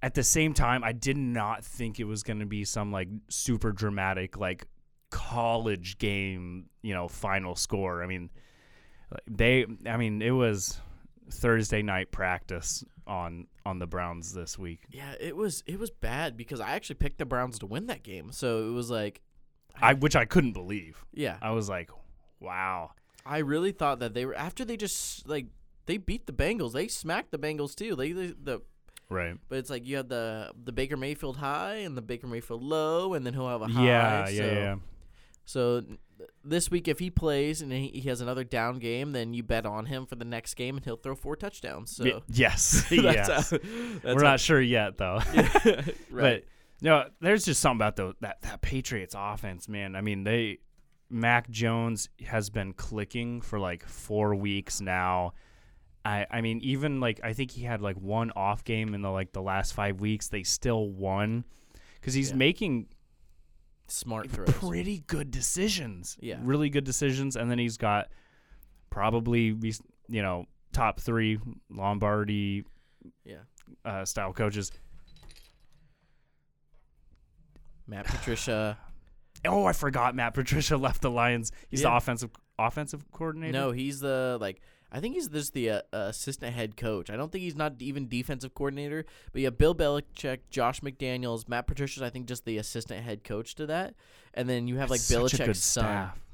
at 0.01 0.13
the 0.13 0.23
same 0.23 0.53
time, 0.53 0.83
I 0.83 0.91
did 0.91 1.17
not 1.17 1.63
think 1.63 1.99
it 1.99 2.03
was 2.03 2.21
going 2.23 2.39
to 2.39 2.45
be 2.45 2.65
some 2.65 2.91
like 2.91 3.07
super 3.29 3.71
dramatic 3.71 4.37
like 4.37 4.65
college 5.15 5.97
game, 5.97 6.65
you 6.81 6.93
know, 6.93 7.07
final 7.07 7.55
score. 7.55 8.03
I 8.03 8.05
mean, 8.05 8.29
they 9.27 9.65
I 9.87 9.95
mean, 9.95 10.21
it 10.21 10.31
was 10.31 10.81
Thursday 11.31 11.81
night 11.81 12.11
practice 12.11 12.83
on 13.07 13.47
on 13.65 13.79
the 13.79 13.87
Browns 13.87 14.33
this 14.33 14.59
week. 14.59 14.81
Yeah, 14.91 15.13
it 15.17 15.37
was 15.37 15.63
it 15.65 15.79
was 15.79 15.89
bad 15.89 16.35
because 16.35 16.59
I 16.59 16.71
actually 16.71 16.95
picked 16.95 17.17
the 17.17 17.25
Browns 17.25 17.59
to 17.59 17.65
win 17.65 17.87
that 17.87 18.03
game. 18.03 18.33
So 18.33 18.67
it 18.67 18.71
was 18.71 18.91
like, 18.91 19.21
I 19.81 19.93
which 19.93 20.17
I 20.17 20.25
couldn't 20.25 20.51
believe. 20.51 21.05
yeah, 21.13 21.37
I 21.41 21.51
was 21.51 21.69
like, 21.69 21.89
wow. 22.41 22.91
I 23.25 23.37
really 23.37 23.71
thought 23.71 23.99
that 23.99 24.13
they 24.13 24.25
were 24.25 24.35
after 24.35 24.65
they 24.65 24.75
just 24.75 25.29
like 25.29 25.47
they 25.85 25.95
beat 25.95 26.25
the 26.25 26.33
Bengals. 26.33 26.73
They 26.73 26.89
smacked 26.89 27.31
the 27.31 27.39
Bengals 27.39 27.73
too. 27.73 27.95
They, 27.95 28.11
they 28.11 28.33
the 28.37 28.61
Right. 29.07 29.37
but 29.49 29.59
it's 29.59 29.69
like 29.69 29.85
you 29.85 29.97
have 29.97 30.09
the 30.09 30.51
the 30.61 30.73
Baker 30.73 30.97
Mayfield 30.97 31.37
high 31.37 31.75
and 31.75 31.95
the 31.95 32.01
Baker 32.01 32.27
Mayfield 32.27 32.63
low, 32.63 33.13
and 33.13 33.25
then 33.25 33.33
he'll 33.33 33.47
have 33.47 33.61
a 33.61 33.67
high. 33.67 33.85
Yeah, 33.85 34.25
so, 34.25 34.31
yeah, 34.31 34.51
yeah. 34.51 34.75
So 35.45 35.83
this 36.43 36.71
week, 36.71 36.87
if 36.87 36.99
he 36.99 37.09
plays 37.11 37.61
and 37.61 37.71
he, 37.71 37.87
he 37.89 38.09
has 38.09 38.19
another 38.21 38.43
down 38.43 38.79
game, 38.79 39.11
then 39.11 39.33
you 39.33 39.43
bet 39.43 39.65
on 39.65 39.85
him 39.85 40.05
for 40.05 40.15
the 40.15 40.25
next 40.25 40.55
game, 40.55 40.75
and 40.77 40.83
he'll 40.85 40.97
throw 40.97 41.15
four 41.15 41.35
touchdowns. 41.35 41.95
So 41.95 42.03
Y- 42.03 42.21
yes. 42.29 42.85
that's 42.89 43.01
yes. 43.29 43.49
how- 43.51 43.57
We're 44.03 44.23
not 44.23 44.39
sure 44.39 44.61
yet 44.61 44.97
though. 44.97 45.19
how- 45.23 45.33
right. 45.63 45.83
But 46.09 46.43
no, 46.81 47.05
there's 47.21 47.45
just 47.45 47.61
something 47.61 47.77
about 47.77 47.95
the 47.95 48.13
that 48.21 48.41
that 48.41 48.61
Patriots 48.61 49.15
offense, 49.17 49.69
man. 49.69 49.95
I 49.95 50.01
mean, 50.01 50.23
they 50.23 50.59
Mac 51.09 51.49
Jones 51.49 52.09
has 52.25 52.49
been 52.49 52.73
clicking 52.73 53.41
for 53.41 53.59
like 53.59 53.85
four 53.87 54.33
weeks 54.35 54.81
now. 54.81 55.33
I 56.03 56.25
I 56.29 56.41
mean, 56.41 56.59
even 56.63 56.99
like 56.99 57.19
I 57.23 57.33
think 57.33 57.51
he 57.51 57.63
had 57.63 57.81
like 57.81 57.97
one 57.97 58.31
off 58.35 58.63
game 58.63 58.93
in 58.93 59.01
the 59.01 59.09
like 59.11 59.31
the 59.31 59.41
last 59.41 59.73
five 59.73 60.01
weeks. 60.01 60.27
They 60.27 60.43
still 60.43 60.89
won 60.89 61.45
because 61.95 62.13
he's 62.13 62.31
Yeah. 62.31 62.35
making 62.37 62.87
Smart 63.87 64.29
throws. 64.31 64.51
pretty 64.53 65.03
good 65.07 65.29
decisions. 65.31 66.17
Yeah. 66.19 66.37
really 66.41 66.69
good 66.69 66.83
decisions, 66.83 67.35
and 67.35 67.49
then 67.51 67.59
he's 67.59 67.77
got 67.77 68.07
probably 68.89 69.55
you 70.07 70.21
know 70.21 70.45
top 70.73 70.99
three 70.99 71.39
Lombardi 71.69 72.63
Yeah. 73.23 73.37
uh, 73.83 74.05
style 74.05 74.33
coaches. 74.33 74.71
Matt 77.87 78.05
Patricia. 78.05 78.77
Oh, 79.47 79.65
I 79.65 79.73
forgot 79.73 80.15
Matt 80.15 80.33
Patricia 80.33 80.75
left 80.77 81.01
the 81.03 81.11
Lions. 81.11 81.51
He's 81.69 81.83
the 81.83 81.93
offensive 81.93 82.31
offensive 82.57 83.05
coordinator. 83.11 83.51
No, 83.53 83.71
he's 83.71 83.99
the 83.99 84.39
like. 84.41 84.59
I 84.91 84.99
think 84.99 85.15
he's 85.15 85.27
just 85.27 85.53
the 85.53 85.69
uh, 85.71 85.81
assistant 85.91 86.53
head 86.53 86.77
coach. 86.77 87.09
I 87.09 87.17
don't 87.17 87.31
think 87.31 87.43
he's 87.43 87.55
not 87.55 87.73
even 87.79 88.07
defensive 88.07 88.53
coordinator. 88.53 89.05
But 89.33 89.41
yeah, 89.41 89.49
Bill 89.49 89.75
Belichick, 89.75 90.39
Josh 90.49 90.81
McDaniels, 90.81 91.47
Matt 91.47 91.67
Patricia's. 91.67 92.01
I 92.01 92.09
think 92.09 92.27
just 92.27 92.45
the 92.45 92.57
assistant 92.57 93.03
head 93.03 93.23
coach 93.23 93.55
to 93.55 93.65
that. 93.65 93.95
And 94.33 94.49
then 94.49 94.67
you 94.67 94.77
have 94.77 94.89
like 94.89 94.99
Such 94.99 95.33
Belichick's 95.33 95.63
son. 95.63 95.83
staff. 95.83 96.24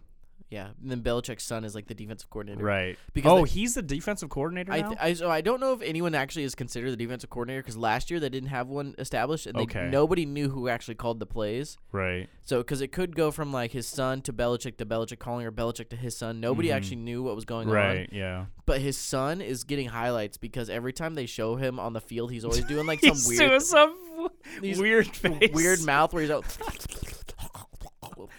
Yeah, 0.52 0.68
and 0.82 0.92
then 0.92 1.02
Belichick's 1.02 1.44
son 1.46 1.64
is 1.64 1.74
like 1.74 1.88
the 1.88 1.94
defensive 1.94 2.30
coordinator. 2.30 2.64
Right. 2.64 2.98
Because 3.14 3.32
oh, 3.32 3.46
they- 3.46 3.52
he's 3.52 3.74
the 3.74 3.82
defensive 3.82 4.30
coordinator 4.30 4.74
I, 4.74 4.82
now. 4.82 4.88
th- 4.90 5.00
I 5.02 5.14
so 5.14 5.32
I 5.32 5.40
don't 5.40 5.62
know 5.62 5.72
if 5.72 5.82
anyone 5.82 6.14
actually 6.14 6.44
is 6.44 6.56
considered 6.56 6.92
the 6.92 6.98
defensive 6.98 7.30
coordinator 7.30 7.62
because 7.62 7.78
last 7.78 8.12
year 8.12 8.20
they 8.20 8.28
didn't 8.28 8.50
have 8.50 8.68
one 8.68 8.94
established 9.00 9.48
and 9.48 9.58
they, 9.58 9.62
Okay. 9.64 9.88
nobody 9.90 10.26
knew 10.26 10.50
who 10.50 10.68
actually 10.68 10.96
called 10.96 11.20
the 11.22 11.26
plays. 11.26 11.78
right. 11.94 12.28
So 12.44 12.58
because 12.58 12.82
it 12.82 12.92
could 12.92 13.16
go 13.16 13.32
from 13.32 13.54
like 13.54 13.72
his 13.72 13.88
son 13.88 14.22
to 14.24 14.34
Belichick 14.34 14.76
to 14.78 14.86
Belichick 14.86 15.20
calling 15.20 15.46
or 15.46 15.54
Belichick 15.54 15.88
to 15.90 15.96
his 15.96 16.18
son. 16.18 16.42
Nobody 16.42 16.68
Mhm. 16.68 16.74
actually 16.76 16.98
knew 16.98 17.24
what 17.24 17.34
was 17.36 17.46
going 17.46 17.70
on. 17.70 17.74
Right. 17.74 18.10
Yeah. 18.12 18.48
But 18.66 18.82
his 18.82 18.98
son 18.98 19.40
is 19.40 19.64
getting 19.64 19.88
highlights 19.88 20.36
because 20.36 20.70
every 20.70 20.92
time 20.92 21.16
they 21.16 21.28
show 21.28 21.56
him 21.56 21.80
on 21.80 21.94
the 21.94 22.02
field, 22.02 22.30
he's 22.30 22.44
always 22.44 22.66
doing 22.66 22.86
like 22.86 23.00
some 23.02 23.16
he's 23.16 23.28
weird, 23.30 23.40
doing 23.50 23.60
some 23.62 23.96
weird 24.62 25.08
face. 25.08 25.52
weird 25.54 25.82
mouth 25.84 26.12
where 26.14 26.24
he's 26.24 26.32
out. 26.32 26.44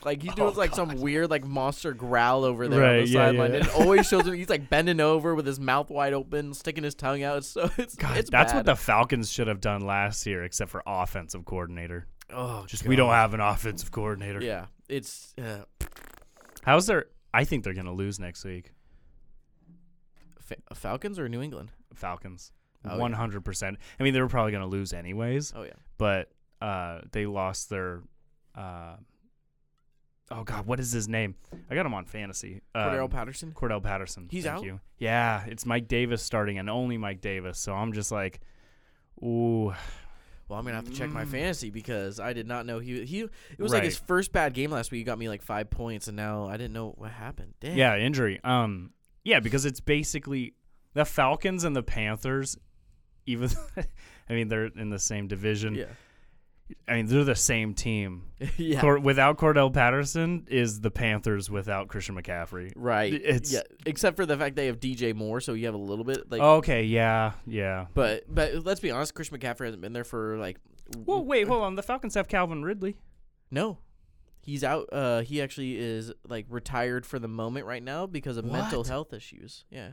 Like 0.04 0.22
he's 0.22 0.34
doing 0.34 0.54
like 0.54 0.74
some 0.74 1.00
weird 1.00 1.30
like 1.30 1.44
monster 1.44 1.92
growl 1.92 2.44
over 2.44 2.68
there 2.68 2.84
on 2.84 2.96
the 3.04 3.06
yeah, 3.08 3.26
sideline. 3.26 3.50
yeah. 3.52 3.58
And 3.58 3.66
it 3.66 3.74
always 3.74 4.06
shows 4.06 4.26
him 4.26 4.34
he's 4.34 4.48
like 4.48 4.68
bending 4.68 5.00
over 5.00 5.34
with 5.34 5.46
his 5.46 5.58
mouth 5.60 5.90
wide 5.90 6.12
open, 6.12 6.54
sticking 6.54 6.84
his 6.84 6.94
tongue 6.94 7.22
out. 7.22 7.38
It's 7.38 7.48
so 7.48 7.70
it's 7.78 7.94
God, 7.94 8.16
it's 8.16 8.30
that's 8.30 8.52
what 8.54 8.66
the 8.66 8.76
Falcons 8.76 9.30
should 9.30 9.48
have 9.48 9.60
done 9.60 9.80
last 9.82 10.26
year, 10.26 10.44
except 10.44 10.70
for 10.70 10.82
offensive 10.86 11.44
coordinator. 11.44 12.06
oh 12.30 12.64
Just 12.66 12.86
we 12.86 12.96
don't 12.96 13.10
have 13.10 13.34
an 13.34 13.40
offensive 13.40 13.90
coordinator. 13.90 14.40
yeah. 14.42 14.66
It's 14.88 15.34
uh, 15.42 15.64
How's 16.62 16.86
their? 16.86 17.06
I 17.34 17.44
think 17.44 17.64
they're 17.64 17.72
gonna 17.74 17.94
lose 17.94 18.20
next 18.20 18.44
week. 18.44 18.72
Fa- 20.40 20.56
Falcons 20.74 21.18
or 21.18 21.28
New 21.28 21.40
England. 21.42 21.70
Falcons. 21.94 22.52
Oh. 22.84 22.98
One 22.98 23.12
hundred 23.12 23.44
percent. 23.44 23.78
I 23.98 24.02
mean, 24.02 24.12
they 24.12 24.20
were 24.20 24.28
probably 24.28 24.52
gonna 24.52 24.66
lose 24.66 24.92
anyways, 24.92 25.52
Oh 25.56 25.62
yeah, 25.62 25.70
but 25.98 26.30
uh, 26.60 27.00
they 27.12 27.26
lost 27.26 27.70
their. 27.70 28.02
Uh, 28.54 28.96
oh 30.32 30.44
God, 30.44 30.66
what 30.66 30.80
is 30.80 30.90
his 30.92 31.08
name? 31.08 31.34
I 31.70 31.74
got 31.74 31.86
him 31.86 31.94
on 31.94 32.04
fantasy. 32.04 32.60
Um, 32.74 33.08
Patterson. 33.08 33.52
Cordarrelle 33.52 33.82
Patterson. 33.82 34.28
He's 34.30 34.44
Thank 34.44 34.58
out? 34.58 34.64
You. 34.64 34.80
Yeah, 34.98 35.44
it's 35.46 35.64
Mike 35.66 35.88
Davis 35.88 36.22
starting 36.22 36.58
and 36.58 36.68
only 36.70 36.96
Mike 36.98 37.20
Davis. 37.20 37.58
So 37.58 37.72
I'm 37.74 37.92
just 37.92 38.10
like, 38.10 38.40
ooh, 39.22 39.72
Well, 40.48 40.58
I'm 40.58 40.64
gonna 40.64 40.76
have 40.76 40.84
to 40.86 40.92
check 40.92 41.08
my 41.10 41.24
Mm. 41.24 41.28
fantasy 41.30 41.70
because 41.70 42.20
I 42.20 42.32
did 42.32 42.46
not 42.46 42.66
know 42.66 42.78
he 42.78 43.04
he. 43.04 43.20
It 43.20 43.30
was 43.58 43.72
like 43.72 43.84
his 43.84 43.96
first 43.96 44.32
bad 44.32 44.52
game 44.54 44.70
last 44.70 44.90
week. 44.90 44.98
He 44.98 45.04
got 45.04 45.18
me 45.18 45.28
like 45.28 45.40
five 45.42 45.70
points, 45.70 46.08
and 46.08 46.16
now 46.16 46.46
I 46.46 46.56
didn't 46.56 46.72
know 46.72 46.90
what 46.98 47.10
happened. 47.10 47.54
Dang. 47.60 47.76
yeah, 47.76 47.96
injury. 47.96 48.40
Um, 48.44 48.90
yeah, 49.24 49.40
because 49.40 49.64
it's 49.64 49.80
basically 49.80 50.54
the 50.94 51.04
Falcons 51.04 51.64
and 51.64 51.74
the 51.74 51.82
Panthers, 51.82 52.58
even 53.24 53.48
I 54.28 54.32
mean 54.34 54.48
they're 54.48 54.66
in 54.66 54.90
the 54.90 54.98
same 54.98 55.26
division. 55.26 55.74
Yeah. 55.74 55.86
I 56.88 56.94
mean 56.94 57.06
they're 57.06 57.24
the 57.24 57.34
same 57.34 57.74
team. 57.74 58.22
yeah. 58.56 58.80
Cor- 58.80 58.98
without 58.98 59.36
Cordarrelle 59.38 59.72
Patterson 59.72 60.46
is 60.48 60.80
the 60.80 60.90
Panthers 60.90 61.50
without 61.50 61.88
Christian 61.88 62.14
McCaffrey. 62.16 62.72
right. 62.76 63.12
It's- 63.12 63.52
yeah. 63.52 63.60
Except 63.86 64.16
for 64.16 64.24
the 64.26 64.36
fact 64.36 64.56
they 64.56 64.66
have 64.66 64.80
DJ 64.80 65.14
Moore, 65.14 65.40
so 65.40 65.52
you 65.54 65.66
have 65.66 65.74
a 65.74 65.78
little 65.78 66.04
bit 66.04 66.30
like. 66.30 66.40
okay, 66.40 66.84
yeah, 66.84 67.32
yeah. 67.46 67.86
But 67.94 68.24
but 68.32 68.64
let's 68.64 68.80
be 68.80 68.90
honest, 68.90 69.14
Christian 69.14 69.38
McCaffrey 69.38 69.66
hasn't 69.66 69.82
been 69.82 69.92
there 69.92 70.04
for 70.04 70.38
like. 70.38 70.58
Well, 70.96 71.24
wait, 71.24 71.46
hold 71.46 71.62
on. 71.62 71.74
The 71.74 71.82
Falcons 71.82 72.14
have 72.14 72.28
Calvin 72.28 72.62
Ridley. 72.64 72.96
No. 73.50 73.78
He's 74.44 74.64
out. 74.64 74.88
Uh, 74.92 75.20
he 75.22 75.40
actually 75.40 75.76
is 75.78 76.12
like 76.28 76.46
retired 76.48 77.06
for 77.06 77.18
the 77.18 77.28
moment 77.28 77.64
right 77.66 77.82
now 77.82 78.06
because 78.06 78.36
of 78.36 78.44
mental 78.44 78.82
health 78.84 79.12
issues. 79.12 79.64
Yeah, 79.70 79.90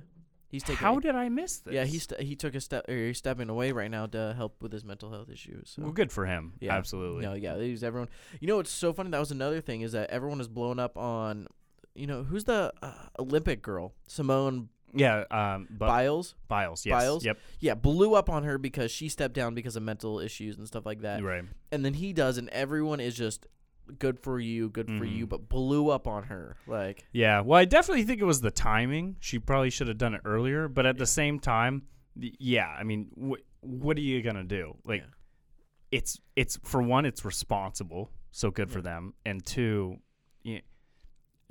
he's 0.50 0.64
taking. 0.64 0.78
How 0.78 1.00
did 1.00 1.16
I 1.16 1.30
miss 1.30 1.60
this? 1.60 1.74
Yeah, 1.74 1.86
he's 1.86 2.04
st- 2.04 2.22
he 2.22 2.36
took 2.36 2.56
a 2.56 2.62
step. 2.62 2.90
Or 2.90 2.94
he's 2.94 3.18
stepping 3.18 3.50
away 3.50 3.72
right 3.72 3.90
now 3.90 4.06
to 4.08 4.34
help 4.36 4.62
with 4.62 4.72
his 4.72 4.84
mental 4.84 5.12
health 5.12 5.30
issues. 5.30 5.72
So. 5.76 5.84
well, 5.84 5.92
good 5.92 6.12
for 6.12 6.26
him. 6.26 6.54
Yeah. 6.60 6.76
Absolutely. 6.76 7.26
No, 7.26 7.34
yeah, 7.34 7.56
use 7.58 7.84
everyone. 7.84 8.10
You 8.40 8.48
know 8.48 8.58
what's 8.58 8.72
so 8.72 8.92
funny? 8.94 9.10
That 9.12 9.20
was 9.20 9.32
another 9.32 9.62
thing 9.62 9.82
is 9.82 9.94
that 9.94 10.10
everyone 10.10 10.42
is 10.42 10.48
blown 10.48 10.80
up 10.80 10.98
on. 10.98 11.48
You 11.96 12.08
know 12.08 12.24
who's 12.24 12.44
the 12.44 12.74
uh, 12.82 12.92
Olympic 13.18 13.62
girl? 13.62 13.94
Simone 14.08 14.70
Yeah. 14.94 15.24
Um. 15.32 15.68
Biles. 15.70 16.36
Biles. 16.48 16.86
Yes. 16.86 17.02
Biles? 17.02 17.26
Yep. 17.26 17.38
Yeah, 17.60 17.76
blew 17.76 18.16
up 18.16 18.30
on 18.30 18.44
her 18.44 18.58
because 18.58 18.92
she 18.92 19.10
stepped 19.10 19.34
down 19.34 19.54
because 19.56 19.76
of 19.76 19.84
mental 19.84 20.20
issues 20.20 20.58
and 20.58 20.68
stuff 20.68 20.86
like 20.86 21.02
that. 21.02 21.24
Right. 21.24 21.44
And 21.72 21.84
then 21.84 21.96
he 21.96 22.14
does, 22.14 22.38
and 22.38 22.50
everyone 22.50 23.00
is 23.00 23.16
just 23.16 23.48
good 23.98 24.20
for 24.20 24.40
you, 24.40 24.70
good 24.70 24.88
for 24.98 25.06
you, 25.06 25.26
Mhm. 25.26 25.30
but 25.30 25.50
blew 25.50 25.90
up 25.90 26.08
on 26.08 26.24
her. 26.24 26.58
Like, 26.68 27.06
Yeah. 27.12 27.42
Well, 27.42 27.60
I 27.60 27.66
definitely 27.66 28.04
think 28.04 28.22
it 28.22 28.26
was 28.26 28.42
the 28.42 28.52
timing. 28.52 29.16
She 29.20 29.40
probably 29.40 29.70
should 29.70 29.88
have 29.88 29.98
done 29.98 30.14
it 30.14 30.22
earlier. 30.26 30.68
But 30.68 30.86
at 30.86 30.98
the 30.98 31.06
same 31.08 31.40
time, 31.40 31.84
yeah. 32.16 32.68
I 32.68 32.84
mean, 32.84 33.10
wh- 33.20 33.64
what 33.64 33.98
are 33.98 34.02
you 34.02 34.22
gonna 34.22 34.44
do? 34.44 34.78
Like, 34.84 35.02
Yeah. 35.02 35.08
it's 35.92 36.20
it's 36.36 36.58
for 36.64 36.82
one, 36.82 37.06
it's 37.06 37.26
responsible. 37.26 38.12
So 38.32 38.52
good 38.52 38.70
for 38.72 38.82
them. 38.82 39.14
And 39.26 39.44
two, 39.46 39.98
y- 40.46 40.62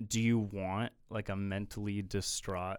do 0.07 0.21
you 0.21 0.39
want 0.39 0.93
like 1.11 1.29
a 1.29 1.35
mentally 1.37 2.03
distraught 2.03 2.79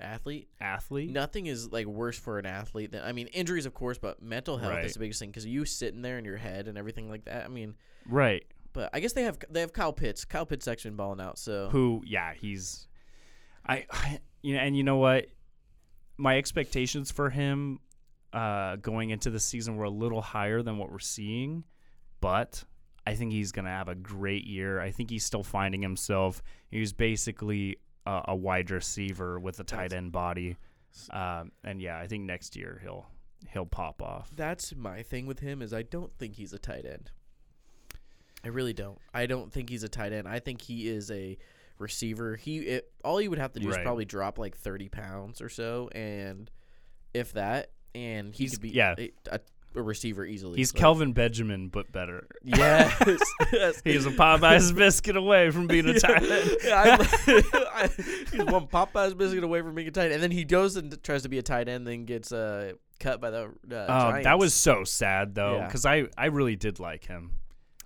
athlete. 0.00 0.48
athlete? 0.60 1.10
Nothing 1.10 1.46
is 1.46 1.70
like 1.72 1.86
worse 1.86 2.18
for 2.18 2.38
an 2.38 2.46
athlete 2.46 2.92
than 2.92 3.02
I 3.02 3.12
mean 3.12 3.26
injuries, 3.28 3.66
of 3.66 3.74
course, 3.74 3.98
but 3.98 4.22
mental 4.22 4.56
health 4.58 4.72
Right. 4.74 4.84
is 4.84 4.94
the 4.94 5.00
biggest 5.00 5.20
thing 5.20 5.30
because 5.30 5.46
you 5.46 5.64
sitting 5.64 6.02
there 6.02 6.18
in 6.18 6.24
your 6.24 6.36
head 6.38 6.66
and 6.68 6.76
everything 6.78 7.08
like 7.10 7.24
that. 7.26 7.44
I 7.44 7.48
mean, 7.48 7.74
Right. 8.06 8.44
But 8.76 8.90
I 8.92 9.00
guess 9.00 9.14
they 9.14 9.24
have 9.24 9.38
they 9.50 9.60
have 9.60 9.72
Kyle 9.72 9.92
Pitts. 9.92 10.24
Kyle 10.24 10.46
Pitts 10.46 10.68
actually 10.68 10.92
balling 10.92 11.20
out. 11.20 11.38
So 11.38 11.68
who 11.72 12.02
yeah 12.06 12.34
he's 12.34 12.86
I, 13.66 13.86
I 13.90 14.20
you 14.42 14.54
know 14.54 14.60
and 14.60 14.76
you 14.76 14.84
know 14.84 14.98
what 14.98 15.26
my 16.16 16.38
expectations 16.38 17.10
for 17.10 17.30
him 17.30 17.80
uh 18.32 18.76
going 18.76 19.10
into 19.10 19.30
the 19.30 19.40
season 19.40 19.76
were 19.76 19.84
a 19.84 19.90
little 19.90 20.20
higher 20.20 20.62
than 20.62 20.78
what 20.78 20.92
we're 20.92 20.98
seeing 20.98 21.64
but 22.20 22.62
I 23.06 23.14
think 23.14 23.32
he's 23.32 23.52
going 23.52 23.66
to 23.66 23.70
have 23.70 23.88
a 23.88 23.94
great 23.94 24.46
year. 24.46 24.80
I 24.80 24.90
think 24.90 25.10
he's 25.10 25.24
still 25.24 25.44
finding 25.44 25.80
himself. 25.80 26.42
He's 26.70 26.92
basically 26.92 27.78
a, 28.04 28.22
a 28.28 28.36
wide 28.36 28.70
receiver 28.70 29.38
with 29.38 29.60
a 29.60 29.64
tight 29.64 29.92
end 29.92 30.10
body. 30.10 30.56
Um, 31.10 31.52
and 31.62 31.80
yeah, 31.80 31.98
I 31.98 32.08
think 32.08 32.24
next 32.24 32.56
year 32.56 32.80
he'll 32.82 33.06
he'll 33.52 33.66
pop 33.66 34.02
off. 34.02 34.30
that's 34.34 34.74
my 34.74 35.02
thing 35.02 35.26
with 35.26 35.38
him 35.38 35.62
is 35.62 35.72
I 35.72 35.82
don't 35.82 36.12
think 36.18 36.34
he's 36.34 36.52
a 36.52 36.58
tight 36.58 36.84
end. 36.84 37.12
I 38.46 38.50
really 38.50 38.72
don't. 38.72 38.96
I 39.12 39.26
don't 39.26 39.52
think 39.52 39.68
he's 39.68 39.82
a 39.82 39.88
tight 39.88 40.12
end. 40.12 40.28
I 40.28 40.38
think 40.38 40.62
he 40.62 40.86
is 40.88 41.10
a 41.10 41.36
receiver. 41.80 42.36
He 42.36 42.58
it, 42.58 42.88
all 43.04 43.18
he 43.18 43.26
would 43.26 43.40
have 43.40 43.52
to 43.54 43.60
do 43.60 43.68
is 43.68 43.76
probably 43.78 44.04
drop 44.04 44.38
like 44.38 44.56
thirty 44.56 44.88
pounds 44.88 45.40
or 45.40 45.48
so, 45.48 45.88
and 45.92 46.48
if 47.12 47.32
that, 47.32 47.70
and 47.92 48.32
he 48.32 48.44
He's- 48.44 48.52
could 48.52 48.60
be 48.62 48.68
yeah. 48.70 48.94
a, 48.96 49.10
a, 49.32 49.40
a 49.74 49.82
receiver 49.82 50.24
easily. 50.24 50.58
He's 50.58 50.72
Like, 50.72 50.80
Kelvin 50.80 51.12
Benjamin 51.12 51.68
but 51.70 51.90
better. 51.90 52.28
Yes, 52.44 53.20
yes. 53.52 53.82
He's 53.84 54.06
a 54.06 54.10
Popeye's 54.10 54.70
biscuit 54.70 55.16
away 55.16 55.50
from 55.50 55.66
being 55.66 55.88
a 55.88 55.98
tight 55.98 56.22
end. 56.22 56.56
Yeah, 56.64 56.96
I- 57.74 57.90
he's 58.30 58.44
one 58.44 58.68
Popeye's 58.68 59.14
biscuit 59.14 59.42
away 59.42 59.60
from 59.60 59.74
being 59.74 59.88
a 59.88 59.90
tight 59.90 60.04
end, 60.04 60.14
and 60.14 60.22
then 60.22 60.30
he 60.30 60.44
goes 60.44 60.76
and 60.76 61.02
tries 61.02 61.24
to 61.24 61.28
be 61.28 61.38
a 61.38 61.42
tight 61.42 61.68
end, 61.68 61.84
then 61.84 62.04
gets 62.04 62.30
uh, 62.30 62.74
cut 63.00 63.20
by 63.20 63.30
the. 63.30 63.50
Uh, 63.70 63.86
Oh, 63.88 64.22
that 64.22 64.38
was 64.38 64.54
so 64.54 64.84
sad 64.84 65.34
though, 65.34 65.56
Yeah. 65.56 65.66
because 65.66 65.84
I 65.84 66.04
I 66.16 66.26
really 66.26 66.54
did 66.56 66.78
like 66.78 67.04
him. 67.06 67.32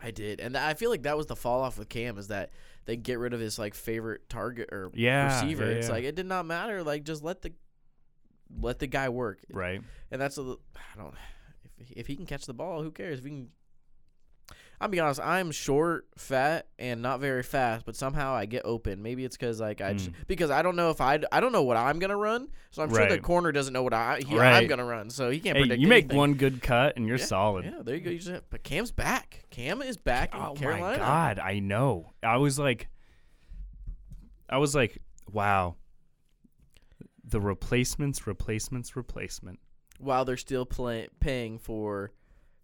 I 0.02 0.10
did, 0.10 0.40
and 0.40 0.56
I 0.56 0.74
feel 0.74 0.90
like 0.90 1.02
that 1.02 1.16
was 1.16 1.26
the 1.26 1.36
fall 1.36 1.60
off 1.60 1.78
with 1.78 1.88
Cam 1.88 2.16
is 2.18 2.28
that 2.28 2.50
they 2.86 2.96
get 2.96 3.18
rid 3.18 3.34
of 3.34 3.40
his 3.40 3.58
like 3.58 3.74
favorite 3.74 4.28
target 4.28 4.70
or 4.72 4.90
Yeah, 4.94 5.40
receiver. 5.42 5.64
yeah, 5.66 5.76
it's 5.76 5.88
yeah. 5.88 5.92
like 5.94 6.04
it 6.04 6.14
did 6.14 6.26
not 6.26 6.46
matter. 6.46 6.82
Like 6.82 7.04
just 7.04 7.22
let 7.22 7.42
the 7.42 7.52
let 8.60 8.78
the 8.78 8.86
guy 8.86 9.08
work, 9.10 9.40
Right. 9.52 9.80
and 10.10 10.20
that's 10.20 10.38
a 10.38 10.56
I 10.76 10.96
don't 11.02 11.14
if 11.78 11.90
if 11.92 12.06
he 12.06 12.16
can 12.16 12.26
catch 12.26 12.46
the 12.46 12.54
ball, 12.54 12.82
who 12.82 12.90
cares? 12.90 13.18
If 13.18 13.24
he 13.24 13.30
can. 13.30 13.48
I'll 14.82 14.88
be 14.88 14.98
honest. 14.98 15.20
I'm 15.20 15.50
short, 15.50 16.06
fat, 16.16 16.66
and 16.78 17.02
not 17.02 17.20
very 17.20 17.42
fast, 17.42 17.84
but 17.84 17.94
somehow 17.96 18.32
I 18.32 18.46
get 18.46 18.62
open. 18.64 19.02
Maybe 19.02 19.26
it's 19.26 19.36
because 19.36 19.60
like 19.60 19.82
I 19.82 19.92
just, 19.92 20.10
Mm. 20.10 20.14
because 20.26 20.50
I 20.50 20.62
don't 20.62 20.74
know 20.74 20.88
if 20.88 21.02
I 21.02 21.20
I 21.30 21.40
don't 21.40 21.52
know 21.52 21.64
what 21.64 21.76
I'm 21.76 21.98
gonna 21.98 22.16
run, 22.16 22.48
so 22.70 22.82
I'm 22.82 22.88
sure 22.88 23.06
the 23.06 23.18
corner 23.18 23.52
doesn't 23.52 23.74
know 23.74 23.82
what 23.82 23.92
I 23.92 24.20
he, 24.26 24.38
I'm 24.38 24.66
gonna 24.68 24.84
run, 24.86 25.10
so 25.10 25.28
he 25.30 25.38
can't 25.38 25.56
Hey, 25.58 25.64
predict. 25.64 25.82
you 25.82 25.86
make 25.88 26.04
anything. 26.04 26.16
one 26.16 26.34
good 26.34 26.62
cut 26.62 26.96
and 26.96 27.06
you're 27.06 27.18
Yeah, 27.18 27.24
solid. 27.26 27.66
Yeah, 27.66 27.82
there 27.82 27.94
you 27.94 28.00
go. 28.00 28.10
You 28.10 28.18
just, 28.20 28.42
but 28.48 28.62
Cam's 28.62 28.90
back. 28.90 29.44
Cam 29.50 29.82
is 29.82 29.98
back 29.98 30.34
in 30.34 30.40
Oh 30.40 30.54
my 30.58 30.96
god, 30.96 31.38
I 31.38 31.58
know. 31.58 32.12
I 32.22 32.38
was 32.38 32.58
like, 32.58 32.88
I 34.48 34.56
was 34.56 34.74
like, 34.74 34.96
wow. 35.30 35.76
The 37.22 37.40
replacements, 37.40 38.26
replacements, 38.26 38.96
replacement. 38.96 39.60
while 39.98 40.24
they're 40.24 40.36
still 40.38 40.64
play, 40.64 41.08
paying 41.20 41.58
for 41.58 42.12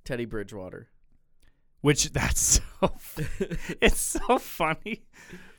Teddy 0.04 0.24
Bridgewater. 0.24 0.88
Which 1.86 2.10
that's 2.12 2.40
so. 2.80 2.90
it's 3.80 4.00
so 4.00 4.40
funny. 4.40 5.04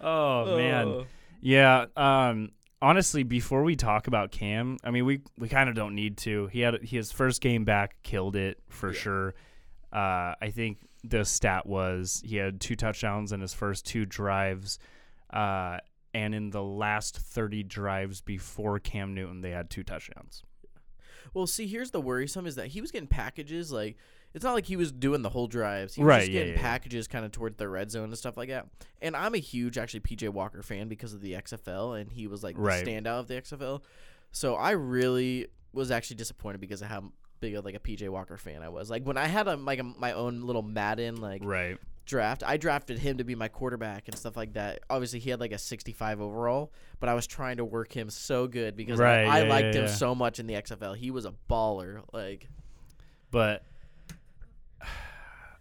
Oh 0.02 0.58
man. 0.58 1.06
Yeah. 1.40 1.86
Um. 1.96 2.50
Honestly, 2.82 3.24
before 3.24 3.64
we 3.64 3.78
talk 3.78 4.08
about 4.08 4.32
Cam, 4.32 4.78
I 4.84 4.92
mean, 4.92 5.06
we 5.06 5.22
we 5.38 5.48
kind 5.48 5.70
of 5.70 5.76
don't 5.76 5.96
need 5.96 6.18
to. 6.18 6.48
He 6.48 6.60
had 6.60 6.84
his 6.84 7.14
first 7.14 7.40
game 7.40 7.64
back, 7.64 8.04
killed 8.04 8.36
it 8.36 8.60
for 8.68 8.92
sure. 8.92 9.36
Uh, 9.94 10.36
I 10.42 10.52
think 10.54 10.80
the 11.02 11.24
stat 11.24 11.66
was 11.66 12.22
he 12.26 12.36
had 12.36 12.60
two 12.60 12.76
touchdowns 12.76 13.32
in 13.32 13.40
his 13.40 13.54
first 13.54 13.86
two 13.86 14.06
drives, 14.06 14.80
uh, 15.32 15.78
and 16.14 16.36
in 16.36 16.50
the 16.50 16.62
last 16.62 17.20
thirty 17.20 17.64
drives 17.64 18.20
before 18.20 18.80
Cam 18.80 19.14
Newton, 19.14 19.40
they 19.40 19.52
had 19.52 19.70
two 19.70 19.84
touchdowns. 19.84 20.44
Well, 21.34 21.48
see, 21.48 21.68
here's 21.68 21.92
the 21.92 22.02
worrisome 22.02 22.46
is 22.46 22.56
that 22.56 22.68
he 22.68 22.82
was 22.82 22.92
getting 22.92 23.08
packages 23.08 23.72
like 23.72 23.96
it's 24.38 24.44
not 24.46 24.54
like 24.54 24.66
he 24.66 24.76
was 24.78 24.92
doing 24.94 25.22
the 25.24 25.30
whole 25.30 25.48
drives. 25.48 25.96
He 25.96 26.02
was 26.02 26.08
Right, 26.08 26.20
just 26.22 26.32
yeah, 26.32 26.40
getting 26.42 26.54
yeah, 26.56 26.62
packages 26.62 27.08
kind 27.08 27.26
of 27.26 27.32
toward 27.34 27.58
the 27.58 27.68
red 27.68 27.92
zone 27.92 28.06
and 28.06 28.18
stuff 28.18 28.38
like 28.38 28.48
that. 28.50 28.68
And 29.02 29.16
I'm 29.16 29.34
a 29.36 29.40
huge 29.40 29.78
actually 29.78 30.00
PJ 30.00 30.30
Walker 30.30 30.64
fan 30.64 30.88
because 30.88 31.14
of 31.14 31.22
the 31.22 31.34
XFL 31.34 32.00
and 32.00 32.12
he 32.12 32.28
was 32.28 32.44
like 32.44 32.56
Right. 32.58 32.86
the 32.86 32.92
standout 32.92 33.20
of 33.20 33.28
the 33.28 33.34
XFL. 33.42 33.82
So 34.32 34.56
I 34.56 34.72
really 34.72 35.48
was 35.74 35.92
actually 35.92 36.16
disappointed 36.16 36.62
because 36.62 36.82
of 36.82 36.88
how 36.88 37.12
big 37.40 37.56
of 37.56 37.66
like 37.66 37.76
a 37.76 37.80
PJ 37.80 38.08
Walker 38.10 38.38
fan 38.38 38.62
I 38.64 38.70
was. 38.70 38.90
Like 38.90 39.04
when 39.04 39.18
I 39.18 39.26
had 39.28 39.48
a 39.48 39.56
like 39.58 39.80
a, 39.80 39.84
my 39.84 40.14
own 40.14 40.42
little 40.42 40.62
Madden 40.64 41.18
like 41.20 41.42
Right. 41.44 41.78
draft. 42.06 42.42
I 42.46 42.58
drafted 42.58 43.00
him 43.00 43.18
to 43.18 43.24
be 43.24 43.36
my 43.36 43.48
quarterback 43.48 44.08
and 44.08 44.18
stuff 44.18 44.38
like 44.38 44.54
that. 44.54 44.80
Obviously, 44.90 45.20
he 45.20 45.30
had 45.30 45.40
like 45.40 45.52
a 45.52 45.58
65 45.58 46.22
overall, 46.22 46.72
but 47.00 47.10
I 47.10 47.14
was 47.14 47.28
trying 47.28 47.58
to 47.58 47.66
work 47.66 47.92
him 47.92 48.10
so 48.10 48.48
good 48.48 48.76
because 48.78 48.98
Right, 49.00 49.26
I, 49.26 49.40
I 49.40 49.44
yeah, 49.44 49.50
liked 49.50 49.76
yeah, 49.76 49.82
him 49.82 49.88
yeah. 49.88 49.92
so 49.94 50.16
much 50.16 50.40
in 50.40 50.48
the 50.48 50.54
XFL. 50.54 50.96
He 50.96 51.12
was 51.12 51.26
a 51.26 51.34
baller. 51.50 52.02
Like, 52.14 52.48
but 53.32 53.64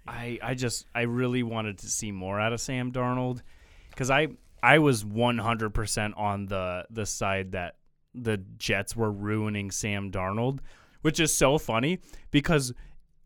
I 0.07 0.38
I 0.42 0.55
just 0.55 0.87
I 0.94 1.02
really 1.02 1.42
wanted 1.42 1.79
to 1.79 1.88
see 1.88 2.12
more 2.12 2.40
out 2.40 2.52
of 2.52 2.61
Sam 2.61 2.92
Darnold 2.92 3.42
because 3.90 4.11
I 4.11 4.29
I 4.62 4.79
was 4.79 5.05
100% 5.05 6.19
on 6.19 6.46
the 6.46 6.87
the 6.90 7.06
side 7.06 7.52
that 7.52 7.77
the 8.14 8.38
Jets 8.58 8.96
were 8.96 9.10
ruining 9.10 9.71
Sam 9.71 10.10
Darnold, 10.10 10.60
which 11.02 11.21
is 11.21 11.35
so 11.35 11.58
funny 11.58 11.98
because 12.31 12.73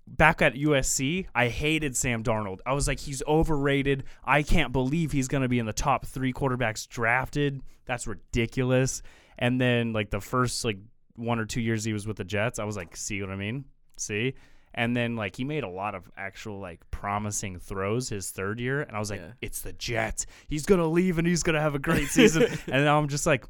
back 0.06 0.42
at 0.42 0.54
USC, 0.54 1.26
I 1.34 1.48
hated 1.48 1.96
Sam 1.96 2.22
Darnold. 2.22 2.58
I 2.66 2.72
was 2.72 2.88
like, 2.88 2.98
he's 2.98 3.22
overrated. 3.26 4.04
I 4.24 4.42
can't 4.42 4.72
believe 4.72 5.12
he's 5.12 5.28
going 5.28 5.42
to 5.42 5.48
be 5.48 5.58
in 5.58 5.66
the 5.66 5.72
top 5.72 6.06
three 6.06 6.32
quarterbacks 6.32 6.88
drafted. 6.88 7.62
That's 7.86 8.06
ridiculous. 8.06 9.02
And 9.38 9.60
then, 9.60 9.92
like, 9.92 10.10
the 10.10 10.20
first, 10.20 10.64
like, 10.64 10.78
one 11.14 11.38
or 11.38 11.46
two 11.46 11.60
years 11.60 11.84
he 11.84 11.92
was 11.92 12.06
with 12.06 12.16
the 12.16 12.24
Jets, 12.24 12.58
I 12.58 12.64
was 12.64 12.76
like, 12.76 12.96
see 12.96 13.20
what 13.20 13.30
I 13.30 13.36
mean? 13.36 13.64
See? 13.96 14.34
And 14.74 14.96
then, 14.96 15.16
like, 15.16 15.34
he 15.36 15.44
made 15.44 15.64
a 15.64 15.68
lot 15.68 15.94
of 15.96 16.08
actual, 16.16 16.60
like, 16.60 16.88
promising 16.92 17.58
throws 17.58 18.08
his 18.08 18.30
third 18.30 18.60
year. 18.60 18.82
And 18.82 18.96
I 18.96 19.00
was 19.00 19.10
like, 19.10 19.20
Yeah. 19.20 19.32
it's 19.40 19.62
the 19.62 19.72
Jets. 19.72 20.26
He's 20.46 20.64
going 20.64 20.80
to 20.80 20.86
leave 20.86 21.18
and 21.18 21.26
he's 21.26 21.42
going 21.42 21.54
to 21.54 21.60
have 21.60 21.74
a 21.74 21.78
great 21.80 22.06
season. 22.08 22.44
and 22.68 22.84
now 22.84 22.98
I'm 22.98 23.08
just 23.08 23.26
like, 23.26 23.44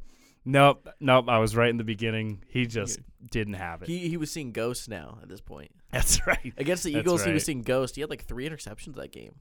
nope, 0.46 0.88
nope. 0.98 1.26
I 1.28 1.38
was 1.38 1.54
right 1.54 1.68
in 1.68 1.76
the 1.76 1.84
beginning. 1.84 2.42
He 2.48 2.64
just 2.66 3.00
didn't 3.30 3.54
have 3.54 3.82
it. 3.82 3.88
he, 3.88 4.08
he 4.08 4.16
was 4.16 4.30
seeing 4.30 4.52
ghosts 4.52 4.88
now 4.88 5.18
at 5.22 5.28
this 5.28 5.42
point. 5.42 5.70
That's 5.92 6.26
right. 6.26 6.54
Against 6.56 6.84
the 6.84 6.92
That's 6.94 7.02
Eagles, 7.04 7.24
he 7.24 7.32
was 7.32 7.44
seeing 7.44 7.62
ghosts. 7.62 7.94
He 7.96 8.00
had 8.00 8.08
like 8.08 8.24
three 8.24 8.48
interceptions 8.48 8.94
that 8.96 9.12
game. 9.12 9.34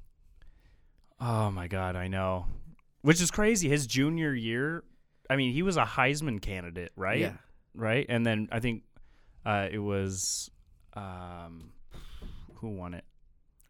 Oh 1.19 1.51
my 1.51 1.67
god, 1.67 1.95
I 1.95 2.07
know. 2.07 2.45
Which 3.01 3.21
is 3.21 3.31
crazy. 3.31 3.69
His 3.69 3.87
junior 3.87 4.33
year, 4.33 4.83
I 5.29 5.35
mean, 5.37 5.53
he 5.53 5.61
was 5.63 5.77
a 5.77 5.83
Heisman 5.85 6.41
candidate, 6.41 6.91
right? 6.95 7.19
Yeah. 7.19 7.33
right? 7.73 8.05
And 8.09 8.25
then 8.25 8.49
I 8.51 8.59
think 8.59 8.83
uh, 9.45 9.67
it 9.71 9.79
was 9.79 10.49
um, 10.93 11.71
who 12.55 12.69
won 12.69 12.93
it? 12.93 13.03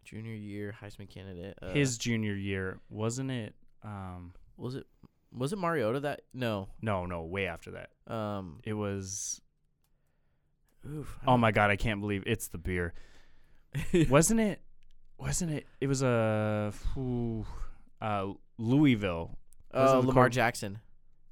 Junior 0.03 0.33
year 0.33 0.75
Heisman 0.81 1.09
candidate. 1.09 1.57
Uh, 1.61 1.71
His 1.71 1.97
junior 1.97 2.33
year, 2.33 2.79
wasn't 2.89 3.31
it? 3.31 3.53
Um, 3.83 4.33
was 4.57 4.75
it 4.75 4.85
was 5.31 5.53
it 5.53 5.57
Mariota 5.57 5.99
that 6.01 6.21
no 6.33 6.69
no, 6.81 7.05
no, 7.05 7.23
way 7.23 7.47
after 7.47 7.71
that. 7.71 7.89
um 8.13 8.59
It 8.63 8.73
was. 8.73 9.39
oof 10.87 11.17
Oh 11.27 11.37
my 11.37 11.51
god, 11.51 11.69
I 11.69 11.75
can't 11.75 12.01
believe 12.01 12.23
it's 12.25 12.47
the 12.47 12.57
beer. 12.57 12.93
wasn't 14.09 14.39
it? 14.39 14.61
Wasn't 15.19 15.51
it? 15.51 15.67
It 15.81 15.87
was 15.87 16.01
a 16.01 16.73
uh, 18.01 18.27
Louisville. 18.57 19.37
uh, 19.73 19.99
Lamar 20.03 20.29
Jackson. 20.29 20.79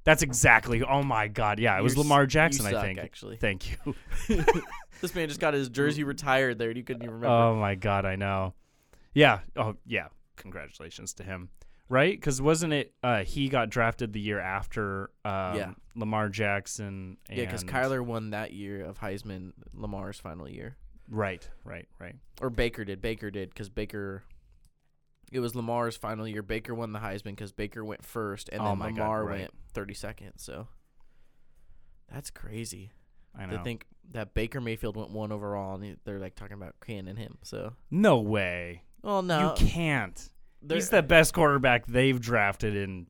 That's 0.08 0.22
exactly. 0.22 0.82
Oh 0.82 1.02
my 1.02 1.28
god, 1.28 1.58
yeah, 1.58 1.78
it 1.78 1.82
was 1.82 1.92
You're 1.94 2.00
s- 2.02 2.06
Lamar 2.08 2.22
you 2.22 2.28
Jackson. 2.28 2.64
I 2.64 2.70
suck, 2.70 2.82
think. 2.82 2.98
actually. 2.98 3.36
Thank 3.36 3.70
you. 3.70 3.94
This 5.00 5.14
man 5.14 5.28
just 5.28 5.38
got 5.38 5.52
his 5.54 5.68
jersey 5.68 6.02
retired 6.02 6.58
there 6.58 6.70
and 6.70 6.76
you 6.78 6.82
couldn't 6.82 7.02
even 7.02 7.14
remember. 7.16 7.32
Oh 7.36 7.54
my 7.54 7.74
god, 7.74 8.04
I 8.06 8.16
know. 8.16 8.54
Yeah. 9.14 9.40
Oh 9.54 9.76
yeah. 9.86 10.06
Congratulations 10.36 11.12
to 11.14 11.22
him. 11.22 11.50
Right? 11.90 12.12
Because 12.18 12.40
wasn't 12.40 12.72
it? 12.72 12.94
Uh, 13.02 13.22
he 13.22 13.48
got 13.50 13.68
drafted 13.70 14.12
the 14.14 14.20
year 14.20 14.40
after 14.40 15.10
um, 15.26 15.56
Yeah. 15.56 15.70
Lamar 15.94 16.30
Jackson. 16.30 17.18
yeah, 17.30 17.44
because 17.44 17.62
and- 17.62 17.70
Kyler 17.70 18.00
won 18.04 18.30
that 18.30 18.52
year 18.52 18.82
of 18.84 18.98
Heisman, 18.98 19.52
Lamar's 19.74 20.18
final 20.18 20.48
year. 20.48 20.76
Right. 21.10 21.46
Right. 21.64 21.86
Right. 22.00 22.16
Or 22.40 22.48
Baker 22.50 22.84
did. 22.84 23.00
Baker 23.02 23.30
did 23.30 23.50
because 23.50 23.68
Baker. 23.68 24.24
It 25.32 25.40
was 25.40 25.54
Lamar's 25.54 25.96
final 25.96 26.26
year. 26.26 26.42
Baker 26.42 26.74
won 26.74 26.92
the 26.92 26.98
Heisman 26.98 27.24
because 27.36 27.52
Baker 27.52 27.84
went 27.84 28.04
first, 28.04 28.48
and 28.50 28.60
Oh 28.62 28.68
then 28.68 28.78
my 28.78 28.90
God, 28.90 28.98
Lamar 29.02 29.24
right. 29.24 29.38
went 29.40 29.50
thirty 29.72 29.94
second. 29.94 30.32
So 30.36 30.68
that's 32.12 32.30
crazy 32.30 32.90
I 33.38 33.46
know. 33.46 33.58
to 33.58 33.64
think 33.64 33.86
that 34.12 34.32
Baker 34.34 34.60
Mayfield 34.60 34.96
went 34.96 35.10
one 35.10 35.32
overall, 35.32 35.74
and 35.74 35.84
he- 35.84 35.96
they're 36.04 36.18
like 36.18 36.34
talking 36.34 36.54
about 36.56 36.74
canning 36.84 37.16
him. 37.16 37.38
So, 37.42 37.74
no 37.90 38.18
way. 38.18 38.82
well, 39.02 39.22
no, 39.22 39.54
you 39.58 39.66
can't. 39.66 40.30
He's 40.68 40.88
the 40.90 41.02
best 41.02 41.34
quarterback 41.34 41.86
they've 41.86 42.18
drafted 42.20 42.74
in 42.74 43.06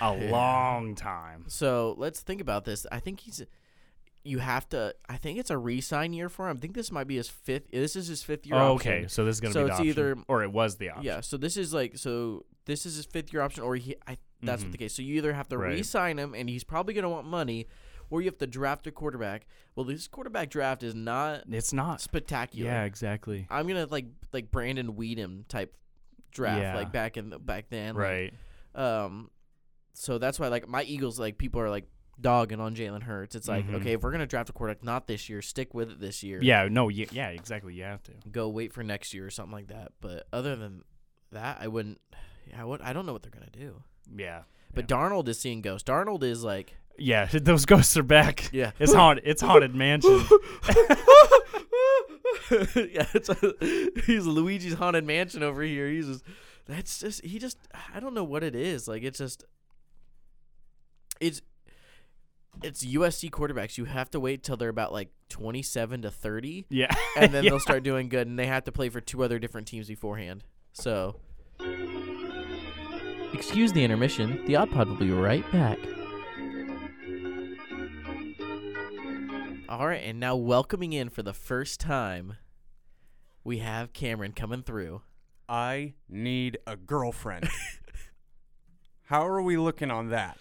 a 0.00 0.12
long 0.30 0.94
time. 0.94 1.44
So 1.48 1.94
let's 1.96 2.20
think 2.20 2.40
about 2.40 2.64
this. 2.64 2.86
I 2.92 2.98
think 2.98 3.20
he's. 3.20 3.42
You 4.24 4.38
have 4.38 4.68
to. 4.68 4.94
I 5.08 5.16
think 5.16 5.38
it's 5.38 5.50
a 5.50 5.58
re-sign 5.58 6.12
year 6.12 6.28
for 6.28 6.48
him. 6.48 6.56
I 6.56 6.60
think 6.60 6.74
this 6.74 6.92
might 6.92 7.08
be 7.08 7.16
his 7.16 7.28
fifth. 7.28 7.70
This 7.72 7.96
is 7.96 8.06
his 8.06 8.22
fifth 8.22 8.46
year. 8.46 8.54
Oh, 8.56 8.74
option. 8.74 8.92
okay, 8.92 9.08
so 9.08 9.24
this 9.24 9.36
is 9.36 9.40
gonna 9.40 9.52
So 9.52 9.60
be 9.60 9.64
the 9.64 9.70
it's 9.70 9.78
option. 9.80 9.88
either- 9.88 10.16
or 10.28 10.42
it 10.44 10.52
was 10.52 10.76
the 10.76 10.90
option. 10.90 11.04
Yeah. 11.04 11.20
So 11.22 11.36
this 11.36 11.56
is 11.56 11.74
like 11.74 11.96
so. 11.98 12.44
This 12.64 12.86
is 12.86 12.94
his 12.96 13.06
fifth 13.06 13.32
year 13.32 13.42
option, 13.42 13.64
or 13.64 13.74
he. 13.76 13.96
I. 14.06 14.18
That's 14.44 14.62
Mhm. 14.62 14.66
what 14.66 14.72
the 14.72 14.78
case. 14.78 14.94
So 14.94 15.02
you 15.02 15.16
either 15.16 15.32
have 15.32 15.48
to 15.48 15.58
Right. 15.58 15.74
re-sign 15.74 16.18
him, 16.18 16.34
and 16.34 16.48
he's 16.48 16.64
probably 16.64 16.94
gonna 16.94 17.08
want 17.08 17.26
money, 17.26 17.66
or 18.10 18.20
you 18.20 18.26
have 18.26 18.38
to 18.38 18.46
draft 18.46 18.86
a 18.88 18.92
quarterback. 18.92 19.46
Well, 19.76 19.84
this 19.84 20.06
quarterback 20.08 20.50
draft 20.50 20.82
is 20.82 20.94
not 20.94 21.44
It's 21.50 21.72
not. 21.72 22.00
spectacular. 22.00 22.68
Yeah, 22.70 22.84
exactly. 22.84 23.46
I'm 23.50 23.66
gonna 23.68 23.86
like 23.86 24.06
like 24.32 24.50
Brandon 24.52 24.94
Weeden 24.94 25.46
type 25.48 25.76
draft, 26.30 26.60
Yeah. 26.60 26.74
like 26.76 26.92
back 26.92 27.16
in 27.16 27.30
the 27.30 27.38
back 27.40 27.70
then. 27.70 27.94
like, 27.96 28.02
Right. 28.04 28.34
Um, 28.74 29.30
so 29.94 30.18
that's 30.18 30.38
why 30.40 30.48
like 30.48 30.68
my 30.68 30.82
Eagles 30.84 31.18
like 31.20 31.38
people 31.38 31.60
are 31.60 31.70
like 31.70 31.86
dogging 32.20 32.60
on 32.60 32.74
Jalen 32.76 33.02
Hurts. 33.02 33.34
It's 33.34 33.48
like 33.48 33.66
Mhm. 33.66 33.74
okay, 33.76 33.92
if 33.94 34.02
we're 34.02 34.12
gonna 34.12 34.26
draft 34.26 34.48
a 34.50 34.52
quarterback, 34.52 34.84
not 34.84 35.06
this 35.06 35.28
year, 35.28 35.42
stick 35.42 35.74
with 35.74 35.90
it 35.90 36.00
this 36.00 36.22
year. 36.22 36.40
Yeah. 36.42 36.68
No. 36.70 36.84
y- 36.86 37.06
Yeah. 37.10 37.28
Exactly. 37.30 37.74
You 37.74 37.84
have 37.84 38.02
to. 38.04 38.12
Go 38.30 38.48
wait 38.48 38.72
for 38.72 38.82
next 38.82 39.12
year 39.14 39.26
or 39.26 39.30
something 39.30 39.52
like 39.52 39.68
that. 39.68 39.92
But 40.00 40.26
other 40.32 40.54
than 40.56 40.82
that, 41.32 41.58
I 41.60 41.68
wouldn't. 41.68 42.00
I 42.56 42.64
would. 42.64 42.80
I 42.82 42.92
don't 42.92 43.06
know 43.06 43.12
what 43.12 43.22
they're 43.22 43.30
gonna 43.32 43.46
do. 43.50 43.82
Yeah. 44.14 44.42
But 44.74 44.86
Darnold 44.88 45.28
is 45.28 45.38
seeing 45.38 45.62
ghosts. 45.62 45.88
Darnold 45.88 46.22
is 46.22 46.44
like 46.44 46.76
Yeah. 46.98 47.24
Those 47.32 47.64
ghosts 47.66 47.96
are 47.96 48.02
back. 48.02 48.50
yeah. 48.52 48.72
It's 48.78 48.92
haunted. 48.94 49.24
It's 49.26 49.40
haunted 49.42 49.74
mansion. 49.74 50.10
yeah, 52.50 53.06
it's 53.14 53.28
a, 53.28 53.54
he's 54.06 54.26
Luigi's 54.26 54.74
haunted 54.74 55.04
mansion 55.04 55.42
over 55.42 55.62
here. 55.62 55.88
He's 55.88 56.06
just 56.06 56.24
that's 56.66 57.00
just 57.00 57.24
he 57.24 57.38
just 57.38 57.56
I 57.94 58.00
don't 58.00 58.14
know 58.14 58.24
what 58.24 58.42
it 58.44 58.54
is. 58.54 58.86
Like 58.88 59.02
it's 59.02 59.18
just 59.18 59.44
it's 61.20 61.40
it's 62.62 62.84
USC 62.84 63.30
quarterbacks. 63.30 63.78
You 63.78 63.84
have 63.86 64.10
to 64.10 64.20
wait 64.20 64.42
till 64.42 64.56
they're 64.56 64.68
about 64.68 64.92
like 64.92 65.10
27 65.28 66.02
to 66.02 66.10
30 66.10 66.66
Yeah. 66.68 66.94
and 67.16 67.32
then 67.32 67.44
Yeah. 67.44 67.50
they'll 67.50 67.60
start 67.60 67.82
doing 67.82 68.08
good 68.08 68.26
and 68.26 68.38
they 68.38 68.46
have 68.46 68.64
to 68.64 68.72
play 68.72 68.88
for 68.88 69.00
two 69.00 69.22
other 69.22 69.38
different 69.38 69.66
teams 69.66 69.88
beforehand. 69.88 70.44
So 70.72 71.16
Excuse 73.32 73.72
the 73.72 73.82
intermission. 73.82 74.44
The 74.46 74.56
Odd 74.56 74.70
Pod 74.70 74.88
will 74.88 74.96
be 74.96 75.10
right 75.10 75.50
back. 75.52 75.78
All 79.68 79.86
right, 79.86 80.02
and 80.04 80.20
now 80.20 80.36
welcoming 80.36 80.92
in 80.92 81.08
for 81.08 81.22
the 81.22 81.32
first 81.32 81.80
time, 81.80 82.36
we 83.42 83.58
have 83.58 83.94
Cameron 83.94 84.32
coming 84.32 84.62
through. 84.62 85.00
I 85.48 85.94
need 86.10 86.58
a 86.66 86.76
girlfriend. 86.76 87.48
How 89.04 89.26
are 89.26 89.40
we 89.40 89.56
looking 89.56 89.90
on 89.90 90.10
that? 90.10 90.36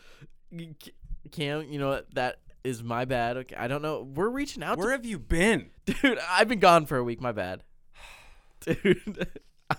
Cam, 1.32 1.64
you 1.72 1.80
know 1.80 1.90
what? 1.90 2.14
That 2.16 2.38
is 2.64 2.84
my 2.84 3.06
bad. 3.06 3.38
Okay, 3.38 3.56
I 3.56 3.68
don't 3.68 3.82
know. 3.82 4.04
We're 4.04 4.30
reaching 4.30 4.64
out 4.64 4.78
Where 4.78 4.92
have 4.92 5.06
you 5.06 5.18
been? 5.20 5.72
dude. 5.86 6.20
I've 6.30 6.48
been 6.48 6.60
gone 6.60 6.86
for 6.86 6.98
a 6.98 7.04
week. 7.04 7.22
My 7.22 7.32
bad, 7.32 7.64
dude. 8.62 9.28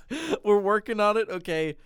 We're 0.44 0.58
working 0.58 1.00
on 1.00 1.16
it. 1.18 1.28
Okay, 1.28 1.76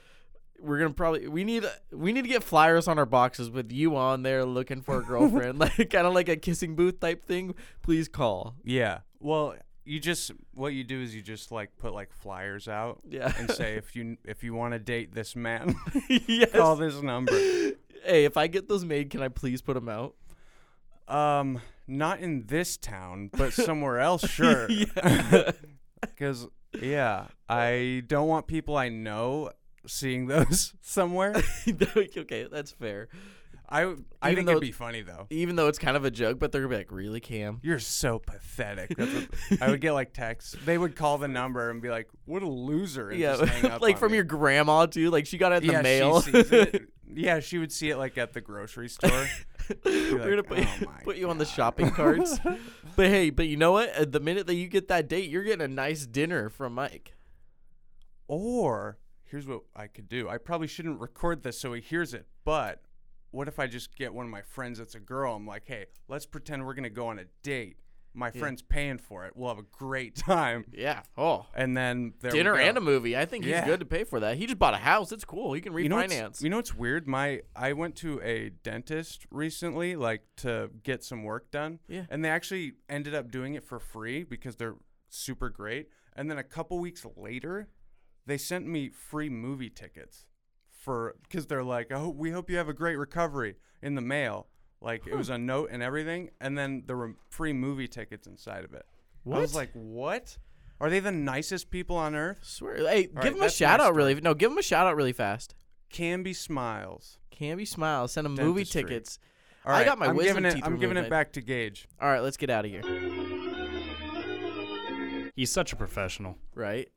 we're 0.60 0.78
gonna 0.78 0.90
probably 0.94 1.28
we 1.28 1.44
need 1.44 1.64
we 1.92 2.12
need 2.12 2.22
to 2.22 2.28
get 2.28 2.44
flyers 2.44 2.88
on 2.88 2.98
our 2.98 3.06
boxes 3.06 3.50
with 3.50 3.72
you 3.72 3.96
on 3.96 4.22
there 4.22 4.44
looking 4.44 4.80
for 4.80 5.00
a 5.00 5.02
girlfriend, 5.04 5.58
like 5.58 5.90
kind 5.90 6.06
of 6.06 6.14
like 6.14 6.28
a 6.28 6.36
kissing 6.36 6.76
booth 6.76 7.00
type 7.00 7.24
thing. 7.24 7.54
Please 7.82 8.08
call. 8.08 8.54
Yeah. 8.64 9.00
Well, 9.20 9.56
you 9.86 10.00
just 10.00 10.32
what 10.54 10.74
you 10.74 10.84
do 10.84 11.00
is 11.00 11.14
you 11.14 11.22
just 11.22 11.50
like 11.52 11.70
put 11.78 11.94
like 11.94 12.12
flyers 12.12 12.68
out 12.68 13.00
Yeah. 13.08 13.32
and 13.38 13.50
say 13.50 13.76
if 13.76 13.96
you 13.96 14.16
if 14.24 14.42
you 14.44 14.52
want 14.52 14.72
to 14.74 14.78
date 14.78 15.14
this 15.14 15.34
man, 15.36 15.74
yes. 16.08 16.50
call 16.50 16.76
this 16.76 17.00
number. 17.00 17.32
Hey, 18.04 18.24
if 18.24 18.36
I 18.36 18.46
get 18.48 18.68
those 18.68 18.84
made, 18.84 19.10
can 19.10 19.22
I 19.22 19.28
please 19.28 19.62
put 19.62 19.74
them 19.74 19.88
out? 19.88 20.14
Um, 21.08 21.60
not 21.86 22.20
in 22.20 22.46
this 22.46 22.76
town, 22.76 23.30
but 23.32 23.52
somewhere 23.52 24.00
else, 24.00 24.28
sure. 24.28 24.68
Yeah. 24.70 25.52
Because 26.00 26.46
yeah, 26.80 27.26
I 27.48 28.02
don't 28.06 28.28
want 28.28 28.46
people 28.46 28.76
I 28.76 28.88
know 28.90 29.50
seeing 29.86 30.26
those 30.26 30.74
somewhere. 30.82 31.34
okay, 31.68 32.46
that's 32.50 32.70
fair. 32.72 33.08
I 33.68 33.80
I 33.80 33.84
Even 33.84 33.96
think 34.22 34.46
though- 34.46 34.52
it'd 34.52 34.60
be 34.60 34.72
funny 34.72 35.02
though. 35.02 35.26
Even 35.30 35.56
though 35.56 35.66
it's 35.68 35.78
kind 35.78 35.96
of 35.96 36.04
a 36.04 36.10
joke, 36.10 36.38
but 36.38 36.52
they're 36.52 36.60
gonna 36.62 36.70
be 36.74 36.76
like, 36.78 36.92
"Really, 36.92 37.20
Cam?" 37.20 37.58
You're 37.62 37.78
so 37.80 38.18
pathetic. 38.18 38.96
What, 38.96 39.28
I 39.60 39.70
would 39.70 39.80
get 39.80 39.92
like 39.92 40.12
texts. 40.12 40.56
They 40.64 40.78
would 40.78 40.94
call 40.96 41.18
the 41.18 41.28
number 41.28 41.70
and 41.70 41.82
be 41.82 41.90
like, 41.90 42.08
"What 42.26 42.42
a 42.42 42.48
loser!" 42.48 43.10
And 43.10 43.20
just 43.20 43.42
hang 43.42 43.64
Yeah, 43.64 43.70
up 43.76 43.82
like 43.82 43.98
from 43.98 44.12
me. 44.12 44.16
your 44.18 44.24
grandma 44.24 44.86
too. 44.86 45.10
Like 45.10 45.26
she 45.26 45.36
got 45.38 45.52
it 45.52 45.64
in 45.64 45.70
yeah, 45.70 45.76
the 45.78 45.82
mail. 45.82 46.22
She 46.22 46.32
sees 46.32 46.52
it. 46.52 46.82
Yeah, 47.08 47.38
she 47.38 47.56
would 47.58 47.70
see 47.70 47.88
it 47.88 47.96
like 47.98 48.18
at 48.18 48.32
the 48.32 48.40
grocery 48.40 48.88
store. 48.88 49.26
We're 49.84 50.18
gonna 50.28 50.42
put, 50.42 50.58
"Oh 50.58 50.92
put 51.04 51.16
you 51.16 51.30
on 51.30 51.38
the 51.38 51.44
shopping 51.44 51.90
carts. 51.92 52.38
but 52.96 53.06
hey, 53.06 53.30
but 53.30 53.46
you 53.46 53.56
know 53.56 53.70
what? 53.72 53.90
At 53.90 54.10
the 54.10 54.18
minute 54.18 54.48
that 54.48 54.54
you 54.56 54.66
get 54.66 54.88
that 54.88 55.08
date, 55.08 55.30
you're 55.30 55.44
getting 55.44 55.64
a 55.64 55.68
nice 55.68 56.04
dinner 56.04 56.48
from 56.50 56.74
Mike. 56.74 57.14
Or 58.28 58.98
here's 59.24 59.46
what 59.46 59.62
I 59.74 59.86
could 59.86 60.08
do. 60.08 60.28
I 60.28 60.38
probably 60.38 60.66
shouldn't 60.66 61.00
record 61.00 61.42
this 61.42 61.58
so 61.58 61.72
he 61.72 61.80
hears 61.80 62.12
it, 62.12 62.26
but 62.44 62.82
what 63.36 63.48
if 63.48 63.58
I 63.58 63.66
just 63.66 63.94
get 63.96 64.12
one 64.14 64.24
of 64.26 64.32
my 64.32 64.42
friends 64.42 64.78
that's 64.78 64.94
a 64.94 65.00
girl? 65.00 65.34
I'm 65.34 65.46
like, 65.46 65.64
hey, 65.66 65.86
let's 66.08 66.26
pretend 66.26 66.64
we're 66.66 66.74
gonna 66.74 66.90
go 66.90 67.08
on 67.08 67.18
a 67.18 67.24
date. 67.42 67.76
My 68.14 68.30
friend's 68.30 68.62
paying 68.62 68.96
for 68.96 69.26
it. 69.26 69.34
We'll 69.36 69.50
have 69.50 69.58
a 69.58 69.66
great 69.70 70.16
time. 70.32 70.64
Yeah. 70.72 71.02
Oh, 71.18 71.44
And 71.54 71.76
then 71.76 72.14
dinner 72.22 72.56
and 72.56 72.78
a 72.78 72.80
movie. 72.80 73.14
I 73.14 73.26
think 73.26 73.44
he's 73.44 73.50
Yeah. 73.52 73.66
good 73.66 73.80
to 73.80 73.84
pay 73.84 74.04
for 74.04 74.20
that. 74.20 74.38
He 74.38 74.46
just 74.46 74.58
bought 74.58 74.72
a 74.72 74.78
house. 74.78 75.12
It's 75.12 75.26
cool. 75.26 75.52
He 75.52 75.60
can 75.60 75.74
refinance. 75.74 75.82
You 75.82 75.88
know, 75.90 76.22
what's, 76.24 76.42
you 76.44 76.48
know 76.48 76.56
what's 76.56 76.74
weird? 76.74 77.06
My 77.06 77.42
I 77.54 77.74
went 77.74 77.94
to 77.96 78.18
a 78.22 78.48
dentist 78.62 79.26
recently, 79.30 79.96
like 79.96 80.22
to 80.38 80.70
get 80.82 81.04
some 81.04 81.24
work 81.24 81.50
done. 81.50 81.78
Yeah. 81.88 82.06
And 82.08 82.24
they 82.24 82.30
actually 82.30 82.72
ended 82.88 83.14
up 83.14 83.30
doing 83.30 83.52
it 83.52 83.64
for 83.66 83.78
free 83.78 84.24
because 84.24 84.56
they're 84.56 84.76
super 85.10 85.50
great. 85.50 85.90
And 86.16 86.30
then 86.30 86.38
a 86.38 86.42
couple 86.44 86.78
weeks 86.78 87.04
later, 87.16 87.68
they 88.24 88.38
sent 88.38 88.66
me 88.66 88.88
free 88.88 89.28
movie 89.28 89.68
tickets 89.68 90.24
for 90.86 91.16
because 91.28 91.46
they're 91.48 91.64
like, 91.64 91.88
"Oh, 91.90 92.08
we 92.08 92.30
hope 92.30 92.48
you 92.48 92.56
have 92.56 92.68
a 92.70 92.72
great 92.72 92.96
recovery" 92.96 93.56
in 93.82 93.96
the 93.96 94.00
mail. 94.00 94.46
Like 94.80 95.06
it 95.06 95.16
was 95.16 95.28
a 95.30 95.36
note 95.36 95.70
and 95.72 95.82
everything, 95.82 96.30
and 96.40 96.56
then 96.56 96.84
there 96.86 96.96
were 96.96 97.14
free 97.28 97.52
movie 97.52 97.88
tickets 97.88 98.26
inside 98.28 98.64
of 98.64 98.72
it. 98.72 98.86
I 99.30 99.38
was 99.38 99.54
like, 99.54 99.70
"What? 99.74 100.38
Are 100.80 100.88
they 100.88 101.00
the 101.00 101.10
nicest 101.12 101.70
people 101.70 101.96
on 101.96 102.14
earth?" 102.14 102.38
Swear. 102.44 102.76
Hey, 102.76 102.82
All 102.84 102.90
give 102.90 103.14
right, 103.16 103.26
him 103.26 103.34
a 103.34 103.40
that's 103.40 103.40
my 103.60 103.66
shout 103.66 103.80
out 103.80 103.86
story. 103.86 103.96
really. 103.96 104.20
No, 104.20 104.32
give 104.34 104.52
him 104.52 104.58
a 104.58 104.62
shout 104.62 104.86
out 104.86 104.94
really 104.96 105.12
fast. 105.12 105.56
Canby 105.90 106.32
smiles. 106.32 107.18
Canby 107.30 107.64
Smile. 107.66 108.08
Send 108.08 108.26
him 108.26 108.34
movie 108.34 108.60
Dentistry. 108.60 108.82
tickets. 108.84 109.18
All 109.66 109.72
I 109.74 109.78
right, 109.78 109.84
got 109.86 109.98
my 109.98 110.06
I'm 110.06 110.16
wisdom 110.16 110.36
giving 110.36 110.50
it. 110.50 110.54
teeth 110.54 110.64
I'm 110.64 110.74
giving 110.78 110.90
removed. 110.96 111.08
it 111.08 111.10
back 111.10 111.32
to 111.32 111.40
Gage. 111.42 111.88
All 112.00 112.08
right, 112.08 112.20
let's 112.20 112.36
get 112.38 112.48
out 112.48 112.64
of 112.64 112.70
here. 112.70 112.82
He's 115.34 115.50
such 115.50 115.72
a 115.72 115.76
professional. 115.76 116.38
Right, 116.54 116.88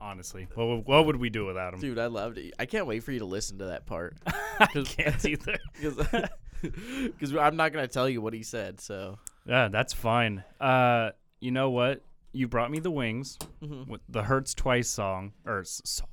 Honestly, 0.00 0.48
what 0.54 0.66
would- 0.66 0.86
what 0.86 1.06
would 1.06 1.16
we 1.16 1.28
do 1.30 1.44
without 1.46 1.74
him? 1.74 1.80
dude. 1.80 1.98
I 1.98 2.06
loved 2.06 2.38
it. 2.38 2.54
I 2.58 2.64
can't 2.66 2.86
wait 2.86 3.02
for 3.04 3.12
you 3.12 3.18
to 3.18 3.24
listen 3.26 3.58
to 3.58 3.66
that 3.66 3.84
part. 3.86 4.16
I 4.26 4.66
can't 4.84 5.24
either. 5.24 5.58
Because 6.62 7.34
I'm 7.34 7.56
not 7.56 7.72
gonna 7.72 7.88
tell 7.88 8.06
you 8.08 8.20
what 8.20 8.34
he 8.34 8.42
said. 8.42 8.80
So 8.82 9.18
Yeah, 9.46 9.68
that's 9.68 9.94
fine. 9.94 10.44
Uh, 10.60 11.10
you 11.40 11.50
know 11.52 11.70
what? 11.70 12.02
You 12.32 12.48
brought 12.48 12.70
me 12.70 12.80
the 12.80 12.90
wings 12.90 13.38
Mm-hmm. 13.62 13.90
with 13.90 14.02
the 14.10 14.22
Hurts 14.24 14.52
Twice 14.54 14.88
song 14.90 15.32
or 15.46 15.60
s- 15.60 15.80
song 15.84 16.08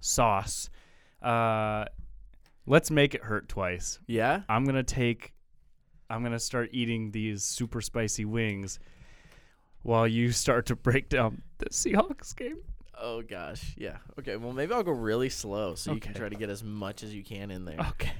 sauce. 0.00 0.68
Uh, 1.22 1.86
let's 2.66 2.90
make 2.90 3.14
it 3.14 3.22
hurt 3.24 3.48
twice. 3.48 3.98
yeah, 4.06 4.42
I'm 4.50 4.64
gonna 4.66 4.82
take. 4.82 5.32
I'm 6.10 6.22
gonna 6.22 6.38
start 6.38 6.68
eating 6.72 7.10
these 7.10 7.42
super 7.42 7.80
spicy 7.80 8.24
wings 8.26 8.78
while 9.82 10.06
you 10.06 10.30
start 10.30 10.66
to 10.66 10.76
break 10.76 11.08
down 11.08 11.40
the 11.58 11.70
Seahawks 11.70 12.36
game. 12.36 12.58
Oh 13.00 13.22
gosh, 13.22 13.74
yeah. 13.76 13.98
Okay, 14.18 14.36
well 14.36 14.52
maybe 14.52 14.72
I'll 14.72 14.82
go 14.82 14.92
really 14.92 15.28
slow 15.28 15.74
so 15.74 15.92
you 15.92 16.00
can 16.00 16.12
Okay. 16.12 16.20
try 16.20 16.28
to 16.28 16.36
get 16.36 16.50
as 16.50 16.62
much 16.64 17.02
as 17.02 17.14
you 17.14 17.22
can 17.24 17.50
in 17.50 17.64
there. 17.64 17.78
Okay. 17.90 18.12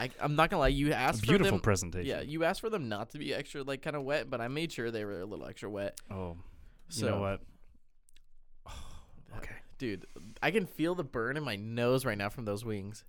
I, 0.00 0.10
I'm 0.20 0.36
not 0.36 0.48
gonna 0.50 0.60
lie, 0.60 0.68
you 0.68 0.92
asked 0.92 1.20
for 1.22 1.26
Beautiful 1.32 1.52
them. 1.58 1.60
presentation. 1.60 2.06
Yeah, 2.06 2.20
you 2.20 2.44
asked 2.44 2.60
for 2.60 2.70
them 2.70 2.88
not 2.88 3.10
to 3.10 3.18
be 3.18 3.34
extra 3.34 3.62
like 3.64 3.82
kind 3.82 3.96
of 3.96 4.02
wet, 4.04 4.30
but 4.30 4.40
I 4.40 4.46
made 4.48 4.70
sure 4.72 4.90
they 4.92 5.04
were 5.04 5.20
a 5.20 5.26
little 5.26 5.44
extra 5.46 5.68
wet. 5.68 6.00
Oh, 6.10 6.36
So 6.88 7.06
you 7.06 7.10
know 7.12 7.20
what? 7.20 7.40
Okay. 9.36 9.54
dude, 9.78 10.06
I 10.42 10.50
can 10.50 10.66
feel 10.66 10.94
the 10.94 11.04
burn 11.04 11.36
in 11.36 11.42
my 11.44 11.56
nose 11.56 12.04
right 12.04 12.16
now 12.18 12.28
from 12.28 12.44
those 12.44 12.64
wings. 12.64 13.04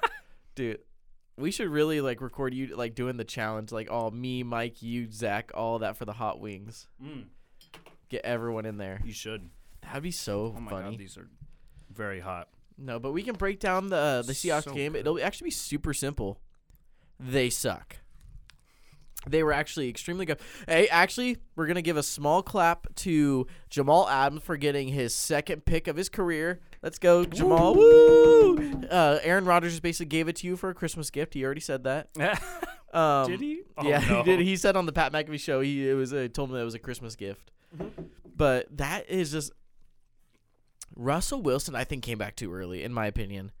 dude, 0.54 0.78
we 1.36 1.50
should 1.50 1.68
really 1.68 2.00
like 2.00 2.20
record 2.20 2.52
you 2.54 2.76
like 2.76 2.94
doing 2.94 3.16
the 3.16 3.24
challenge, 3.24 3.72
like 3.72 3.90
all 3.90 4.10
me, 4.10 4.42
Mike, 4.42 4.82
you, 4.82 5.10
Zach, 5.10 5.50
all 5.54 5.78
that 5.80 5.96
for 5.96 6.04
the 6.04 6.12
hot 6.12 6.40
wings. 6.40 6.86
Mm, 7.02 7.24
Get 8.10 8.24
everyone 8.24 8.66
in 8.66 8.76
there. 8.76 9.00
you 9.04 9.12
should. 9.14 9.48
That'd 9.82 10.02
be 10.02 10.10
so 10.10 10.54
Oh 10.56 10.60
my 10.60 10.70
funny. 10.70 10.90
god, 10.92 10.98
these 10.98 11.16
are 11.18 11.28
very 11.92 12.20
hot. 12.20 12.48
no, 12.78 12.98
but 12.98 13.12
we 13.12 13.22
can 13.22 13.34
break 13.34 13.60
down 13.60 13.88
the 13.88 13.96
uh, 13.96 14.22
the 14.22 14.32
Seahawks 14.32 14.64
So 14.64 14.72
game. 14.74 14.92
good. 14.92 15.00
It'll 15.00 15.22
actually 15.22 15.46
be 15.46 15.50
super 15.52 15.92
simple. 15.92 16.38
They 17.20 17.50
suck. 17.50 17.96
They 19.24 19.44
were 19.44 19.52
actually 19.52 19.88
extremely 19.88 20.26
good. 20.26 20.40
Hey, 20.66 20.88
actually, 20.88 21.36
we're 21.54 21.66
gonna 21.68 21.80
give 21.82 21.96
a 21.96 22.02
small 22.02 22.42
clap 22.42 22.92
to 22.96 23.46
Jamal 23.70 24.08
Adams 24.08 24.42
for 24.42 24.56
getting 24.56 24.88
his 24.88 25.14
second 25.14 25.64
pick 25.64 25.86
of 25.86 25.94
his 25.96 26.08
career. 26.08 26.58
Let's 26.82 26.98
go, 26.98 27.24
Jamal! 27.24 27.76
Woo! 27.76 28.82
Uh, 28.90 29.20
Aaron 29.22 29.44
Rodgers 29.44 29.72
just 29.74 29.82
basically 29.84 30.06
gave 30.06 30.26
it 30.26 30.34
to 30.36 30.48
you 30.48 30.56
for 30.56 30.70
a 30.70 30.74
Christmas 30.74 31.10
gift. 31.10 31.34
He 31.34 31.44
already 31.44 31.60
said 31.60 31.84
that. 31.84 32.08
Um, 32.94 33.30
Did 33.30 33.40
he? 33.40 33.62
Oh, 33.78 33.88
yeah, 33.88 34.00
no. 34.06 34.18
he 34.18 34.22
did. 34.22 34.40
He 34.40 34.54
said 34.54 34.76
on 34.76 34.84
the 34.84 34.92
Pat 34.92 35.14
McAfee 35.14 35.40
show 35.40 35.62
he 35.62 35.88
it 35.88 35.94
was 35.94 36.12
uh, 36.12 36.28
told 36.30 36.50
him 36.50 36.56
that 36.56 36.60
it 36.60 36.64
was 36.66 36.74
a 36.74 36.78
Christmas 36.78 37.16
gift. 37.16 37.50
But 38.36 38.76
that 38.76 39.08
is 39.08 39.32
just 39.32 39.50
Russell 40.96 41.42
Wilson. 41.42 41.74
I 41.74 41.84
think 41.84 42.02
came 42.02 42.18
back 42.18 42.36
too 42.36 42.52
early, 42.52 42.82
in 42.82 42.92
my 42.92 43.06
opinion. 43.06 43.52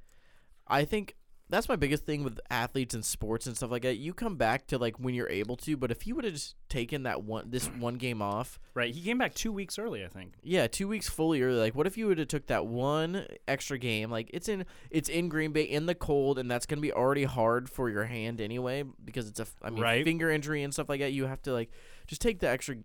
I 0.68 0.84
think 0.84 1.16
that's 1.50 1.68
my 1.68 1.76
biggest 1.76 2.06
thing 2.06 2.24
with 2.24 2.40
athletes 2.50 2.94
and 2.94 3.04
sports 3.04 3.46
and 3.46 3.54
stuff 3.54 3.70
like 3.70 3.82
that. 3.82 3.96
You 3.96 4.14
come 4.14 4.36
back 4.36 4.66
to 4.68 4.78
like 4.78 4.98
when 4.98 5.14
you're 5.14 5.28
able 5.28 5.56
to, 5.58 5.76
but 5.76 5.90
if 5.90 6.02
he 6.02 6.12
would 6.14 6.24
have 6.24 6.32
just 6.32 6.54
taken 6.70 7.02
that 7.02 7.24
one 7.24 7.50
this 7.50 7.66
one 7.66 7.96
game 7.96 8.22
off, 8.22 8.58
Right. 8.72 8.94
He 8.94 9.02
came 9.02 9.18
back 9.18 9.34
two 9.34 9.52
weeks 9.52 9.78
early, 9.78 10.02
I 10.02 10.08
think. 10.08 10.32
yeah, 10.42 10.66
two 10.66 10.88
weeks 10.88 11.10
fully 11.10 11.42
early. 11.42 11.58
Like, 11.58 11.74
what 11.74 11.86
if 11.86 11.98
you 11.98 12.06
would 12.06 12.16
have 12.18 12.28
took 12.28 12.46
that 12.46 12.64
one 12.66 13.26
extra 13.46 13.76
game? 13.76 14.10
Like, 14.10 14.30
it's 14.32 14.48
in 14.48 14.64
it's 14.90 15.10
in 15.10 15.28
Green 15.28 15.52
Bay 15.52 15.64
in 15.64 15.84
the 15.84 15.94
cold, 15.94 16.38
and 16.38 16.50
that's 16.50 16.64
gonna 16.64 16.80
be 16.80 16.92
already 16.92 17.24
hard 17.24 17.68
for 17.68 17.90
your 17.90 18.04
hand 18.04 18.40
anyway 18.40 18.84
because 19.04 19.28
it's 19.28 19.40
a 19.40 19.46
I 19.60 19.68
mean 19.70 19.82
Right. 19.82 20.04
finger 20.04 20.30
injury 20.30 20.62
and 20.62 20.72
stuff 20.72 20.88
like 20.88 21.00
that. 21.00 21.12
You 21.12 21.26
have 21.26 21.42
to 21.42 21.52
like 21.52 21.70
just 22.06 22.22
take 22.22 22.38
the 22.40 22.48
extra 22.48 22.76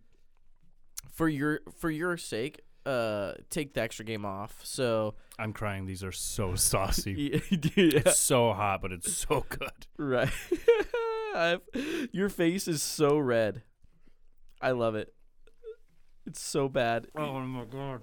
for 1.13 1.29
your 1.29 1.61
for 1.79 1.89
your 1.89 2.17
sake. 2.17 2.61
Uh, 2.87 3.33
take 3.49 3.73
the 3.73 3.81
extra 3.81 4.05
game 4.05 4.23
off. 4.23 4.59
So 4.63 5.15
I'm 5.37 5.51
crying. 5.51 5.85
These 5.85 6.03
are 6.03 6.11
so 6.13 6.55
saucy. 6.55 7.31
yeah, 7.33 7.39
It's 7.75 8.17
so 8.17 8.53
hot, 8.53 8.81
but 8.81 8.91
it's 8.93 9.11
so 9.13 9.45
good. 9.49 9.87
right. 9.97 10.29
I've, 11.35 11.61
your 12.13 12.29
face 12.29 12.67
is 12.67 12.81
so 12.81 13.17
red. 13.17 13.61
I 14.61 14.71
love 14.71 14.95
it. 14.95 15.13
It's 16.25 16.41
so 16.41 16.69
bad. 16.69 17.07
Oh 17.15 17.39
my 17.41 17.65
god. 17.65 18.01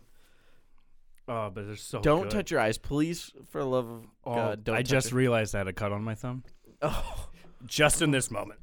Oh, 1.27 1.49
but 1.51 1.67
they're 1.67 1.77
so 1.77 2.01
don't 2.01 2.25
good. 2.25 2.31
touch 2.31 2.51
your 2.51 2.61
eyes, 2.61 2.77
please. 2.77 3.33
For 3.51 3.61
the 3.63 3.67
love 3.67 3.89
of 3.89 4.05
Oh, 4.25 4.35
God, 4.35 4.65
don't. 4.65 4.77
I 4.77 4.83
just 4.83 5.09
it. 5.09 5.15
realized 5.15 5.55
I 5.55 5.59
had 5.59 5.69
a 5.69 5.73
cut 5.73 5.93
on 5.93 6.05
my 6.05 6.15
thumb. 6.15 6.45
Oh. 6.83 7.29
Just 7.67 8.03
in 8.03 8.11
this 8.11 8.31
moment. 8.31 8.61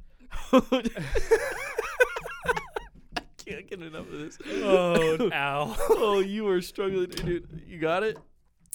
I 3.52 3.62
can't 3.62 3.70
get 3.70 3.82
enough 3.82 4.06
of 4.12 4.18
this. 4.18 4.38
Oh, 4.62 5.30
ow. 5.32 5.76
oh, 5.90 6.20
you 6.20 6.48
are 6.48 6.60
struggling, 6.60 7.10
dude. 7.10 7.62
You 7.66 7.78
got 7.78 8.02
it? 8.02 8.18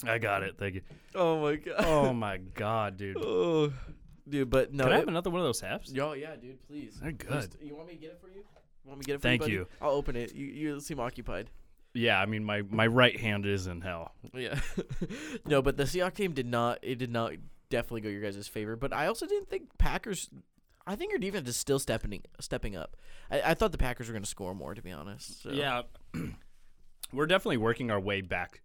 I 0.04 0.18
got 0.18 0.42
it. 0.42 0.56
Thank 0.58 0.76
you. 0.76 0.82
Oh 1.14 1.40
my 1.40 1.56
god. 1.56 1.74
Oh 1.84 2.12
my 2.12 2.38
god, 2.38 2.96
dude. 2.96 3.16
Oh, 3.24 3.72
dude, 4.28 4.50
but 4.50 4.72
no. 4.72 4.84
Can 4.84 4.92
I 4.92 4.96
it- 4.96 4.98
have 5.00 5.08
another 5.08 5.30
one 5.30 5.40
of 5.40 5.46
those 5.46 5.60
halves? 5.60 5.92
Yo, 5.92 6.12
yeah, 6.12 6.36
dude, 6.36 6.62
please. 6.68 6.98
They're 7.02 7.12
good. 7.12 7.56
You 7.60 7.74
want 7.74 7.88
me 7.88 7.94
to 7.94 8.00
get 8.00 8.10
it 8.10 8.20
for 8.20 8.28
you? 8.28 8.36
You 8.84 8.88
want 8.90 8.98
me 9.00 9.02
to 9.04 9.06
get 9.06 9.14
it 9.14 9.18
for 9.18 9.22
Thank 9.22 9.46
you? 9.46 9.52
you. 9.54 9.66
I'll 9.82 9.90
open 9.90 10.16
it. 10.16 10.34
You 10.34 10.46
you 10.46 10.80
seem 10.80 11.00
occupied. 11.00 11.50
Yeah, 11.94 12.20
I 12.20 12.26
mean 12.26 12.44
my 12.44 12.62
my 12.62 12.86
right 12.86 13.18
hand 13.18 13.44
is 13.46 13.66
in 13.66 13.80
hell. 13.80 14.12
Yeah. 14.34 14.60
no, 15.46 15.62
but 15.62 15.76
the 15.76 15.84
Seahawks 15.84 16.14
game 16.14 16.32
did 16.32 16.46
not. 16.46 16.78
It 16.82 16.96
did 16.96 17.10
not 17.10 17.32
definitely 17.70 18.02
go 18.02 18.08
your 18.08 18.20
guys' 18.22 18.46
favor. 18.46 18.76
But 18.76 18.92
I 18.92 19.06
also 19.08 19.26
didn't 19.26 19.48
think 19.50 19.76
Packers. 19.78 20.30
I 20.88 20.96
think 20.96 21.12
your 21.12 21.18
defense 21.18 21.46
is 21.48 21.56
still 21.56 21.78
stepping 21.78 22.22
stepping 22.40 22.74
up. 22.74 22.96
I, 23.30 23.42
I 23.50 23.54
thought 23.54 23.72
the 23.72 23.78
Packers 23.78 24.08
were 24.08 24.14
going 24.14 24.22
to 24.22 24.28
score 24.28 24.54
more, 24.54 24.74
to 24.74 24.82
be 24.82 24.90
honest. 24.90 25.42
So. 25.42 25.50
Yeah. 25.50 25.82
We're 27.12 27.26
definitely 27.26 27.58
working 27.58 27.90
our 27.90 28.00
way 28.00 28.22
back 28.22 28.62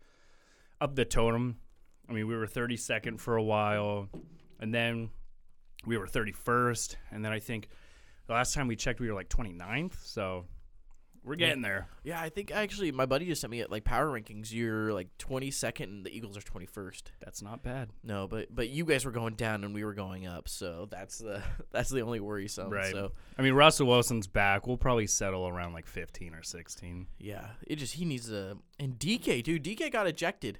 up 0.80 0.96
the 0.96 1.06
totem. 1.06 1.58
I 2.10 2.14
mean, 2.14 2.28
we 2.28 2.36
were 2.36 2.48
32nd 2.48 3.20
for 3.20 3.38
a 3.38 3.44
while, 3.44 4.10
and 4.60 4.74
then 4.74 5.10
we 5.86 5.98
were 5.98 6.08
31st, 6.08 6.96
and 7.12 7.24
then 7.24 7.32
I 7.32 7.40
think 7.40 7.70
the 8.28 8.34
last 8.34 8.54
time 8.54 8.68
we 8.68 8.76
checked, 8.76 9.00
we 9.00 9.08
were 9.08 9.14
like 9.14 9.30
29th. 9.30 10.06
So 10.06 10.46
we're 11.24 11.36
getting 11.36 11.62
there. 11.62 11.88
Yeah, 12.04 12.20
I 12.22 12.30
think 12.30 12.52
actually 12.52 12.92
my 12.92 13.06
buddy 13.06 13.26
just 13.26 13.42
sent 13.42 13.52
me 13.52 13.64
like 13.66 13.84
power 13.84 14.08
rankings. 14.08 14.52
You're 14.52 14.92
like 14.94 15.08
22nd, 15.20 15.84
and 15.84 16.06
the 16.06 16.16
Eagles 16.16 16.36
are 16.38 16.42
21st. 16.42 17.04
That's 17.24 17.42
not 17.42 17.64
bad. 17.64 17.90
No, 18.04 18.28
but 18.28 18.54
but 18.54 18.70
you 18.70 18.84
guys 18.86 19.06
were 19.06 19.12
going 19.12 19.36
down 19.36 19.64
and 19.64 19.74
we 19.74 19.84
were 19.86 19.94
going 19.94 20.28
up, 20.28 20.50
so 20.50 20.88
that's 20.92 21.20
the 21.20 21.42
that's 21.72 21.90
the 21.90 22.02
only 22.02 22.20
worrisome. 22.20 22.70
Right. 22.70 22.92
So 22.92 23.12
I 23.38 23.42
mean, 23.42 23.54
Russell 23.54 23.88
Wilson's 23.88 24.28
back. 24.28 24.68
We'll 24.68 24.78
probably 24.78 25.08
settle 25.08 25.48
around 25.48 25.74
like 25.74 25.88
15 25.88 26.34
or 26.36 26.44
16, 26.44 27.08
yeah, 27.20 27.48
it 27.68 27.78
just 27.78 27.94
he 27.94 28.06
needs 28.06 28.32
a 28.32 28.58
and 28.80 29.00
DK 29.00 29.44
dude. 29.44 29.64
DK 29.64 29.92
got 29.92 30.08
ejected. 30.08 30.60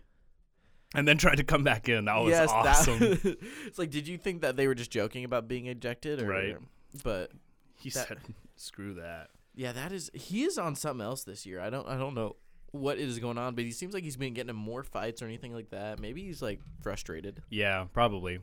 and 0.96 1.08
then 1.08 1.18
tried 1.18 1.36
to 1.38 1.44
come 1.44 1.64
back 1.64 1.90
in. 1.90 2.06
That 2.06 2.18
was 2.20 2.32
yes, 2.32 2.50
awesome. 2.50 3.00
That, 3.00 3.38
it's 3.66 3.80
like, 3.80 3.90
did 3.90 4.08
you 4.08 4.18
think 4.18 4.42
that 4.42 4.56
they 4.56 4.68
were 4.68 4.76
just 4.76 4.92
joking 4.92 5.26
about 5.26 5.48
being 5.48 5.66
ejected? 5.66 6.22
Or, 6.22 6.28
Right. 6.28 6.58
But 7.04 7.32
he 7.80 7.90
that- 7.90 8.08
said, 8.08 8.20
"Screw 8.56 8.94
that." 8.94 9.30
Yeah, 9.56 9.72
that 9.72 9.92
is 9.92 10.10
he 10.14 10.44
is 10.44 10.58
on 10.58 10.76
something 10.76 11.06
else 11.06 11.24
this 11.24 11.46
year. 11.46 11.60
I 11.62 11.70
don't 11.70 11.88
I 11.88 11.98
don't 11.98 12.14
know 12.16 12.36
what 12.72 12.98
is 12.98 13.20
going 13.20 13.38
on, 13.38 13.54
but 13.56 13.64
he 13.66 13.72
seems 13.72 13.94
like 13.94 14.04
he's 14.04 14.18
been 14.18 14.34
getting 14.34 14.50
in 14.50 14.56
more 14.56 14.84
fights 14.84 15.22
or 15.22 15.26
anything 15.26 15.54
like 15.54 15.70
that. 15.70 16.00
Maybe 16.00 16.24
he's 16.24 16.42
like 16.42 16.60
frustrated. 16.82 17.44
Yeah, 17.50 17.86
probably. 17.94 18.38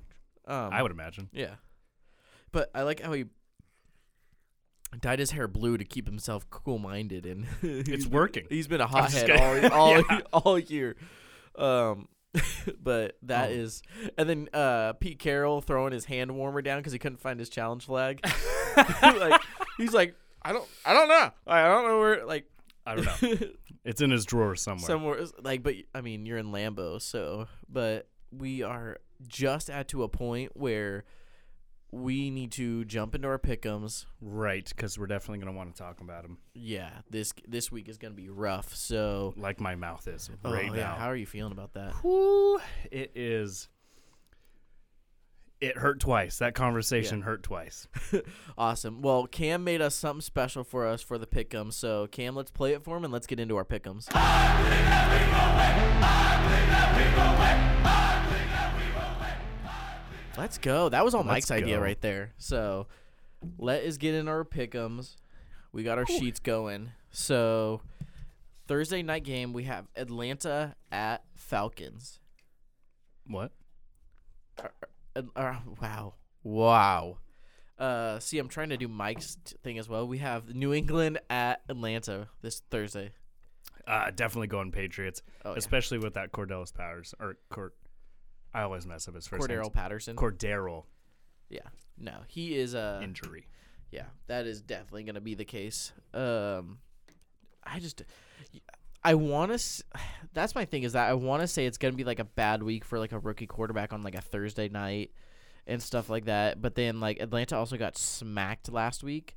Um, 0.46 0.70
I 0.72 0.82
would 0.82 0.92
imagine. 0.92 1.28
Yeah. 1.32 1.54
But 2.52 2.70
I 2.74 2.82
like 2.82 3.00
how 3.00 3.12
he 3.12 3.24
dyed 5.00 5.18
his 5.20 5.30
hair 5.30 5.46
blue 5.46 5.78
to 5.78 5.84
keep 5.84 6.06
himself 6.06 6.48
cool 6.50 6.78
minded 6.78 7.26
and 7.26 7.46
It's 7.62 8.06
working. 8.06 8.46
He's 8.48 8.66
been 8.66 8.80
a 8.80 8.86
hothead 8.86 9.30
all 9.30 9.72
all, 9.72 9.96
Yeah. 9.98 10.20
all 10.32 10.58
year. 10.58 10.96
Um 11.56 12.08
but 12.80 13.16
that 13.22 13.50
Oh. 13.50 13.52
is 13.54 13.82
and 14.16 14.28
then 14.28 14.48
uh 14.52 14.92
Pete 14.94 15.18
Carroll 15.18 15.60
throwing 15.60 15.92
his 15.92 16.04
hand 16.04 16.36
warmer 16.36 16.62
down 16.62 16.82
cuz 16.82 16.92
he 16.92 16.98
couldn't 16.98 17.20
find 17.20 17.38
his 17.40 17.48
challenge 17.48 17.86
flag. 17.86 18.24
like 19.02 19.40
he's 19.76 19.92
like 19.92 20.14
I 20.42 20.52
don't 20.52 20.68
I 20.84 20.92
don't 20.92 21.08
know. 21.08 21.30
I 21.46 21.68
don't 21.68 21.86
know 21.86 21.98
where 21.98 22.24
like 22.26 22.46
I 22.86 22.94
don't 22.96 23.22
know. 23.22 23.38
it's 23.84 24.00
in 24.00 24.10
his 24.10 24.24
drawer 24.24 24.56
somewhere. 24.56 24.86
somewhere 24.86 25.20
like 25.42 25.62
but 25.62 25.74
I 25.94 26.00
mean 26.00 26.26
you're 26.26 26.38
in 26.38 26.46
Lambeau 26.52 27.00
so 27.00 27.46
but 27.68 28.08
we 28.32 28.62
are 28.62 28.98
just 29.26 29.68
at 29.70 29.88
to 29.88 30.02
a 30.02 30.08
point 30.08 30.52
where 30.56 31.04
we 31.92 32.30
need 32.30 32.52
to 32.52 32.84
jump 32.84 33.16
into 33.16 33.26
our 33.26 33.38
pickums. 33.38 34.06
right, 34.20 34.64
because 34.68 34.96
we're 34.96 35.08
definitely 35.08 35.40
gonna 35.44 35.56
want 35.56 35.74
to 35.74 35.82
talk 35.82 36.00
about 36.00 36.22
them. 36.22 36.38
Yeah, 36.54 36.90
this 37.10 37.32
this 37.48 37.72
week 37.72 37.88
is 37.88 37.98
gonna 37.98 38.14
be 38.14 38.28
rough. 38.28 38.72
So 38.76 39.34
like 39.36 39.60
my 39.60 39.74
mouth 39.74 40.06
is 40.06 40.30
Oh, 40.44 40.52
right 40.52 40.66
yeah, 40.66 40.82
now. 40.84 40.94
how 40.94 41.06
are 41.06 41.16
you 41.16 41.26
feeling 41.26 41.50
about 41.50 41.72
that? 41.74 41.92
Whew, 42.02 42.60
it 42.92 43.10
is. 43.16 43.68
It 45.60 45.76
hurt 45.76 46.00
twice. 46.00 46.38
That 46.38 46.54
conversation 46.54 47.18
Yeah. 47.18 47.24
hurt 47.26 47.42
twice. 47.42 47.86
Awesome. 48.58 49.00
Well, 49.02 49.26
Cam 49.26 49.62
made 49.64 49.80
us 49.82 49.94
something 49.94 50.20
special 50.22 50.64
for 50.64 50.86
us 50.86 51.02
for 51.02 51.18
the 51.18 51.26
pickums. 51.26 51.74
So 51.74 52.06
Cam, 52.06 52.34
let's 52.34 52.50
play 52.50 52.72
it 52.72 52.82
for 52.82 52.96
him 52.96 53.04
and 53.04 53.12
let's 53.12 53.26
get 53.26 53.38
into 53.40 53.56
our 53.56 53.64
pickums. 53.64 54.08
Let's 60.38 60.58
go. 60.58 60.88
That 60.88 61.04
was 61.04 61.14
all 61.14 61.22
Mike's 61.24 61.50
Let's 61.50 61.62
idea 61.62 61.76
go. 61.76 61.82
right 61.82 62.00
there. 62.00 62.32
So 62.38 62.86
let 63.58 63.84
us 63.84 63.96
get 63.98 64.14
in 64.14 64.26
our 64.28 64.44
pickums. 64.44 65.16
We 65.72 65.82
got 65.82 65.98
our 65.98 66.06
sheets 66.06 66.40
going. 66.40 66.92
So 67.10 67.82
Thursday 68.66 69.02
night 69.02 69.24
game, 69.24 69.52
we 69.52 69.64
have 69.64 69.86
Atlanta 69.96 70.76
at 70.90 71.24
Falcons. 71.34 72.20
What? 73.26 73.52
Uh, 75.16 75.22
uh, 75.36 75.56
wow. 75.80 76.14
Wow. 76.42 77.18
Uh, 77.78 78.18
see, 78.18 78.38
I'm 78.38 78.48
trying 78.48 78.68
to 78.70 78.76
do 78.76 78.88
Mike's 78.88 79.36
t- 79.44 79.56
thing 79.62 79.78
as 79.78 79.88
well. 79.88 80.06
We 80.06 80.18
have 80.18 80.54
New 80.54 80.72
England 80.74 81.18
at 81.30 81.62
Atlanta 81.68 82.28
this 82.42 82.62
Thursday. 82.70 83.12
Uh, 83.86 84.10
definitely 84.14 84.48
going 84.48 84.70
Patriots, 84.70 85.22
Oh, 85.44 85.52
yeah. 85.52 85.56
especially 85.58 85.98
with 85.98 86.14
that 86.14 86.30
Cordelis 86.32 86.72
Powers 86.74 87.14
or 87.18 87.36
Cord. 87.48 87.72
I 88.52 88.62
always 88.62 88.86
mess 88.86 89.08
up 89.08 89.14
his 89.14 89.26
first 89.26 89.48
name. 89.48 89.58
Cordero 89.58 89.72
Patterson. 89.72 90.16
Cordero 90.16 90.84
yeah, 91.48 91.60
no, 91.98 92.12
he 92.28 92.54
is 92.56 92.74
uh, 92.76 93.00
injury. 93.02 93.48
Yeah, 93.90 94.04
that 94.28 94.46
is 94.46 94.60
definitely 94.62 95.02
going 95.02 95.16
to 95.16 95.20
be 95.20 95.34
the 95.34 95.44
case. 95.44 95.92
Um, 96.14 96.78
I 97.64 97.80
just, 97.80 98.02
I 99.02 99.14
want 99.14 99.58
to. 99.58 99.84
That's 100.32 100.54
my 100.54 100.64
thing 100.64 100.82
is 100.84 100.92
that 100.92 101.08
I 101.08 101.14
want 101.14 101.42
to 101.42 101.46
say 101.48 101.66
it's 101.66 101.78
going 101.78 101.92
to 101.92 101.96
be 101.96 102.04
like 102.04 102.18
a 102.20 102.24
bad 102.24 102.62
week 102.62 102.84
for 102.84 102.98
like 102.98 103.12
a 103.12 103.18
rookie 103.18 103.46
quarterback 103.46 103.92
on 103.92 104.02
like 104.02 104.14
a 104.14 104.20
Thursday 104.20 104.68
night 104.68 105.10
and 105.66 105.82
stuff 105.82 106.08
like 106.08 106.26
that. 106.26 106.60
But 106.62 106.74
then 106.74 107.00
like 107.00 107.20
Atlanta 107.20 107.56
also 107.56 107.76
got 107.76 107.96
smacked 107.98 108.70
last 108.70 109.02
week. 109.02 109.36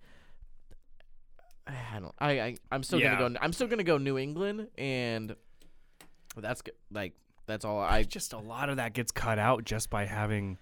I 1.66 2.00
don't. 2.00 2.14
I, 2.20 2.32
I 2.42 2.56
I'm 2.72 2.84
still 2.84 3.00
Yeah. 3.00 3.18
gonna 3.18 3.30
go. 3.36 3.40
I'm 3.42 3.54
still 3.54 3.68
gonna 3.68 3.84
go 3.84 3.98
New 3.98 4.18
England, 4.18 4.68
and 4.78 5.36
that's 6.36 6.62
like 6.92 7.14
that's 7.46 7.64
all 7.64 7.80
I. 7.80 8.04
just 8.04 8.34
a 8.34 8.38
lot 8.38 8.70
of 8.70 8.78
that 8.78 8.94
gets 8.94 9.12
cut 9.14 9.40
out 9.40 9.64
just 9.64 9.90
by 9.90 10.06
having 10.06 10.58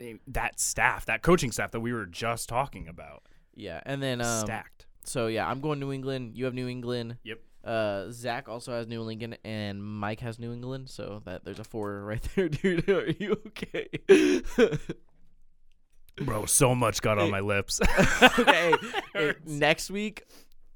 eh, 0.00 0.14
that 0.28 0.60
staff, 0.60 1.06
that 1.06 1.22
coaching 1.22 1.50
staff 1.50 1.72
that 1.72 1.80
we 1.80 1.92
were 1.92 2.06
just 2.06 2.48
talking 2.48 2.86
about, 2.86 3.24
Yeah, 3.56 3.80
and 3.84 4.00
then 4.00 4.20
um, 4.20 4.26
stacked. 4.46 4.86
So 5.04 5.26
yeah, 5.26 5.48
I'm 5.48 5.60
going 5.60 5.80
New 5.80 5.92
England. 5.92 6.36
You 6.36 6.44
have 6.44 6.54
New 6.54 6.68
England. 6.68 7.16
Yep. 7.24 7.40
Uh, 7.62 8.10
Zach 8.10 8.48
also 8.48 8.72
has 8.72 8.86
New 8.86 9.08
England, 9.08 9.38
and 9.44 9.82
Mike 9.82 10.20
has 10.20 10.38
New 10.38 10.52
England. 10.52 10.88
So 10.88 11.22
that 11.24 11.44
there's 11.44 11.58
a 11.58 11.64
four 11.64 12.02
right 12.04 12.26
there, 12.34 12.48
dude. 12.48 12.88
Are 12.88 13.10
you 13.18 13.40
okay? 13.48 13.88
Bro, 16.16 16.46
so 16.46 16.74
much 16.74 17.00
got 17.00 17.18
on 17.18 17.30
my 17.30 17.40
lips. 17.40 17.80
okay. 18.38 18.74
hey, 19.14 19.34
next 19.46 19.90
week, 19.90 20.24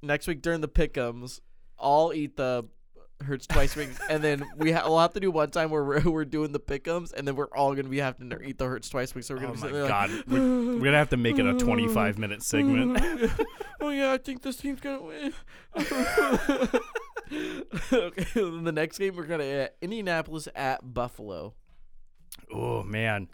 next 0.01 0.27
week 0.27 0.41
during 0.41 0.63
the 0.63 0.69
pickums, 0.69 1.41
I'll 1.79 2.13
eat 2.15 2.37
the 2.37 2.67
hurts 3.25 3.47
twice 3.47 3.75
wings, 3.77 3.99
and 4.09 4.23
then 4.23 4.45
we 4.57 4.73
ha- 4.73 4.85
we'll 4.87 5.01
have 5.01 5.15
to 5.15 5.21
do 5.21 5.31
one 5.31 5.51
time 5.51 5.71
where 5.71 5.85
we're, 5.85 6.01
we're 6.11 6.25
doing 6.25 6.53
the 6.53 6.61
pickums, 6.61 7.13
and 7.13 7.27
then 7.27 7.37
we're 7.37 7.49
all 7.49 7.75
gonna 7.75 7.89
be 7.89 7.99
having 7.99 8.31
to 8.31 8.41
eat 8.41 8.59
the 8.59 8.67
hurts 8.67 8.89
twice 8.89 9.15
wings. 9.15 9.27
So 9.27 9.35
we're 9.35 9.41
gonna 9.41 9.53
oh 9.53 9.57
be 9.57 9.61
my 9.61 9.67
sitting 9.67 9.81
there 9.81 9.89
god, 9.89 10.11
like, 10.11 10.27
we're, 10.29 10.75
we're 10.75 10.85
gonna 10.85 10.99
have 10.99 11.11
to 11.11 11.17
make 11.17 11.39
it 11.39 11.47
a 11.47 11.55
25 11.59 12.19
minute 12.19 12.43
segment. 12.43 13.33
oh 13.81 13.91
yeah, 13.91 14.13
I 14.13 14.19
think 14.19 14.43
this 14.43 14.57
team's 14.57 14.81
gonna 14.81 15.03
win. 15.03 15.33
okay, 17.93 18.25
then 18.35 18.65
the 18.65 18.73
next 18.73 18.99
game 18.99 19.17
we're 19.17 19.27
gonna 19.27 19.45
uh, 19.45 19.69
Indianapolis 19.81 20.49
at 20.55 20.95
Buffalo. 20.95 21.55
oh 22.53 22.83
man, 22.83 23.29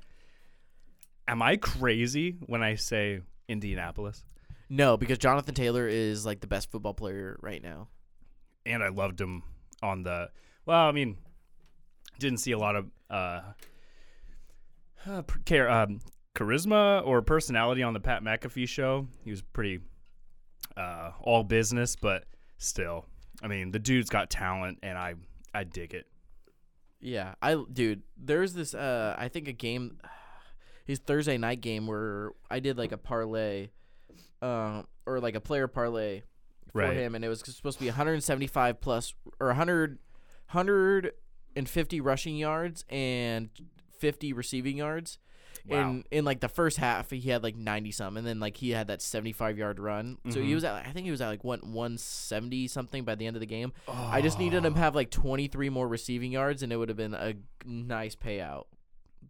am 1.28 1.43
I 1.43 1.57
crazy 1.57 2.38
when 2.47 2.62
I 2.62 2.76
say 2.76 3.20
Indianapolis? 3.49 4.24
No, 4.72 4.97
because 4.97 5.18
Jonathan 5.18 5.55
Taylor 5.55 5.88
is 5.88 6.24
like 6.24 6.41
the 6.41 6.47
best 6.47 6.70
football 6.70 6.95
player 6.95 7.36
right 7.43 7.61
now. 7.61 7.88
And 8.64 8.84
I 8.84 8.88
loved 8.88 9.20
him 9.20 9.43
on 9.83 10.03
the. 10.03 10.31
Well, 10.66 10.87
I 10.87 10.93
mean, 10.93 11.16
didn't 12.18 12.39
see 12.39 12.53
a 12.53 12.59
lot 12.59 12.76
of 12.76 12.87
uh, 13.09 13.41
uh 15.07 15.22
char- 15.45 15.68
um, 15.68 16.01
charisma 16.35 17.05
or 17.07 17.22
personality 17.22 17.83
on 17.83 17.95
the 17.95 18.01
Pat 18.01 18.22
McAfee 18.22 18.68
show. 18.68 19.09
He 19.24 19.31
was 19.31 19.43
pretty 19.43 19.81
uh, 20.76 21.12
all 21.20 21.43
business, 21.43 21.97
but 21.97 22.24
still, 22.59 23.07
I 23.43 23.49
mean, 23.49 23.70
the 23.70 23.78
dude's 23.78 24.11
got 24.11 24.31
talent, 24.31 24.78
and 24.83 24.97
I 24.97 25.14
I 25.55 25.64
dig 25.64 25.95
it. 25.95 26.07
Yeah, 27.01 27.35
I 27.41 27.62
dude, 27.72 28.03
there's 28.16 28.53
this 28.53 28.74
uh 28.74 29.16
I 29.18 29.28
think 29.28 29.49
a 29.49 29.53
game 29.53 29.99
his 30.85 30.99
Thursday 30.99 31.39
night 31.39 31.61
game 31.61 31.87
where 31.87 32.33
I 32.51 32.61
did 32.61 32.76
like 32.78 32.93
a 32.93 32.99
parlay 32.99 33.70
um 34.43 34.87
or 35.07 35.20
like 35.20 35.35
a 35.35 35.41
player 35.41 35.66
parlay 35.66 36.22
for 36.72 36.78
Right. 36.80 36.96
him 36.96 37.14
and 37.14 37.24
it 37.24 37.28
was 37.28 37.40
supposed 37.40 37.78
to 37.78 37.84
be 37.84 37.88
175 37.88 38.80
plus 38.80 39.14
or 39.38 39.48
100 39.48 39.98
150 40.52 42.00
rushing 42.00 42.36
yards 42.36 42.84
and 42.88 43.50
50 43.98 44.32
receiving 44.32 44.76
yards. 44.76 45.18
Wow. 45.66 45.90
In 45.90 46.04
in 46.10 46.24
like 46.24 46.40
the 46.40 46.48
first 46.48 46.78
half, 46.78 47.10
he 47.10 47.20
had 47.28 47.42
like 47.42 47.54
90 47.54 47.92
some, 47.92 48.16
and 48.16 48.26
then 48.26 48.40
like 48.40 48.56
he 48.56 48.70
had 48.70 48.86
that 48.86 49.02
75 49.02 49.58
yard 49.58 49.78
run. 49.78 50.16
So 50.30 50.40
he 50.40 50.52
Mhm. 50.52 50.54
was 50.54 50.64
at 50.64 50.74
I 50.86 50.90
think 50.92 51.04
he 51.04 51.10
was 51.10 51.20
at 51.20 51.28
like 51.28 51.44
one 51.44 51.60
170 51.72 52.66
something 52.66 53.04
by 53.04 53.14
the 53.14 53.26
end 53.26 53.36
of 53.36 53.40
the 53.40 53.46
game. 53.46 53.72
I 53.86 54.22
just 54.22 54.38
needed 54.38 54.64
him 54.64 54.72
to 54.74 54.80
have 54.80 54.94
like 54.94 55.10
23 55.10 55.68
more 55.68 55.86
receiving 55.86 56.32
yards, 56.32 56.62
and 56.62 56.72
it 56.72 56.76
would 56.76 56.88
have 56.88 56.96
been 56.96 57.12
a 57.14 57.34
nice 57.66 58.16
payout. 58.16 58.64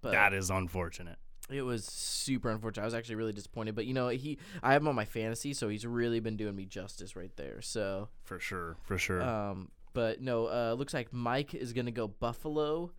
But 0.01 0.13
That 0.13 0.33
is 0.33 0.51
unfortunate. 0.51 1.19
It 1.53 1.63
was 1.63 1.85
super 1.85 2.51
unfortunate. 2.51 2.83
I 2.83 2.87
was 2.87 2.95
actually 2.95 3.17
really 3.17 3.33
disappointed. 3.33 3.75
But 3.75 3.87
you 3.87 3.95
know, 3.95 4.09
he 4.09 4.39
I 4.63 4.73
have 4.73 4.83
him 4.83 4.89
on 4.89 4.95
my 4.95 5.05
fantasy, 5.05 5.53
so 5.55 5.69
he's 5.69 5.87
really 5.87 6.21
been 6.21 6.37
doing 6.37 6.55
me 6.57 6.65
justice 6.67 7.17
right 7.17 7.31
there. 7.37 7.61
So, 7.63 8.09
For 8.25 8.39
sure, 8.39 8.77
for 8.85 8.99
sure. 8.99 9.23
um, 9.23 9.71
but 9.93 10.21
no, 10.21 10.47
uh, 10.47 10.75
looks 10.79 10.95
like 10.95 11.13
Mike 11.13 11.55
is 11.55 11.73
gonna 11.73 11.91
go 11.91 12.07
Buffalo. 12.09 12.93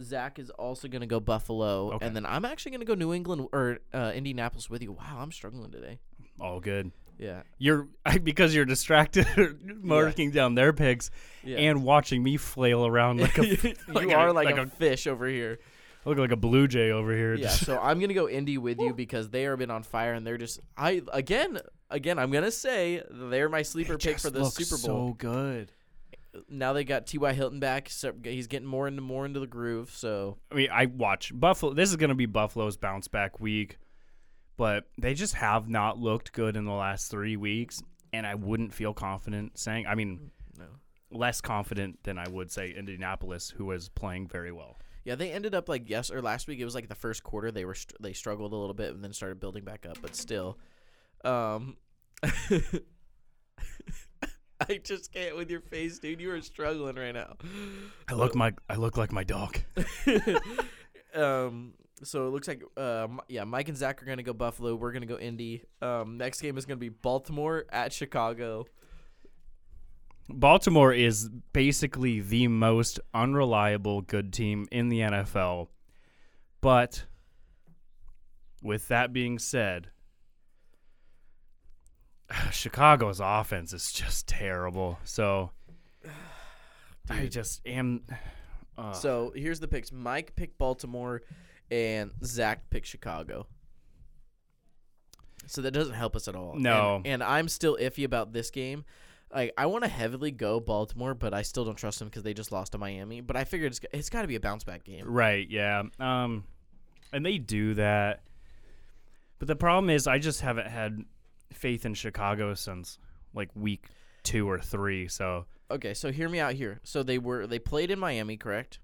Zach 0.00 0.38
is 0.38 0.48
also 0.50 0.88
gonna 0.88 1.06
go 1.06 1.20
Buffalo, 1.20 1.92
Okay. 1.94 2.06
and 2.06 2.16
then 2.16 2.24
I'm 2.26 2.44
actually 2.44 2.72
gonna 2.72 2.84
go 2.86 2.94
New 2.94 3.12
England 3.12 3.48
or 3.52 3.78
uh, 3.92 4.12
Indianapolis 4.14 4.70
with 4.70 4.82
you. 4.82 4.92
Wow, 4.92 5.18
I'm 5.20 5.32
struggling 5.32 5.70
today. 5.70 5.98
All 6.40 6.60
good. 6.60 6.92
Yeah, 7.18 7.42
You're 7.58 7.86
because 8.24 8.54
you're 8.54 8.64
distracted 8.64 9.26
marking 9.84 10.30
down 10.32 10.54
their 10.56 10.72
picks 10.72 11.10
yeah. 11.44 11.58
and 11.58 11.84
watching 11.84 12.22
me 12.22 12.36
flail 12.38 12.84
around 12.86 13.20
like 13.20 13.38
a 13.38 13.46
you 13.62 13.74
like 13.86 14.08
a- 14.08 14.14
are 14.14 14.32
like, 14.32 14.46
like 14.46 14.56
a, 14.56 14.62
a- 14.62 14.66
fish 14.66 15.06
over 15.06 15.28
here. 15.28 15.60
Look 16.04 16.18
like 16.18 16.32
a 16.32 16.36
blue 16.36 16.66
jay 16.68 16.90
over 16.90 17.14
here. 17.14 17.34
Yeah, 17.34 17.48
so 17.48 17.78
I'm 17.78 18.00
gonna 18.00 18.14
go 18.14 18.28
Indy 18.28 18.58
with 18.58 18.80
you 18.80 18.92
because 18.94 19.30
they 19.30 19.46
are 19.46 19.56
been 19.56 19.70
on 19.70 19.82
fire 19.82 20.14
and 20.14 20.26
they're 20.26 20.38
just 20.38 20.60
I 20.76 21.02
again 21.12 21.60
again 21.90 22.18
I'm 22.18 22.30
gonna 22.30 22.50
say 22.50 23.02
they're 23.10 23.48
my 23.48 23.62
sleeper 23.62 23.98
pick 23.98 24.18
for 24.18 24.30
the 24.30 24.44
Super 24.46 24.80
Bowl. 24.86 25.10
So 25.10 25.14
good. 25.14 25.72
now 26.48 26.72
they 26.72 26.84
got 26.84 27.06
T.Y. 27.06 27.32
Hilton 27.32 27.60
back, 27.60 27.88
so 27.88 28.12
he's 28.24 28.46
getting 28.46 28.68
more 28.68 28.88
into 28.88 29.02
more 29.02 29.26
into 29.26 29.40
the 29.40 29.46
groove. 29.46 29.90
So 29.90 30.38
I 30.50 30.54
mean, 30.54 30.68
I 30.72 30.86
watch 30.86 31.32
Buffalo. 31.34 31.74
This 31.74 31.90
is 31.90 31.96
going 31.96 32.10
to 32.10 32.14
be 32.16 32.26
Buffalo's 32.26 32.76
bounce 32.76 33.08
back 33.08 33.40
week, 33.40 33.78
but 34.56 34.84
they 34.98 35.14
just 35.14 35.34
have 35.34 35.68
not 35.68 35.98
looked 35.98 36.32
good 36.32 36.56
in 36.56 36.64
the 36.64 36.72
last 36.72 37.10
three 37.10 37.36
weeks, 37.36 37.82
and 38.12 38.26
I 38.26 38.34
wouldn't 38.34 38.72
feel 38.72 38.94
confident 38.94 39.58
saying. 39.58 39.86
I 39.86 39.94
mean, 39.94 40.30
mm, 40.56 40.58
no, 40.58 40.66
less 41.16 41.40
confident 41.40 42.02
than 42.02 42.18
I 42.18 42.28
would 42.28 42.50
say 42.50 42.70
Indianapolis, 42.70 43.50
who 43.50 43.66
was 43.66 43.88
playing 43.88 44.28
very 44.28 44.52
well. 44.52 44.76
Yeah, 45.04 45.14
they 45.14 45.32
ended 45.32 45.54
up 45.54 45.68
like 45.68 45.88
yes 45.88 46.10
or 46.10 46.22
last 46.22 46.46
week 46.48 46.60
it 46.60 46.64
was 46.64 46.74
like 46.74 46.88
the 46.88 46.94
first 46.94 47.22
quarter 47.22 47.50
they 47.50 47.64
were 47.64 47.74
str- 47.74 47.96
they 48.00 48.12
struggled 48.12 48.52
a 48.52 48.56
little 48.56 48.74
bit 48.74 48.94
and 48.94 49.02
then 49.02 49.12
started 49.12 49.40
building 49.40 49.64
back 49.64 49.86
up, 49.88 49.98
but 50.00 50.14
still, 50.16 50.58
um. 51.24 51.76
I 54.68 54.78
just 54.84 55.12
can't 55.12 55.36
with 55.36 55.50
your 55.50 55.60
face, 55.60 55.98
dude. 55.98 56.20
You 56.20 56.30
are 56.30 56.40
struggling 56.40 56.94
right 56.94 57.12
now. 57.12 57.34
I 58.08 58.14
look 58.14 58.36
my 58.36 58.52
I 58.70 58.76
look 58.76 58.96
like 58.96 59.10
my 59.10 59.24
dog. 59.24 59.58
um 61.14 61.74
so 62.04 62.26
it 62.26 62.30
looks 62.30 62.48
like 62.48 62.62
uh 62.76 63.06
yeah 63.28 63.44
mike 63.44 63.68
and 63.68 63.76
zach 63.76 64.02
are 64.02 64.06
gonna 64.06 64.22
go 64.22 64.32
buffalo 64.32 64.74
we're 64.74 64.92
gonna 64.92 65.06
go 65.06 65.18
indy 65.18 65.62
um 65.80 66.16
next 66.16 66.40
game 66.40 66.56
is 66.56 66.64
gonna 66.64 66.76
be 66.78 66.88
baltimore 66.88 67.64
at 67.70 67.92
chicago 67.92 68.64
Baltimore 70.34 70.92
is 70.92 71.28
basically 71.52 72.20
the 72.20 72.48
most 72.48 73.00
unreliable 73.14 74.00
good 74.02 74.32
team 74.32 74.66
in 74.70 74.88
the 74.88 75.00
NFL. 75.00 75.68
But 76.60 77.04
with 78.62 78.88
that 78.88 79.12
being 79.12 79.38
said, 79.38 79.88
Chicago's 82.50 83.20
offense 83.22 83.72
is 83.72 83.92
just 83.92 84.26
terrible. 84.28 84.98
So 85.04 85.50
I 87.10 87.26
just 87.26 87.60
am. 87.66 88.02
uh, 88.78 88.92
so 88.92 89.32
here's 89.34 89.60
the 89.60 89.68
picks 89.68 89.92
mike 89.92 90.34
picked 90.36 90.56
baltimore 90.56 91.22
and 91.70 92.10
zach 92.24 92.70
picked 92.70 92.86
chicago 92.86 93.46
so 95.46 95.60
that 95.60 95.72
doesn't 95.72 95.94
help 95.94 96.14
us 96.16 96.26
at 96.28 96.34
all 96.34 96.54
No. 96.56 96.96
and, 96.96 97.06
and 97.06 97.22
i'm 97.22 97.48
still 97.48 97.76
iffy 97.78 98.04
about 98.04 98.32
this 98.32 98.50
game 98.50 98.84
like 99.34 99.52
i 99.56 99.66
want 99.66 99.82
to 99.84 99.88
heavily 99.90 100.30
go 100.30 100.60
baltimore 100.60 101.14
but 101.14 101.32
i 101.34 101.42
still 101.42 101.64
don't 101.64 101.76
trust 101.76 101.98
them 101.98 102.08
because 102.08 102.22
they 102.22 102.34
just 102.34 102.52
lost 102.52 102.72
to 102.72 102.78
miami 102.78 103.20
but 103.20 103.36
i 103.36 103.44
figured 103.44 103.72
it's, 103.72 103.80
it's 103.92 104.10
got 104.10 104.22
to 104.22 104.28
be 104.28 104.36
a 104.36 104.40
bounce 104.40 104.64
back 104.64 104.84
game 104.84 105.04
Right, 105.06 105.48
yeah. 105.50 105.82
Um 105.98 106.44
and 107.12 107.26
they 107.26 107.36
do 107.38 107.74
that. 107.74 108.22
But 109.38 109.48
the 109.48 109.56
problem 109.56 109.90
is 109.90 110.06
I 110.06 110.18
just 110.18 110.40
haven't 110.40 110.68
had 110.68 111.04
faith 111.52 111.84
in 111.84 111.92
Chicago 111.94 112.54
since 112.54 112.96
like 113.34 113.50
week 113.54 113.86
2 114.22 114.48
or 114.48 114.58
3. 114.60 115.08
So 115.08 115.46
okay 115.70 115.94
so 115.94 116.10
hear 116.12 116.28
me 116.28 116.38
out 116.38 116.54
here 116.54 116.80
so 116.84 117.02
they 117.02 117.18
were 117.18 117.46
they 117.46 117.58
played 117.58 117.90
in 117.90 117.98
miami 117.98 118.36
correct 118.36 118.78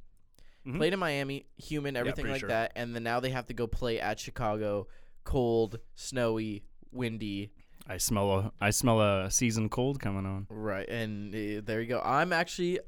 Mhm. 0.67 0.77
played 0.77 0.93
in 0.93 0.99
Miami, 0.99 1.47
human, 1.57 1.97
everything 1.97 2.25
pretty 2.25 2.33
like 2.35 2.41
sure. 2.41 2.49
that, 2.49 2.73
and 2.77 2.95
then 2.95 3.03
now 3.03 3.21
they 3.21 3.31
have 3.31 3.47
to 3.47 3.55
go 3.55 3.67
play 3.67 4.01
at 4.01 4.19
Chicago, 4.21 4.89
cold, 5.25 5.79
snowy, 5.95 6.65
windy. 6.91 7.53
I 7.89 7.97
smell 7.97 8.31
a 8.33 8.53
I 8.61 8.71
smell 8.71 9.01
a 9.01 9.31
season 9.31 9.69
cold 9.69 10.01
coming 10.01 10.27
on. 10.27 10.47
Right, 10.51 10.89
and 10.89 11.35
uh, 11.35 11.63
there 11.65 11.81
you 11.81 11.87
go. 11.89 12.01
I'm 12.05 12.33
actually 12.33 12.81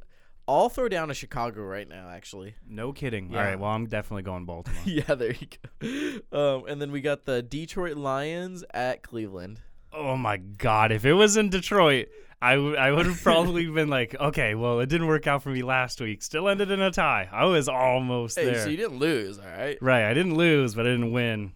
I'll 0.48 0.68
throw 0.68 0.88
down 0.88 1.10
a 1.10 1.14
Chicago 1.14 1.62
right 1.62 1.88
now, 1.88 2.08
actually. 2.10 2.56
No 2.68 2.92
kidding. 2.92 3.30
Yeah. 3.30 3.38
All 3.38 3.44
right. 3.44 3.58
Well, 3.58 3.70
I'm 3.70 3.86
definitely 3.86 4.22
going 4.24 4.46
Baltimore. 4.46 4.80
yeah, 4.84 5.14
there 5.14 5.32
you 5.32 6.22
go. 6.32 6.56
Um, 6.56 6.64
and 6.68 6.82
then 6.82 6.90
we 6.90 7.00
got 7.00 7.24
the 7.24 7.40
Detroit 7.42 7.96
Lions 7.96 8.64
at 8.74 9.02
Cleveland. 9.02 9.60
oh 9.92 10.16
my 10.16 10.36
God! 10.38 10.92
If 10.92 11.04
it 11.04 11.14
was 11.14 11.36
in 11.36 11.50
Detroit, 11.50 12.08
I 12.42 12.56
would 12.56 12.76
I 12.76 12.90
would 12.90 13.06
have 13.06 13.20
probably 13.22 13.66
been 13.66 13.88
like, 13.88 14.14
okay, 14.18 14.54
well, 14.54 14.80
it 14.80 14.88
didn't 14.88 15.06
work 15.06 15.26
out 15.26 15.42
for 15.42 15.50
me 15.50 15.62
last 15.62 16.00
week. 16.00 16.22
Still 16.22 16.48
ended 16.48 16.70
in 16.70 16.80
a 16.80 16.90
tie. 16.90 17.28
I 17.32 17.44
was 17.46 17.68
almost 17.68 18.36
Hey, 18.38 18.46
there. 18.46 18.64
so 18.64 18.68
you 18.68 18.76
didn't 18.76 18.98
lose, 18.98 19.38
all 19.38 19.44
right? 19.46 19.78
Right. 19.80 20.04
I 20.04 20.14
didn't 20.14 20.34
lose, 20.36 20.74
but 20.74 20.84
I 20.86 20.90
didn't 20.90 21.12
win. 21.12 21.52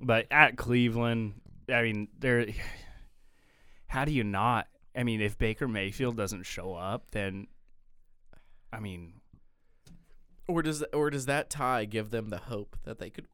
But 0.00 0.26
at 0.30 0.56
Cleveland, 0.56 1.34
I 1.72 1.82
mean, 1.82 2.08
there. 2.18 2.46
How 3.88 4.04
do 4.04 4.12
you 4.12 4.24
not? 4.24 4.68
I 4.96 5.02
mean, 5.02 5.20
if 5.20 5.36
Baker 5.38 5.68
Mayfield 5.68 6.16
doesn't 6.16 6.44
show 6.44 6.74
up, 6.74 7.06
then, 7.12 7.46
I 8.72 8.80
mean, 8.80 9.14
Or 10.46 10.62
does 10.62 10.82
or 10.92 11.10
does 11.10 11.26
that 11.26 11.50
tie 11.50 11.84
give 11.84 12.10
them 12.10 12.28
the 12.30 12.38
hope 12.38 12.76
that 12.84 12.98
they 12.98 13.10
could 13.10 13.26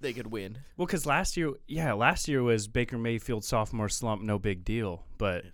they 0.00 0.12
could 0.12 0.28
win? 0.28 0.58
well, 0.76 0.86
because 0.86 1.04
last 1.06 1.36
year, 1.36 1.52
yeah, 1.68 1.92
last 1.92 2.26
year 2.28 2.42
was 2.42 2.68
Baker 2.68 2.96
Mayfield 2.98 3.44
sophomore 3.44 3.88
slump, 3.88 4.22
no 4.22 4.38
big 4.38 4.64
deal. 4.64 5.04
But, 5.18 5.44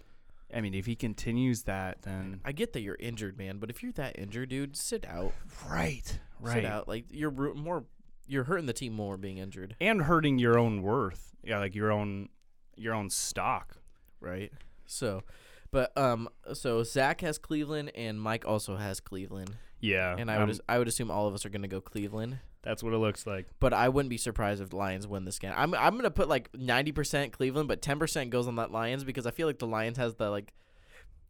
I 0.54 0.60
mean, 0.60 0.72
if 0.74 0.86
he 0.86 0.94
continues 0.94 1.64
that, 1.64 2.02
then 2.02 2.40
I 2.44 2.52
get 2.52 2.72
that 2.74 2.80
you're 2.82 2.96
injured, 3.00 3.36
man, 3.36 3.58
but 3.58 3.70
if 3.70 3.82
you're 3.82 3.92
that 3.92 4.18
injured, 4.18 4.50
dude, 4.50 4.76
sit 4.76 5.04
out. 5.06 5.32
right, 5.68 6.18
Sit 6.52 6.64
out. 6.64 6.86
Like 6.88 7.06
you're 7.10 7.30
ru- 7.30 7.54
more 7.54 7.84
you're 8.28 8.44
hurting 8.44 8.66
the 8.66 8.72
team 8.72 8.92
more 8.92 9.16
being 9.16 9.38
injured, 9.38 9.76
and 9.80 10.02
hurting 10.02 10.38
your 10.38 10.58
own 10.58 10.82
worth, 10.82 11.34
yeah, 11.42 11.58
like 11.58 11.74
your 11.74 11.90
own, 11.92 12.28
your 12.76 12.94
own 12.94 13.10
stock. 13.10 13.78
Right? 14.20 14.52
So, 14.86 15.22
but 15.70 15.96
um, 15.98 16.28
so 16.54 16.82
Zach 16.82 17.20
has 17.22 17.38
Cleveland 17.38 17.92
and 17.94 18.20
Mike 18.20 18.44
also 18.46 18.76
has 18.76 19.00
Cleveland, 19.00 19.56
Yeah, 19.80 20.14
and 20.18 20.30
I 20.30 20.38
would 20.38 20.50
um, 20.50 20.58
I 20.68 20.78
would 20.78 20.88
assume 20.88 21.10
all 21.10 21.26
of 21.26 21.34
us 21.34 21.44
are 21.44 21.50
gonna 21.50 21.68
go 21.68 21.80
Cleveland. 21.80 22.38
that's 22.62 22.82
what 22.82 22.92
it 22.92 22.98
looks 22.98 23.26
like. 23.26 23.46
But 23.60 23.72
I 23.72 23.88
wouldn't 23.88 24.10
be 24.10 24.16
surprised 24.16 24.60
if 24.62 24.70
the 24.70 24.76
Lions 24.76 25.06
win 25.06 25.24
this 25.24 25.38
game. 25.38 25.52
I'm 25.56 25.74
I'm 25.74 25.96
gonna 25.96 26.10
put 26.10 26.28
like 26.28 26.50
ninety 26.54 26.92
percent 26.92 27.32
Cleveland, 27.32 27.68
but 27.68 27.82
ten 27.82 27.98
percent 27.98 28.30
goes 28.30 28.46
on 28.48 28.56
that 28.56 28.70
Lions 28.70 29.04
because 29.04 29.26
I 29.26 29.30
feel 29.32 29.46
like 29.46 29.58
the 29.58 29.66
Lions 29.66 29.98
has 29.98 30.14
the 30.14 30.30
like 30.30 30.52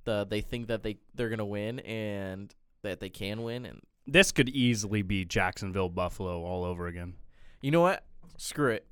the 0.05 0.27
they 0.29 0.41
think 0.41 0.69
that 0.69 0.83
they 0.83 0.99
they're 1.15 1.29
gonna 1.31 1.45
win 1.47 1.81
and 1.81 2.55
that 2.83 3.01
they 3.01 3.09
can 3.11 3.43
win 3.43 3.67
and 3.67 3.81
This 4.07 4.31
could 4.33 4.49
easily 4.51 5.03
be 5.03 5.25
Jacksonville 5.25 5.89
Buffalo 5.89 6.43
all 6.45 6.65
over 6.65 6.87
again. 6.87 7.15
you 7.61 7.71
know 7.71 7.81
what? 7.81 8.05
Screw 8.37 8.71
it. 8.73 8.87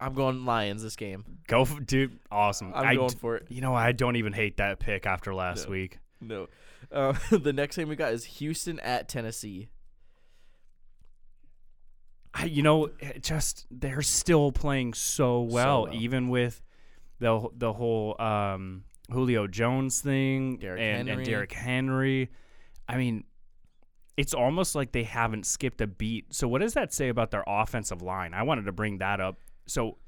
I'm 0.00 0.14
going 0.14 0.44
Lions 0.44 0.82
this 0.82 0.96
game. 0.96 1.24
Go, 1.46 1.62
f 1.62 1.78
dude! 1.86 2.18
Awesome. 2.30 2.72
I'm 2.74 2.86
I 2.86 2.94
going 2.94 3.08
d- 3.10 3.16
for 3.18 3.36
it. 3.36 3.46
You 3.48 3.60
know, 3.60 3.74
I 3.74 3.92
don't 3.92 4.16
even 4.16 4.32
hate 4.32 4.56
that 4.58 4.78
pick 4.80 5.06
after 5.06 5.34
last 5.34 5.66
No. 5.66 5.70
week. 5.72 5.98
No. 6.20 6.48
Uh, 6.92 7.14
the 7.30 7.52
next 7.52 7.76
game 7.76 7.88
we 7.88 7.96
got 7.96 8.12
is 8.12 8.24
Houston 8.24 8.78
at 8.80 9.08
Tennessee. 9.08 9.68
I, 12.34 12.46
you 12.46 12.62
know, 12.62 12.90
it 12.98 13.22
just 13.22 13.66
they're 13.70 14.02
still 14.02 14.50
playing 14.50 14.94
so 14.94 15.42
well, 15.42 15.84
well. 15.84 15.94
even 15.94 16.28
with 16.28 16.60
the 17.20 17.48
the 17.56 17.72
whole 17.72 18.20
um, 18.20 18.84
Julio 19.10 19.46
Jones 19.46 20.00
thing 20.00 20.56
Derrick 20.58 20.80
and, 20.80 21.08
Henry. 21.08 21.22
and 21.22 21.24
Derrick 21.24 21.52
Henry. 21.52 22.30
I 22.88 22.96
mean, 22.96 23.24
it's 24.16 24.34
almost 24.34 24.74
like 24.74 24.90
they 24.92 25.04
haven't 25.04 25.46
skipped 25.46 25.80
a 25.80 25.86
beat. 25.86 26.34
So, 26.34 26.48
what 26.48 26.60
does 26.60 26.74
that 26.74 26.92
say 26.92 27.08
about 27.08 27.30
their 27.30 27.44
offensive 27.46 28.02
line? 28.02 28.34
I 28.34 28.42
wanted 28.42 28.64
to 28.66 28.72
bring 28.72 28.98
that 28.98 29.20
up. 29.20 29.38
So, 29.66 29.98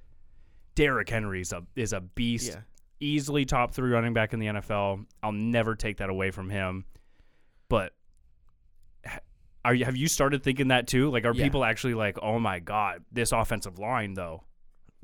Derrick 0.75 1.09
Henry 1.09 1.41
is 1.41 1.53
a 1.53 1.63
is 1.75 1.93
a 1.93 2.01
beast. 2.01 2.53
Yeah. 2.55 2.61
easily 2.99 3.45
top 3.45 3.73
three 3.73 3.91
running 3.91 4.15
back 4.15 4.33
in 4.33 4.39
the 4.41 4.47
NFL. 4.47 5.05
I'll 5.23 5.33
never 5.33 5.75
take 5.75 5.99
that 5.99 6.09
away 6.09 6.31
from 6.31 6.49
him. 6.49 6.87
But 7.69 7.93
are 9.65 9.75
you, 9.75 9.85
have 9.85 9.97
you 9.97 10.09
started 10.09 10.43
thinking 10.43 10.69
that 10.69 10.87
too? 10.87 11.11
Like, 11.11 11.25
are 11.27 11.35
Yeah. 11.35 11.45
people 11.45 11.63
actually 11.65 11.93
like, 11.95 12.19
oh 12.23 12.39
my 12.39 12.59
god, 12.61 13.05
this 13.13 13.33
offensive 13.33 13.79
line 13.79 14.15
though? 14.15 14.45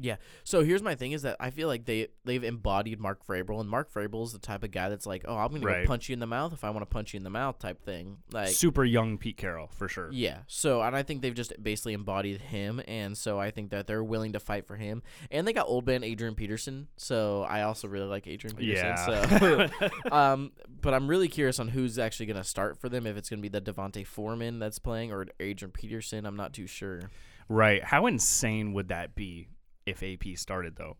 Yeah. 0.02 0.16
So 0.44 0.64
here's 0.64 0.82
my 0.82 0.94
thing 0.96 1.12
is 1.12 1.22
that 1.22 1.36
I 1.38 1.50
feel 1.50 1.68
like 1.68 1.84
they 1.84 2.08
they've 2.24 2.42
embodied 2.42 2.98
Mark 3.00 3.24
Vrabel 3.26 3.60
and 3.60 3.68
Mark 3.70 3.92
Vrabel 3.94 4.24
is 4.24 4.32
the 4.32 4.38
type 4.40 4.64
of 4.64 4.72
guy 4.72 4.88
that's 4.88 5.06
like, 5.06 5.24
"Oh, 5.26 5.36
I'm 5.36 5.50
going 5.50 5.62
Right. 5.62 5.82
to 5.82 5.86
punch 5.86 6.08
you 6.08 6.12
in 6.12 6.18
the 6.18 6.26
mouth 6.26 6.52
if 6.52 6.64
I 6.64 6.70
want 6.70 6.82
to 6.82 6.86
punch 6.86 7.14
you 7.14 7.18
in 7.18 7.22
the 7.24 7.30
mouth" 7.30 7.58
type 7.60 7.80
thing. 7.84 8.18
Like 8.32 8.48
Super 8.48 8.84
young 8.84 9.16
Pete 9.16 9.36
Carroll 9.36 9.68
for 9.68 9.88
sure. 9.88 10.10
Yeah. 10.12 10.38
So, 10.48 10.82
and 10.82 10.96
I 10.96 11.02
think 11.04 11.22
they've 11.22 11.32
just 11.34 11.52
basically 11.62 11.92
embodied 11.94 12.40
him, 12.40 12.82
and 12.88 13.16
so 13.16 13.38
I 13.38 13.50
think 13.52 13.70
that 13.70 13.86
they're 13.86 14.02
willing 14.04 14.32
to 14.32 14.40
fight 14.40 14.66
for 14.66 14.76
him. 14.76 15.02
And 15.30 15.46
they 15.46 15.52
got 15.52 15.68
old 15.68 15.86
man 15.86 16.02
Adrian 16.02 16.34
Peterson, 16.34 16.88
so 16.96 17.42
I 17.42 17.62
also 17.62 17.86
really 17.86 18.06
like 18.08 18.26
Adrian 18.26 18.56
Peterson. 18.56 18.86
Yeah. 18.86 19.38
So, 19.38 19.68
um, 20.12 20.52
but 20.80 20.94
I'm 20.94 21.06
really 21.06 21.28
curious 21.28 21.60
on 21.60 21.68
who's 21.68 21.98
actually 21.98 22.26
going 22.26 22.36
to 22.38 22.44
start 22.44 22.76
for 22.78 22.88
them. 22.88 23.06
If 23.06 23.16
it's 23.16 23.30
going 23.30 23.38
to 23.42 23.48
be 23.48 23.48
the 23.48 23.60
Devontae 23.60 24.06
Foreman 24.06 24.58
that's 24.58 24.78
playing 24.80 25.12
or 25.12 25.26
Adrian 25.38 25.70
Peterson, 25.70 26.26
I'm 26.26 26.36
not 26.36 26.52
too 26.52 26.66
sure. 26.66 27.10
Right? 27.48 27.84
How 27.84 28.06
insane 28.06 28.72
would 28.72 28.88
that 28.88 29.14
be 29.14 29.48
if 29.86 30.02
AP 30.02 30.36
started 30.36 30.76
though? 30.76 30.96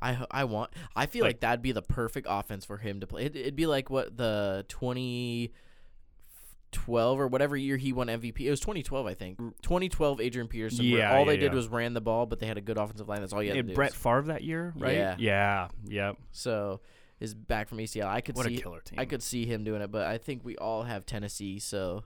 I 0.00 0.24
I 0.30 0.44
want. 0.44 0.70
I 0.94 1.06
feel 1.06 1.24
like, 1.24 1.34
Like- 1.34 1.40
that'd 1.40 1.62
be 1.62 1.72
the 1.72 1.82
perfect 1.82 2.26
offense 2.30 2.64
for 2.64 2.76
him 2.78 3.00
to 3.00 3.06
play. 3.06 3.24
It, 3.26 3.36
it'd 3.36 3.56
be 3.56 3.66
like 3.66 3.90
what 3.90 4.16
the 4.16 4.64
2012 4.68 7.20
or 7.20 7.26
whatever 7.26 7.56
year 7.56 7.76
he 7.76 7.92
won 7.92 8.06
MVP. 8.08 8.40
It 8.46 8.50
was 8.50 8.60
2012, 8.60 9.06
I 9.06 9.14
think. 9.14 9.38
2012 9.62 10.20
Adrian 10.20 10.48
Peterson. 10.48 10.88
where 10.90 11.00
Yeah, 11.00 11.12
all 11.14 11.20
yeah, 11.20 11.26
they 11.32 11.36
did 11.38 11.54
was 11.54 11.68
ran 11.68 11.94
the 11.94 12.00
ball, 12.00 12.26
but 12.26 12.38
they 12.38 12.46
had 12.46 12.58
a 12.58 12.60
good 12.60 12.78
offensive 12.78 13.08
line. 13.08 13.20
That's 13.20 13.32
all 13.32 13.42
you 13.42 13.50
had 13.50 13.58
And 13.58 13.68
to 13.68 13.72
do. 13.72 13.76
Brett 13.76 13.92
Favre 13.94 14.22
that 14.28 14.44
year, 14.44 14.72
right? 14.76 14.94
Yeah. 14.94 15.16
Yeah. 15.18 15.68
Yep. 15.86 16.16
so 16.32 16.80
is 17.20 17.34
back 17.34 17.68
from 17.68 17.78
ACL. 17.78 18.06
I 18.06 18.20
could 18.20 18.36
What 18.36 18.46
a 18.46 18.50
see. 18.50 18.58
killer 18.58 18.80
team. 18.80 19.00
I 19.00 19.04
could 19.04 19.24
see 19.24 19.44
him 19.44 19.64
doing 19.64 19.82
it, 19.82 19.90
but 19.90 20.06
I 20.06 20.18
think 20.18 20.44
we 20.44 20.56
all 20.56 20.84
have 20.84 21.04
Tennessee. 21.04 21.58
So 21.58 22.04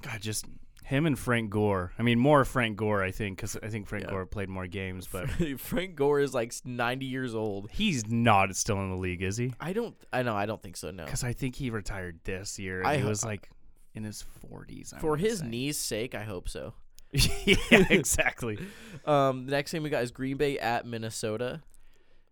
God, 0.00 0.18
just 0.22 0.46
him 0.84 1.06
and 1.06 1.18
Frank 1.18 1.50
Gore. 1.50 1.92
I 1.98 2.02
mean, 2.02 2.18
more 2.18 2.44
Frank 2.44 2.76
Gore, 2.76 3.02
I 3.02 3.10
think, 3.10 3.36
because 3.38 3.56
I 3.62 3.68
think 3.68 3.86
Frank 3.86 4.04
Yeah. 4.04 4.10
Gore 4.10 4.26
played 4.26 4.48
more 4.48 4.66
games, 4.66 5.06
but 5.10 5.28
Frank 5.60 5.94
Gore 5.96 6.20
is 6.20 6.34
like 6.34 6.52
90 6.64 7.06
years 7.06 7.34
old. 7.34 7.70
he's 7.70 8.06
not 8.08 8.54
still 8.56 8.80
in 8.80 8.90
the 8.90 8.96
league, 8.96 9.22
is 9.22 9.36
he? 9.36 9.52
I 9.60 9.72
don't. 9.72 9.94
I 10.12 10.22
know. 10.22 10.34
I 10.34 10.46
don't 10.46 10.62
think 10.62 10.76
so. 10.76 10.90
No. 10.90 11.04
Because 11.04 11.22
I 11.24 11.32
think 11.32 11.54
he 11.56 11.70
retired 11.70 12.20
this 12.24 12.58
year. 12.58 12.82
I 12.84 12.96
he 12.96 13.02
ho- 13.02 13.08
was 13.08 13.24
like 13.24 13.48
in 13.94 14.04
his 14.04 14.24
40s. 14.50 14.98
For 15.00 15.16
his 15.16 15.38
say. 15.40 15.46
knees' 15.46 15.78
sake, 15.78 16.14
I 16.14 16.24
hope 16.24 16.48
so. 16.48 16.74
yeah, 17.12 17.56
exactly. 17.90 18.58
Um, 19.04 19.46
the 19.46 19.52
next 19.52 19.72
game 19.72 19.82
we 19.82 19.88
got 19.90 20.02
is 20.02 20.10
Green 20.10 20.36
Bay 20.36 20.58
at 20.58 20.84
Minnesota. 20.86 21.62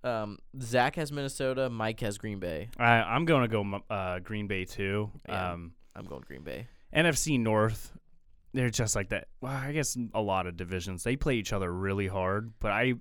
Um, 0.05 0.39
Zach 0.61 0.97
has 0.97 1.11
Minnesota. 1.11 1.71
Mike 1.71 2.01
has 2.01 2.19
Green 2.19 2.39
Bay. 2.39 2.69
I, 2.79 2.87
I'm 3.01 3.25
going 3.25 3.43
to 3.43 3.49
go 3.49 3.81
uh, 3.91 4.19
Green 4.21 4.47
Bay 4.47 4.65
too. 4.67 5.11
Yeah. 5.29 5.53
Um, 5.53 5.73
I'm 5.97 6.05
going 6.05 6.23
Green 6.27 6.43
Bay. 6.43 6.67
NFC 6.95 7.41
North, 7.41 7.93
they're 8.53 8.71
just 8.71 8.97
like 8.97 9.11
that. 9.11 9.29
Well, 9.41 9.53
I 9.53 9.73
guess 9.73 9.97
a 10.15 10.21
lot 10.23 10.47
of 10.47 10.57
divisions 10.57 11.03
they 11.05 11.17
play 11.17 11.35
each 11.37 11.53
other 11.53 11.73
really 11.73 12.07
hard. 12.07 12.53
But 12.61 12.73
I, 12.73 12.95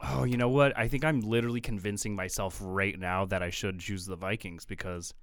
oh, 0.00 0.24
you 0.24 0.36
know 0.36 0.48
what? 0.48 0.76
I 0.78 0.88
think 0.88 1.04
I'm 1.04 1.20
literally 1.20 1.60
convincing 1.60 2.14
myself 2.14 2.58
right 2.62 2.98
now 2.98 3.24
that 3.26 3.42
I 3.42 3.50
should 3.50 3.80
choose 3.80 4.06
the 4.06 4.16
Vikings 4.16 4.64
because 4.64 5.14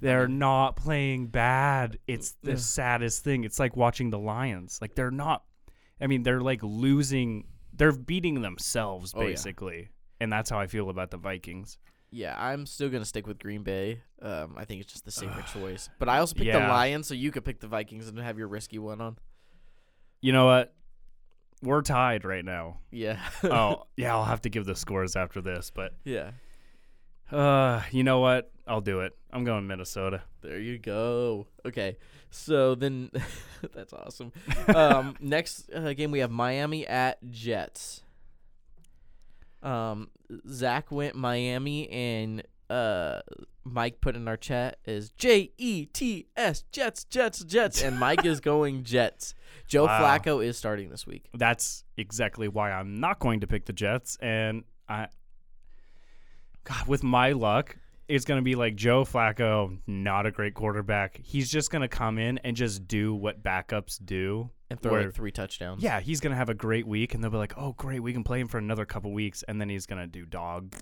they're 0.00 0.28
mm. 0.28 0.36
not 0.36 0.76
playing 0.76 1.28
bad. 1.28 1.98
It's 2.06 2.32
the 2.42 2.52
Yeah. 2.52 2.56
saddest 2.58 3.24
thing. 3.24 3.44
It's 3.44 3.58
like 3.58 3.76
watching 3.76 4.10
the 4.10 4.18
Lions. 4.18 4.78
Like 4.80 4.94
they're 4.94 5.10
not. 5.10 5.44
I 6.00 6.06
mean, 6.06 6.22
they're 6.22 6.40
like 6.40 6.62
losing. 6.62 7.44
They're 7.72 7.92
beating 7.92 8.42
themselves 8.42 9.12
Oh, 9.14 9.20
yeah. 9.22 9.28
basically, 9.28 9.90
and 10.20 10.32
that's 10.32 10.50
how 10.50 10.58
I 10.58 10.66
feel 10.66 10.90
about 10.90 11.10
the 11.10 11.16
Vikings. 11.18 11.78
Yeah, 12.10 12.34
I'm 12.38 12.66
still 12.66 12.88
gonna 12.88 13.04
stick 13.04 13.26
with 13.26 13.38
Green 13.38 13.62
Bay. 13.62 14.02
Um, 14.22 14.54
I 14.56 14.64
think 14.64 14.80
it's 14.80 14.92
just 14.92 15.04
the 15.04 15.10
safer 15.10 15.42
choice. 15.52 15.88
But 15.98 16.08
I 16.08 16.18
also 16.18 16.34
picked 16.34 16.52
the 16.52 16.58
Lions, 16.58 17.06
so 17.06 17.14
you 17.14 17.30
could 17.30 17.44
pick 17.44 17.60
the 17.60 17.66
Vikings 17.66 18.08
and 18.08 18.18
have 18.18 18.38
your 18.38 18.48
risky 18.48 18.78
one 18.78 19.00
on. 19.00 19.18
You 20.20 20.32
know 20.32 20.46
what? 20.46 20.74
We're 21.62 21.82
tied 21.82 22.24
right 22.24 22.44
now. 22.44 22.78
Yeah. 22.90 23.18
oh 23.44 23.84
yeah, 23.96 24.14
I'll 24.14 24.24
have 24.24 24.42
to 24.42 24.48
give 24.48 24.64
the 24.64 24.76
scores 24.76 25.16
after 25.16 25.40
this, 25.40 25.70
but 25.74 25.94
yeah. 26.04 26.32
uh, 27.30 27.82
you 27.90 28.04
know 28.04 28.20
what? 28.20 28.50
I'll 28.66 28.80
do 28.80 29.00
it. 29.00 29.16
I'm 29.32 29.44
going 29.44 29.66
Minnesota. 29.66 30.22
There 30.42 30.58
you 30.58 30.78
go. 30.78 31.46
Okay, 31.64 31.96
so 32.30 32.74
then 32.74 33.10
that's 33.74 33.92
awesome. 33.92 34.32
Um, 34.74 35.16
next 35.20 35.70
uh, 35.72 35.92
game 35.92 36.10
we 36.10 36.18
have 36.18 36.30
Miami 36.30 36.86
at 36.86 37.18
Jets. 37.30 38.02
Um, 39.66 40.10
Zach 40.48 40.90
went 40.92 41.14
Miami, 41.16 41.88
and 41.90 42.42
uh, 42.70 43.20
Mike 43.64 44.00
put 44.00 44.14
in 44.16 44.28
our 44.28 44.36
chat 44.36 44.78
is 44.84 45.10
J 45.10 45.50
E 45.58 45.86
T 45.86 46.26
S 46.36 46.62
Jets 46.72 47.04
Jets 47.04 47.44
Jets, 47.44 47.82
and 47.82 47.98
Mike 47.98 48.24
is 48.24 48.40
going 48.52 48.84
Jets. 48.84 49.34
Joe 49.66 49.86
Wow. 49.86 50.00
Flacco 50.00 50.44
is 50.44 50.56
starting 50.56 50.90
this 50.90 51.06
week. 51.06 51.28
That's 51.34 51.84
exactly 51.96 52.46
why 52.48 52.70
I'm 52.70 53.00
not 53.00 53.18
going 53.18 53.40
to 53.40 53.46
pick 53.48 53.64
the 53.66 53.72
Jets. 53.72 54.16
And 54.22 54.62
I, 54.88 55.08
God, 56.64 56.86
with 56.86 57.02
my 57.02 57.32
luck, 57.32 57.76
it's 58.08 58.24
going 58.24 58.38
to 58.38 58.42
be 58.44 58.54
like 58.54 58.76
Joe 58.76 59.04
Flacco, 59.04 59.78
not 59.86 60.26
a 60.26 60.30
great 60.30 60.54
quarterback. 60.54 61.18
He's 61.22 61.50
just 61.50 61.70
going 61.70 61.82
to 61.82 61.88
come 61.88 62.18
in 62.18 62.38
and 62.38 62.56
just 62.56 62.86
do 62.86 63.14
what 63.14 63.42
backups 63.42 63.98
do. 64.04 64.50
And 64.68 64.80
throw 64.80 64.92
Where- 64.92 65.04
like 65.04 65.14
three 65.14 65.30
touchdowns. 65.30 65.82
Yeah, 65.82 66.00
he's 66.00 66.20
going 66.20 66.32
to 66.32 66.36
have 66.36 66.48
a 66.48 66.54
great 66.54 66.86
week, 66.86 67.14
and 67.14 67.22
they'll 67.22 67.30
be 67.30 67.36
like, 67.36 67.54
oh, 67.56 67.72
great, 67.72 68.00
we 68.00 68.12
can 68.12 68.24
play 68.24 68.40
him 68.40 68.48
for 68.48 68.58
another 68.58 68.84
couple 68.84 69.12
weeks. 69.12 69.44
And 69.46 69.60
then 69.60 69.68
he's 69.68 69.86
going 69.86 70.00
to 70.00 70.06
do 70.08 70.24
dog 70.26 70.74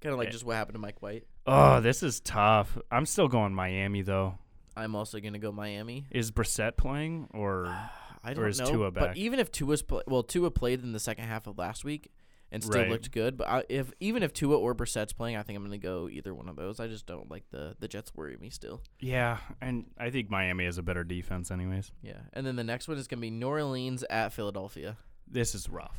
Kind 0.00 0.12
of 0.14 0.18
like 0.18 0.28
Eh. 0.28 0.30
just 0.30 0.44
what 0.46 0.56
happened 0.56 0.76
to 0.76 0.80
Mike 0.80 1.02
White. 1.02 1.26
Oh, 1.46 1.80
this 1.80 2.02
is 2.02 2.20
tough. 2.20 2.78
I'm 2.90 3.04
still 3.04 3.28
going 3.28 3.52
Miami 3.54 4.00
though. 4.02 4.38
I'm 4.76 4.94
also 4.94 5.20
gonna 5.20 5.38
go 5.38 5.52
Miami. 5.52 6.06
Is 6.10 6.30
Brissett 6.30 6.76
playing 6.78 7.28
or 7.34 7.66
I 8.24 8.32
don't 8.32 8.46
is 8.48 8.60
know. 8.60 8.66
Tua 8.70 8.90
But 8.92 9.16
even 9.18 9.38
if 9.40 9.50
Tua's 9.52 9.82
play, 9.82 10.02
well, 10.06 10.22
Tua 10.22 10.50
played 10.50 10.82
in 10.82 10.92
the 10.92 11.00
second 11.00 11.24
half 11.26 11.46
of 11.46 11.58
last 11.58 11.84
week 11.84 12.10
and 12.52 12.62
still 12.64 12.80
Right. 12.80 12.90
looked 12.90 13.12
good. 13.12 13.36
But 13.36 13.48
I, 13.48 13.64
if 13.68 13.92
even 14.00 14.22
if 14.22 14.32
Tua 14.32 14.58
or 14.58 14.74
Brissett's 14.74 15.12
playing, 15.12 15.36
I 15.36 15.42
think 15.42 15.56
I'm 15.56 15.62
gonna 15.64 15.78
go 15.78 16.08
either 16.08 16.34
one 16.34 16.48
of 16.48 16.56
those. 16.56 16.80
I 16.80 16.86
just 16.88 17.06
don't 17.06 17.30
like 17.30 17.44
the 17.50 17.76
the 17.78 17.88
Jets 17.88 18.12
worry 18.14 18.36
me 18.36 18.50
still. 18.50 18.82
yeah? 18.98 19.38
And 19.60 19.86
I 19.98 20.10
think 20.10 20.30
Miami 20.30 20.64
has 20.64 20.78
a 20.78 20.82
better 20.82 21.04
defense, 21.04 21.50
anyways. 21.50 21.92
Yeah, 22.02 22.20
and 22.32 22.46
then 22.46 22.56
the 22.56 22.64
next 22.64 22.88
one 22.88 22.98
is 22.98 23.06
gonna 23.06 23.20
be 23.20 23.30
New 23.30 23.46
Orleans 23.48 24.04
at 24.10 24.32
Philadelphia. 24.32 24.96
This 25.26 25.54
is 25.54 25.68
rough. 25.68 25.96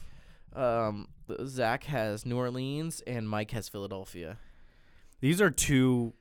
Um, 0.54 1.08
Zach 1.46 1.86
has 1.86 2.26
New 2.26 2.38
Orleans 2.38 3.00
and 3.08 3.30
Mike 3.30 3.52
has 3.52 3.70
Philadelphia. 3.70 4.38
These 5.22 5.40
are 5.40 5.50
two 5.50 6.14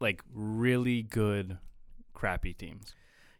like 0.00 0.22
really 0.32 1.02
good 1.02 1.58
crappy 2.12 2.52
teams. 2.52 2.94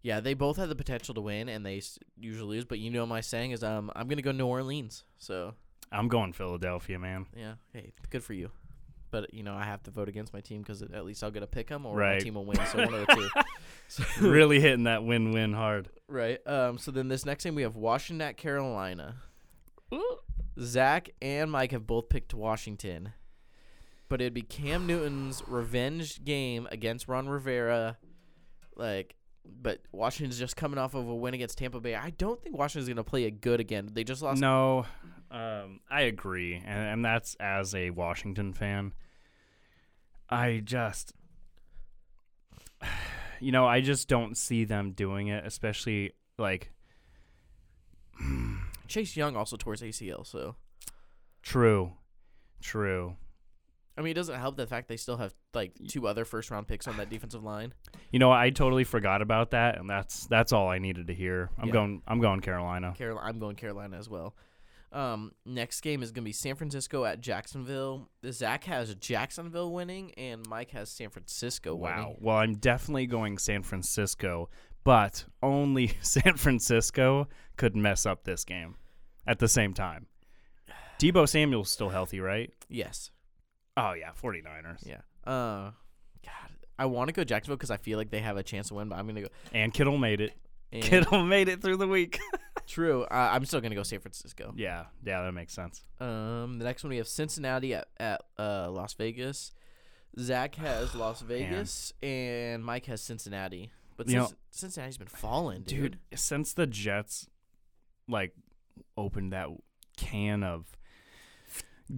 Yeah, 0.06 0.20
they 0.20 0.34
both 0.34 0.56
have 0.58 0.68
the 0.68 0.76
potential 0.76 1.14
to 1.16 1.20
win, 1.20 1.48
and 1.48 1.66
they 1.66 1.78
s- 1.78 1.98
usually 2.16 2.56
lose. 2.58 2.64
But 2.64 2.78
you 2.78 2.90
know, 2.90 3.06
my 3.06 3.20
saying 3.20 3.50
is, 3.50 3.64
um, 3.64 3.90
I'm 3.96 4.06
gonna 4.06 4.22
go 4.22 4.30
New 4.30 4.46
Orleans. 4.46 5.02
So 5.18 5.54
I'm 5.90 6.06
going 6.06 6.32
Philadelphia, 6.32 6.96
man. 6.98 7.26
yeah, 7.36 7.54
hey, 7.72 7.92
good 8.10 8.22
for 8.22 8.32
you. 8.32 8.50
But 9.10 9.34
you 9.34 9.42
know, 9.42 9.54
I 9.54 9.64
have 9.64 9.82
to 9.84 9.90
vote 9.90 10.08
against 10.08 10.32
my 10.32 10.40
team 10.40 10.62
because 10.62 10.80
at 10.82 11.04
least 11.04 11.24
I'll 11.24 11.32
get 11.32 11.42
a 11.42 11.46
pick 11.48 11.72
'em 11.72 11.84
or 11.86 11.94
my 11.96 12.00
Right. 12.00 12.20
team 12.20 12.34
will 12.34 12.44
win. 12.44 12.56
So 12.66 12.84
one 12.84 12.94
of 12.94 13.06
the 13.06 13.14
two. 13.14 13.28
So, 13.88 14.04
really 14.20 14.60
hitting 14.60 14.84
that 14.84 15.04
win-win 15.04 15.52
hard. 15.52 15.88
right. 16.08 16.38
Um. 16.46 16.78
So 16.78 16.90
then 16.92 17.08
this 17.08 17.24
next 17.26 17.42
game 17.44 17.54
we 17.56 17.62
have 17.62 17.74
Washington 17.76 18.26
at 18.28 18.36
Carolina. 18.36 19.16
Zach 20.60 21.10
and 21.20 21.50
Mike 21.50 21.72
have 21.72 21.86
both 21.86 22.08
picked 22.08 22.32
Washington, 22.32 23.12
but 24.08 24.20
it'd 24.20 24.34
be 24.34 24.42
Cam 24.42 24.86
Newton's 24.86 25.42
revenge 25.46 26.24
game 26.24 26.66
against 26.70 27.08
Ron 27.08 27.28
Rivera. 27.28 27.98
Like, 28.74 29.16
but 29.62 29.80
Washington's 29.92 30.38
just 30.38 30.56
coming 30.56 30.78
off 30.78 30.94
of 30.94 31.08
a 31.08 31.14
win 31.14 31.34
against 31.34 31.58
Tampa 31.58 31.80
Bay. 31.80 31.94
I 31.94 32.10
don't 32.10 32.40
think 32.42 32.56
Washington's 32.56 32.88
gonna 32.88 33.04
play 33.04 33.24
it 33.24 33.40
good 33.40 33.60
again. 33.60 33.90
They 33.92 34.04
just 34.04 34.22
lost. 34.22 34.40
No, 34.40 34.86
um, 35.30 35.80
I 35.90 36.02
agree, 36.02 36.54
and, 36.54 36.88
and 36.88 37.04
that's 37.04 37.34
as 37.36 37.74
a 37.74 37.90
Washington 37.90 38.52
fan. 38.52 38.92
I 40.28 40.60
just, 40.64 41.12
you 43.40 43.52
know, 43.52 43.66
I 43.66 43.80
just 43.80 44.08
don't 44.08 44.36
see 44.36 44.64
them 44.64 44.92
doing 44.92 45.28
it, 45.28 45.44
especially 45.46 46.12
like 46.38 46.72
Chase 48.88 49.16
Young 49.16 49.36
also 49.36 49.56
tore 49.56 49.74
his 49.74 49.82
ACL, 49.82 50.26
so 50.26 50.56
true, 51.42 51.92
true. 52.60 53.16
I 53.98 54.02
mean, 54.02 54.10
it 54.10 54.14
doesn't 54.14 54.38
help 54.38 54.56
the 54.56 54.66
fact 54.66 54.88
they 54.88 54.96
still 54.98 55.16
have 55.16 55.34
like 55.54 55.72
two 55.88 56.06
other 56.06 56.24
first 56.24 56.50
round 56.50 56.66
picks 56.68 56.86
on 56.86 56.96
that 56.98 57.08
defensive 57.08 57.42
line. 57.42 57.72
You 58.10 58.18
know, 58.18 58.30
I 58.30 58.50
totally 58.50 58.84
forgot 58.84 59.22
about 59.22 59.50
that, 59.52 59.78
and 59.78 59.88
that's 59.88 60.26
that's 60.26 60.52
all 60.52 60.68
I 60.68 60.78
needed 60.78 61.06
to 61.06 61.14
hear. 61.14 61.50
I'm 61.58 61.68
Yeah. 61.68 61.72
going, 61.74 62.02
I'm 62.06 62.20
going 62.20 62.40
Carolina. 62.40 62.94
Carolina, 62.96 63.26
I'm 63.26 63.38
going 63.38 63.56
Carolina 63.56 63.96
as 63.96 64.08
well. 64.08 64.34
Um, 64.92 65.32
next 65.44 65.80
game 65.80 66.02
is 66.02 66.12
gonna 66.12 66.24
be 66.24 66.32
San 66.32 66.54
Francisco 66.56 67.04
at 67.04 67.20
Jacksonville. 67.20 68.08
Zach 68.30 68.64
has 68.64 68.94
Jacksonville 68.96 69.72
winning, 69.72 70.12
and 70.12 70.46
Mike 70.48 70.70
has 70.72 70.90
San 70.90 71.10
Francisco 71.10 71.74
Wow. 71.74 71.96
winning. 71.98 72.16
Well, 72.20 72.36
I'm 72.36 72.54
definitely 72.54 73.06
going 73.06 73.38
San 73.38 73.62
Francisco, 73.62 74.48
but 74.84 75.24
only 75.42 75.88
San 76.02 76.36
Francisco 76.36 77.28
could 77.56 77.74
mess 77.76 78.06
up 78.06 78.24
this 78.24 78.44
game 78.44 78.76
at 79.26 79.38
the 79.38 79.48
same 79.48 79.74
time. 79.74 80.06
Deebo 80.98 81.28
Samuel's 81.28 81.70
still 81.70 81.90
healthy, 81.90 82.20
right? 82.20 82.50
Yes. 82.68 83.10
Oh 83.76 83.92
yeah, 83.92 84.10
49ers. 84.22 84.86
Yeah. 84.86 85.00
Uh, 85.30 85.70
God, 86.24 86.50
I 86.78 86.86
want 86.86 87.08
to 87.08 87.12
go 87.12 87.24
Jacksonville 87.24 87.56
because 87.56 87.70
I 87.70 87.76
feel 87.76 87.98
like 87.98 88.10
they 88.10 88.20
have 88.20 88.36
a 88.36 88.42
chance 88.42 88.68
to 88.68 88.74
win, 88.74 88.88
but 88.88 88.98
I'm 88.98 89.06
gonna 89.06 89.22
go. 89.22 89.28
And 89.52 89.72
Kittle 89.72 89.98
made 89.98 90.20
it. 90.20 90.32
and- 90.72 90.82
Kittle 90.82 91.24
made 91.24 91.48
it 91.48 91.60
through 91.62 91.76
the 91.76 91.88
week. 91.88 92.18
True. 92.66 93.02
Uh, 93.04 93.30
I'm 93.32 93.44
still 93.44 93.60
gonna 93.60 93.74
go 93.74 93.82
San 93.82 94.00
Francisco. 94.00 94.52
yeah, 94.56 94.86
yeah, 95.04 95.22
that 95.22 95.32
makes 95.32 95.52
sense. 95.52 95.84
Um, 96.00 96.58
the 96.58 96.64
next 96.64 96.82
one 96.84 96.90
we 96.90 96.96
have 96.96 97.06
Cincinnati 97.08 97.74
at 97.74 97.88
at 97.98 98.22
uh, 98.38 98.70
Las 98.70 98.94
Vegas. 98.94 99.52
Zach 100.18 100.54
has 100.56 100.94
Las 100.96 101.20
Vegas, 101.20 101.92
and 102.02 102.64
Mike 102.64 102.86
has 102.86 103.00
Cincinnati. 103.02 103.70
But 103.96 104.08
You 104.08 104.16
know- 104.16 104.26
Cinc- 104.26 104.36
Cincinnati's 104.50 104.98
been 104.98 105.06
falling, 105.08 105.62
dude. 105.62 105.98
Dude, 106.10 106.18
since 106.18 106.52
the 106.54 106.66
Jets 106.66 107.28
like 108.08 108.32
opened 108.96 109.32
that 109.32 109.48
can 109.96 110.42
of 110.42 110.75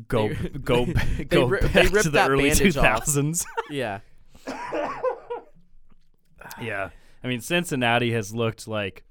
go 0.06 0.28
They- 0.28 0.48
go 0.50 0.84
they 1.16 1.24
go 1.24 1.46
ri- 1.46 1.60
back 1.60 1.72
they 1.72 1.86
to 1.86 2.02
the 2.02 2.10
that 2.10 2.30
early 2.30 2.50
2000s. 2.50 3.44
Yeah. 3.70 4.00
Yeah. 6.60 6.90
I 7.22 7.26
mean, 7.28 7.40
Cincinnati 7.40 8.12
has 8.12 8.34
looked 8.34 8.66
like 8.68 9.04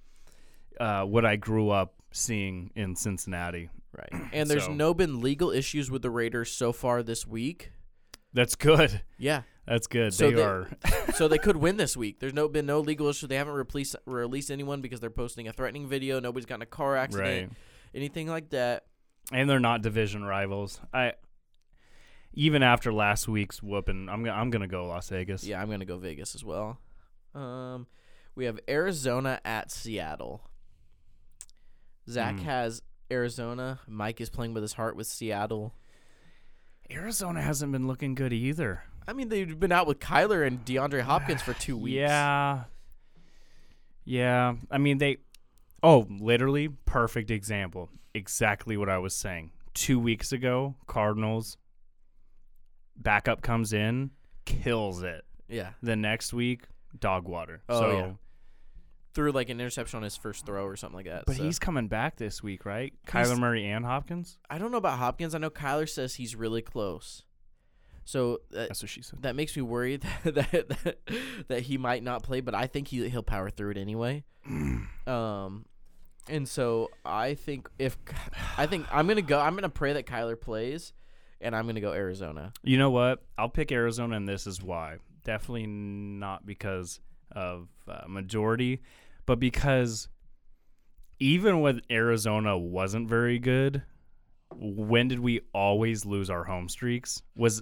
uh, 0.80 1.04
what 1.04 1.26
I 1.26 1.36
grew 1.36 1.70
up 1.70 1.94
seeing 2.12 2.72
in 2.76 2.96
Cincinnati. 2.96 3.70
Right. 3.96 4.30
And 4.34 4.50
there's 4.50 4.66
So- 4.66 4.74
no 4.74 4.94
been 4.94 5.22
legal 5.22 5.52
issues 5.52 5.90
with 5.92 6.02
the 6.02 6.10
Raiders 6.10 6.52
so 6.52 6.72
far 6.72 7.04
this 7.04 7.26
week. 7.28 7.72
That's 8.34 8.56
good. 8.56 9.02
Yeah. 9.18 9.44
That's 9.66 9.88
good. 9.88 10.14
So 10.14 10.30
they, 10.30 10.36
they- 10.36 10.44
are. 10.44 10.70
so 11.16 11.28
they 11.28 11.38
could 11.38 11.58
win 11.58 11.78
this 11.78 11.98
week. 11.98 12.20
There's 12.20 12.34
no 12.34 12.48
been 12.48 12.66
no 12.66 12.80
legal 12.80 13.08
issue. 13.08 13.28
They 13.28 13.36
haven't 13.36 13.54
released 13.54 13.96
released 14.06 14.52
anyone 14.52 14.82
because 14.82 15.00
they're 15.00 15.10
posting 15.10 15.48
a 15.48 15.54
threatening 15.54 15.88
video. 15.88 16.20
Nobody's 16.20 16.46
gotten 16.46 16.62
a 16.62 16.66
car 16.68 16.96
accident, 16.96 17.50
right. 17.50 17.58
anything 17.96 18.28
like 18.28 18.50
that. 18.52 18.86
And 19.32 19.50
they're 19.50 19.60
not 19.60 19.82
division 19.82 20.24
rivals. 20.24 20.80
I 20.94 21.14
even 22.34 22.64
after 22.64 22.94
last 22.94 23.28
week's 23.28 23.62
whooping, 23.62 24.08
I'm 24.10 24.24
gonna 24.24 24.38
I'm 24.38 24.50
gonna 24.50 24.68
go 24.68 24.86
Las 24.88 25.10
Vegas. 25.10 25.44
Yeah, 25.44 25.62
I'm 25.62 25.70
gonna 25.70 25.86
go 25.86 25.98
Vegas 25.98 26.34
as 26.36 26.44
well. 26.46 26.80
Um, 27.36 27.88
we 28.36 28.46
have 28.46 28.60
Arizona 28.70 29.40
at 29.44 29.72
Seattle. 29.72 30.50
Zach 32.10 32.36
Mm. 32.36 32.44
has 32.44 32.82
Arizona. 33.12 33.80
Mike 33.88 34.22
is 34.22 34.30
playing 34.30 34.54
with 34.54 34.64
his 34.64 34.74
heart 34.74 34.96
with 34.96 35.08
Seattle. 35.08 35.74
Arizona 36.90 37.42
hasn't 37.42 37.72
been 37.74 37.86
looking 37.88 38.16
good 38.16 38.32
either. 38.32 38.84
I 39.08 39.14
mean, 39.14 39.28
they've 39.30 39.60
been 39.60 39.72
out 39.74 39.88
with 39.88 40.00
Kyler 40.00 40.46
and 40.48 40.64
DeAndre 40.64 41.02
Hopkins 41.02 41.42
for 41.42 41.54
two 41.54 41.76
weeks. 41.78 41.96
Yeah. 41.96 42.64
Yeah. 44.06 44.56
I 44.72 44.78
mean, 44.78 44.98
they. 45.00 45.18
Oh, 45.84 46.08
literally, 46.10 46.70
perfect 46.86 47.30
example. 47.30 47.90
Exactly 48.14 48.78
what 48.78 48.90
I 48.90 48.98
was 48.98 49.16
saying. 49.16 49.52
Two 49.74 50.00
weeks 50.00 50.32
ago, 50.32 50.76
Cardinals 50.88 51.58
backup 52.96 53.42
comes 53.42 53.74
in, 53.74 54.12
kills 54.46 55.04
it. 55.04 55.24
Yeah. 55.48 55.72
The 55.82 55.96
next 55.96 56.34
week, 56.34 56.64
dog 57.00 57.28
water. 57.28 57.62
Oh, 57.70 57.80
so, 57.80 57.92
yeah. 57.92 58.12
Threw 59.14 59.32
like 59.32 59.50
an 59.50 59.60
interception 59.60 59.98
on 59.98 60.04
his 60.04 60.16
first 60.16 60.46
throw 60.46 60.66
or 60.66 60.76
something 60.76 60.98
like 60.98 61.06
that. 61.06 61.26
But 61.26 61.38
so. 61.38 61.44
he's 61.44 61.60
coming 61.60 61.88
back 61.88 62.18
this 62.18 62.44
week, 62.44 62.66
right? 62.66 62.94
He's- 63.12 63.30
Kyler 63.30 63.40
Murray 63.40 63.68
and 63.68 63.86
Hopkins? 63.86 64.38
I 64.50 64.58
don't 64.58 64.72
know 64.72 64.78
about 64.78 65.00
Hopkins. 65.00 65.34
I 65.34 65.40
know 65.40 65.50
Kyler 65.50 65.90
says 65.90 66.16
he's 66.16 66.36
really 66.36 66.62
close. 66.62 67.24
So 68.06 68.40
that, 68.52 68.70
That's 68.70 68.82
what 68.82 68.90
she 68.90 69.02
said. 69.02 69.24
that 69.24 69.36
makes 69.36 69.54
me 69.56 69.64
worried 69.64 70.06
that, 70.24 70.70
that 70.70 70.98
that 71.50 71.62
he 71.64 71.78
might 71.78 72.04
not 72.04 72.24
play, 72.24 72.40
but 72.40 72.56
I 72.56 72.66
think 72.66 72.88
he 72.88 73.10
he'll 73.10 73.22
power 73.22 73.50
through 73.50 73.72
it 73.72 73.78
anyway. 73.78 74.24
um, 74.48 75.66
and 76.30 76.48
so 76.48 76.92
I 77.06 77.34
think 77.34 77.70
if 77.80 77.98
I 78.58 78.66
think 78.66 78.88
I'm 78.92 79.08
gonna 79.08 79.22
go, 79.22 79.40
I'm 79.40 79.56
gonna 79.56 79.70
pray 79.70 79.94
that 79.94 80.06
Kyler 80.06 80.40
plays, 80.40 80.94
and 81.42 81.56
I'm 81.56 81.68
gonna 81.68 81.82
go 81.82 81.94
Arizona. 81.94 82.54
You 82.64 82.78
know 82.78 82.90
what? 82.90 83.24
I'll 83.38 83.50
pick 83.50 83.72
Arizona, 83.72 84.16
and 84.16 84.28
this 84.28 84.48
is 84.48 84.62
why. 84.62 84.98
Definitely 85.24 85.68
not 85.68 86.46
because 86.46 87.00
of 87.32 87.68
uh, 87.88 88.06
majority, 88.08 88.82
but 89.26 89.40
because 89.40 90.08
even 91.20 91.62
when 91.62 91.82
Arizona 91.92 92.58
wasn't 92.58 93.10
very 93.10 93.40
good, 93.40 93.84
when 94.56 95.08
did 95.08 95.20
we 95.20 95.42
always 95.54 96.06
lose 96.06 96.30
our 96.30 96.44
home 96.44 96.70
streaks? 96.70 97.22
Was 97.36 97.62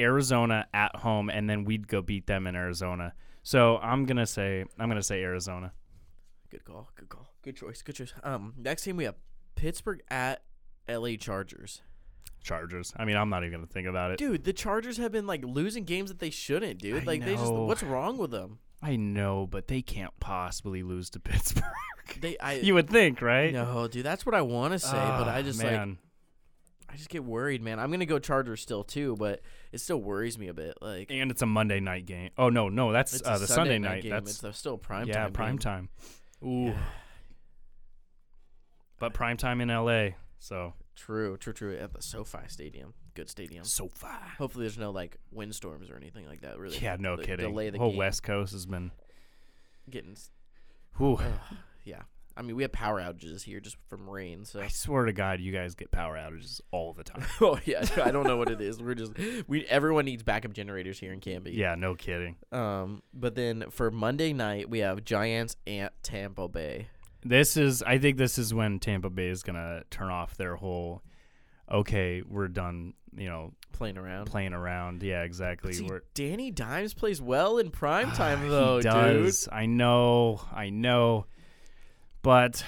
Arizona 0.00 0.66
at 0.74 0.96
home, 0.96 1.30
and 1.30 1.48
then 1.48 1.64
we'd 1.64 1.86
go 1.86 2.02
beat 2.02 2.26
them 2.26 2.46
in 2.46 2.56
Arizona. 2.56 3.14
So 3.42 3.78
I'm 3.78 4.06
gonna 4.06 4.26
say 4.26 4.64
I'm 4.78 4.88
gonna 4.88 5.02
say 5.02 5.22
Arizona. 5.22 5.72
Good 6.50 6.64
call. 6.64 6.88
Good 6.96 7.08
call. 7.08 7.33
Good 7.44 7.56
choice. 7.56 7.82
Good 7.82 7.94
choice. 7.96 8.12
Um, 8.22 8.54
next 8.56 8.84
game 8.84 8.96
we 8.96 9.04
have 9.04 9.16
Pittsburgh 9.54 10.02
at 10.10 10.42
L.A. 10.88 11.16
Chargers. 11.16 11.82
Chargers. 12.42 12.92
I 12.96 13.04
mean, 13.04 13.16
I'm 13.16 13.30
not 13.30 13.42
even 13.42 13.52
gonna 13.58 13.66
think 13.66 13.86
about 13.86 14.10
it. 14.10 14.18
Dude, 14.18 14.44
the 14.44 14.52
Chargers 14.52 14.96
have 14.98 15.12
been 15.12 15.26
like 15.26 15.42
losing 15.44 15.84
games 15.84 16.10
that 16.10 16.18
they 16.18 16.30
shouldn't, 16.30 16.78
dude. 16.80 17.02
I 17.02 17.04
like 17.06 17.24
they 17.24 17.34
just 17.36 17.52
know. 17.52 17.64
what's 17.64 17.82
wrong 17.82 18.18
with 18.18 18.30
them? 18.30 18.58
I 18.82 18.96
know, 18.96 19.46
but 19.46 19.68
they 19.68 19.80
can't 19.80 20.12
possibly 20.20 20.82
lose 20.82 21.08
to 21.10 21.20
Pittsburgh. 21.20 21.64
They 22.20 22.36
I 22.38 22.54
you 22.54 22.74
would 22.74 22.90
think, 22.90 23.22
right? 23.22 23.52
No, 23.52 23.88
dude, 23.88 24.04
that's 24.04 24.26
what 24.26 24.34
I 24.34 24.42
want 24.42 24.72
to 24.72 24.78
say, 24.78 24.92
but 24.92 25.26
I 25.28 25.38
Ah, 25.38 25.42
just 25.42 25.62
like. 25.62 25.96
I 26.86 26.96
just 26.96 27.08
get 27.08 27.24
worried, 27.24 27.60
man. 27.62 27.80
I'm 27.80 27.90
gonna 27.90 28.06
go 28.06 28.18
Chargers 28.18 28.60
still 28.60 28.84
too, 28.84 29.16
but 29.18 29.40
it 29.72 29.80
still 29.80 30.00
worries 30.00 30.38
me 30.38 30.48
a 30.48 30.54
bit. 30.54 30.74
Like 30.80 31.10
And 31.10 31.30
it's 31.30 31.42
a 31.42 31.46
Monday 31.46 31.80
night 31.80 32.06
game. 32.06 32.30
Oh 32.38 32.50
no, 32.50 32.68
no, 32.68 32.92
that's 32.92 33.14
it's 33.14 33.26
uh, 33.26 33.38
the 33.38 33.46
Sunday 33.48 33.78
night. 33.78 34.02
game. 34.02 34.10
That's 34.12 34.44
it's 34.44 34.58
still 34.58 34.76
prime 34.78 35.08
yeah, 35.08 35.24
time. 35.24 35.32
prime 35.32 35.56
game. 35.56 35.58
time. 35.58 35.88
Ooh, 36.44 36.74
but 38.98 39.14
prime 39.14 39.36
time 39.36 39.60
in 39.60 39.70
L.A. 39.70 40.16
So 40.38 40.74
True, 40.96 41.36
true, 41.36 41.52
true. 41.52 41.76
At 41.76 41.92
the 41.92 42.02
SoFi 42.02 42.46
Stadium, 42.48 42.94
good 43.14 43.28
stadium. 43.28 43.64
So 43.64 43.90
far. 43.94 44.20
Hopefully, 44.38 44.64
there's 44.64 44.78
no 44.78 44.90
like 44.90 45.16
windstorms 45.32 45.90
or 45.90 45.96
anything 45.96 46.26
like 46.26 46.42
that. 46.42 46.58
Really, 46.58 46.78
Yeah, 46.78 46.96
no 46.98 47.16
de- 47.16 47.24
kidding. 47.24 47.50
Delay 47.50 47.66
the 47.66 47.72
the 47.72 47.78
whole 47.78 47.90
game. 47.90 47.98
West 47.98 48.22
Coast 48.22 48.52
has 48.52 48.66
been. 48.66 48.90
Getting, 49.90 50.16
Whew. 50.96 51.16
ugh, 51.20 51.56
yeah. 51.84 52.02
I 52.36 52.42
mean, 52.42 52.56
we 52.56 52.62
have 52.62 52.72
power 52.72 53.00
outages 53.00 53.42
here 53.42 53.60
just 53.60 53.76
from 53.88 54.08
rain. 54.08 54.44
So, 54.44 54.60
I 54.60 54.66
swear 54.68 55.04
to 55.04 55.12
God, 55.12 55.40
you 55.40 55.52
guys 55.52 55.74
get 55.76 55.90
power 55.92 56.16
outages 56.16 56.60
all 56.72 56.92
the 56.92 57.04
time. 57.04 57.24
oh 57.40 57.58
yeah, 57.64 57.84
I 58.02 58.10
don't 58.10 58.26
know 58.26 58.36
what 58.36 58.50
it 58.50 58.60
is. 58.60 58.82
We're 58.82 58.94
just 58.94 59.12
we 59.46 59.66
everyone 59.66 60.04
needs 60.06 60.22
backup 60.22 60.52
generators 60.52 60.98
here 60.98 61.12
in 61.12 61.20
Canby. 61.20 61.52
yeah, 61.52 61.74
no 61.74 61.94
kidding. 61.94 62.36
Um, 62.50 63.02
but 63.12 63.34
then 63.34 63.66
for 63.70 63.90
Monday 63.90 64.32
night 64.32 64.70
we 64.70 64.78
have 64.80 65.04
Giants 65.04 65.56
at 65.66 66.02
Tampa 66.02 66.48
Bay. 66.48 66.88
This 67.24 67.56
is, 67.56 67.82
I 67.82 67.98
think, 67.98 68.18
this 68.18 68.36
is 68.38 68.52
when 68.52 68.78
Tampa 68.78 69.08
Bay 69.10 69.28
is 69.28 69.42
gonna 69.42 69.82
turn 69.90 70.10
off 70.10 70.36
their 70.36 70.56
whole. 70.56 71.02
Okay, 71.70 72.22
we're 72.28 72.48
done. 72.48 72.94
You 73.16 73.28
know, 73.28 73.52
Playing 73.72 73.96
around. 73.96 74.26
playing 74.26 74.52
around. 74.52 75.02
Yeah, 75.02 75.22
exactly. 75.22 75.72
See, 75.72 75.84
we're, 75.84 76.02
Danny 76.14 76.50
Dimes 76.50 76.94
plays 76.94 77.22
well 77.22 77.58
in 77.58 77.70
prime 77.70 78.10
time 78.12 78.40
Ah, 78.44 78.48
though, 78.48 78.76
he 78.78 78.82
does. 78.82 79.44
dude. 79.44 79.52
I 79.52 79.66
know. 79.66 80.40
I 80.52 80.70
know. 80.70 81.26
But 82.22 82.64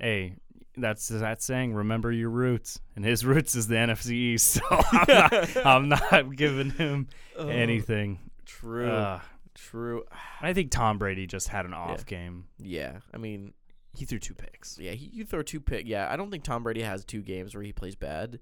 hey, 0.00 0.34
that's 0.76 1.08
that 1.08 1.40
saying. 1.42 1.72
Remember 1.74 2.10
your 2.12 2.30
roots, 2.30 2.80
and 2.96 3.04
his 3.04 3.24
roots 3.26 3.54
is 3.54 3.68
the 3.68 3.76
NFC 3.76 4.12
East. 4.12 4.54
So 4.54 4.60
I'm 4.70 5.06
not, 5.08 5.56
I'm 5.66 5.88
not 5.88 6.36
giving 6.36 6.70
him 6.70 7.08
anything. 7.38 8.18
True. 8.44 8.90
Uh, 8.90 9.20
True. 9.54 10.04
I 10.42 10.52
think 10.52 10.70
Tom 10.70 10.98
Brady 10.98 11.26
just 11.26 11.48
had 11.48 11.64
an 11.66 11.74
off 11.74 12.04
game. 12.06 12.44
Yeah. 12.58 12.98
I 13.12 13.16
mean, 13.18 13.54
He 13.96 14.04
threw 14.04 14.18
two 14.18 14.34
picks. 14.34 14.78
yeah, 14.78 14.92
he, 14.92 15.10
you 15.12 15.24
throw 15.24 15.42
two 15.42 15.60
pick. 15.60 15.86
Yeah, 15.86 16.08
I 16.10 16.16
don't 16.16 16.30
think 16.30 16.44
Tom 16.44 16.62
Brady 16.62 16.82
has 16.82 17.04
two 17.04 17.22
games 17.22 17.54
where 17.54 17.62
he 17.64 17.72
plays 17.72 17.94
bad. 17.94 18.40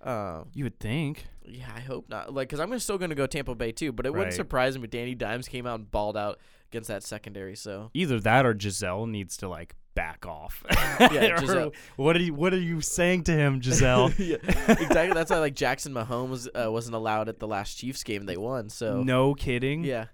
Um, 0.00 0.48
You 0.54 0.64
would 0.64 0.78
think. 0.78 1.26
yeah, 1.44 1.68
I 1.74 1.80
hope 1.80 2.08
not. 2.08 2.32
Like, 2.32 2.48
cause 2.48 2.60
I'm 2.60 2.76
still 2.78 2.98
gonna 2.98 3.16
go 3.16 3.26
Tampa 3.26 3.54
Bay 3.56 3.72
too, 3.72 3.90
but 3.92 4.06
it 4.06 4.12
wouldn't 4.14 4.32
surprise 4.34 4.78
me. 4.78 4.84
if 4.84 4.90
Danny 4.90 5.14
Dimes 5.16 5.48
came 5.48 5.66
out 5.66 5.80
and 5.80 5.90
balled 5.90 6.16
out 6.16 6.38
against 6.70 6.86
that 6.88 7.02
secondary. 7.02 7.56
So 7.56 7.90
Either 7.94 8.20
that 8.20 8.46
or 8.46 8.54
Gisele 8.54 9.06
needs 9.06 9.36
to 9.38 9.48
like 9.48 9.74
back 9.94 10.24
off. 10.24 10.62
Yeah, 11.00 11.34
Or 11.36 11.40
Gisele- 11.40 11.72
What 11.96 12.14
are 12.14 12.20
you 12.22 12.32
What 12.32 12.54
are 12.54 12.60
you 12.60 12.80
saying 12.80 13.24
to 13.24 13.32
him, 13.32 13.58
Gisele? 13.58 14.12
yeah, 14.18 14.36
exactly. 14.46 15.12
That's 15.14 15.32
why 15.32 15.38
like 15.40 15.56
Jackson 15.56 15.92
Mahomes 15.92 16.46
uh, 16.54 16.70
wasn't 16.70 16.94
allowed 16.94 17.28
at 17.28 17.40
the 17.40 17.48
last 17.48 17.74
Chiefs 17.74 18.04
game 18.04 18.24
they 18.26 18.36
won. 18.36 18.68
So 18.68 19.02
no 19.02 19.34
kidding. 19.34 19.82
yeah, 19.82 20.06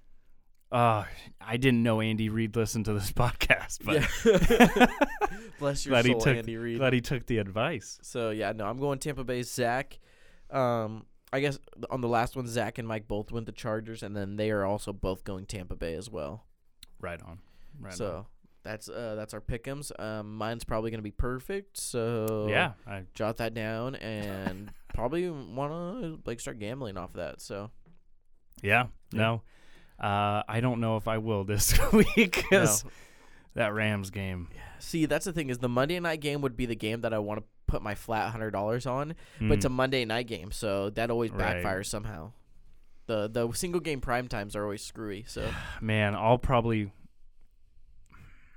Uh, 0.75 1.05
I 1.41 1.57
didn't 1.57 1.85
know 1.85 2.01
Andy 2.01 2.29
Reid 2.31 2.57
listened 2.57 2.87
to 2.87 2.95
this 2.95 3.13
podcast, 3.13 3.79
but 3.85 4.03
yeah. 4.25 4.87
Bless 5.61 5.87
your 5.87 5.93
glad 5.93 6.05
he 6.05 6.13
soul, 6.13 6.21
took 6.21 6.37
Andy 6.37 6.57
Reid. 6.57 6.79
glad 6.79 6.93
he 6.93 7.01
took 7.01 7.27
the 7.27 7.39
advice. 7.39 8.01
So 8.03 8.31
yeah, 8.31 8.51
no, 8.51 8.67
I'm 8.67 8.79
going 8.81 8.99
Tampa 8.99 9.23
Bay. 9.23 9.43
Zach, 9.43 10.01
um, 10.51 11.07
I 11.33 11.39
guess 11.39 11.61
on 11.91 12.01
the 12.01 12.09
last 12.09 12.35
one, 12.35 12.49
Zach 12.49 12.79
and 12.79 12.89
Mike 12.89 13.07
both 13.07 13.31
went 13.31 13.47
the 13.47 13.53
Chargers, 13.53 14.03
and 14.03 14.17
then 14.17 14.35
they 14.35 14.51
are 14.51 14.65
also 14.65 14.93
both 14.93 15.23
going 15.23 15.47
Tampa 15.47 15.77
Bay 15.77 15.95
as 15.95 16.11
well. 16.11 16.45
Right 17.01 17.23
on. 17.23 17.39
Right 17.79 17.95
so 17.95 18.27
that's 18.65 18.89
uh 18.89 19.15
that's 19.15 19.33
our 19.33 19.41
pick'ems. 19.41 19.93
Um, 20.01 20.37
mine's 20.37 20.65
probably 20.65 20.91
gonna 20.91 21.05
be 21.05 21.13
perfect. 21.13 21.77
So. 21.77 22.49
Yeah, 22.51 22.73
I, 22.85 23.05
jot 23.15 23.37
that 23.37 23.55
down 23.55 23.95
and 23.95 24.73
probably 24.95 25.31
wanna 25.31 26.17
like 26.27 26.41
start 26.41 26.59
gambling 26.59 26.97
off 26.97 27.13
that. 27.13 27.41
So 27.41 27.71
yeah, 28.61 28.87
no. 29.13 29.43
Uh, 30.01 30.43
I 30.49 30.61
don't 30.61 30.81
know 30.81 30.97
if 30.97 31.07
I 31.09 31.19
will 31.19 31.45
this 31.53 31.79
week 31.93 32.07
no. 32.17 32.33
because 32.61 32.85
that 33.55 33.73
Rams 33.73 34.11
game. 34.11 34.49
see, 34.81 35.07
that's 35.07 35.25
the 35.25 35.33
thing 35.33 35.49
is 35.51 35.59
the 35.59 35.69
Monday 35.69 35.99
night 36.01 36.21
game 36.21 36.41
would 36.41 36.57
be 36.57 36.67
the 36.67 36.75
game 36.77 37.03
that 37.03 37.15
I 37.15 37.19
want 37.21 37.41
to 37.41 37.47
put 37.67 37.81
my 37.83 37.95
flat 37.95 38.31
hundred 38.33 38.51
dollars 38.51 38.87
on, 38.87 39.15
but 39.41 39.53
it's 39.53 39.65
a 39.65 39.69
Mm, 39.69 39.73
Monday 39.73 40.05
night 40.05 40.27
game, 40.27 40.51
so 40.53 40.91
that 40.91 41.11
always 41.11 41.31
Right. 41.31 41.65
backfires 41.65 41.87
somehow. 41.87 42.33
The 43.07 43.29
the 43.29 43.53
single 43.53 43.81
game 43.81 44.01
prime 44.01 44.29
times 44.29 44.57
are 44.57 44.65
always 44.65 44.83
screwy. 44.83 45.25
So 45.29 45.49
man, 45.81 46.15
I'll 46.15 46.39
probably 46.39 46.91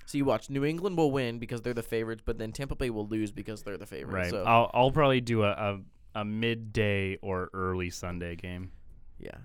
so 0.06 0.18
you 0.18 0.26
watch 0.26 0.50
New 0.50 0.64
England 0.64 0.98
will 0.98 1.12
win 1.12 1.38
because 1.38 1.62
they're 1.62 1.74
the 1.74 1.84
favorites, 1.84 2.22
but 2.26 2.38
then 2.38 2.52
Tampa 2.54 2.76
Bay 2.76 2.90
will 2.90 3.08
lose 3.08 3.32
because 3.32 3.64
they're 3.64 3.78
the 3.78 3.86
favorites. 3.86 4.14
right. 4.14 4.30
So 4.32 4.44
I'll 4.46 4.72
I'll 4.74 4.92
probably 4.92 5.22
do 5.22 5.44
a, 5.44 5.52
a 5.52 5.80
a 6.22 6.26
midday 6.26 7.18
or 7.22 7.50
early 7.54 7.90
Sunday 7.90 8.36
game. 8.36 8.72
yeah, 9.20 9.36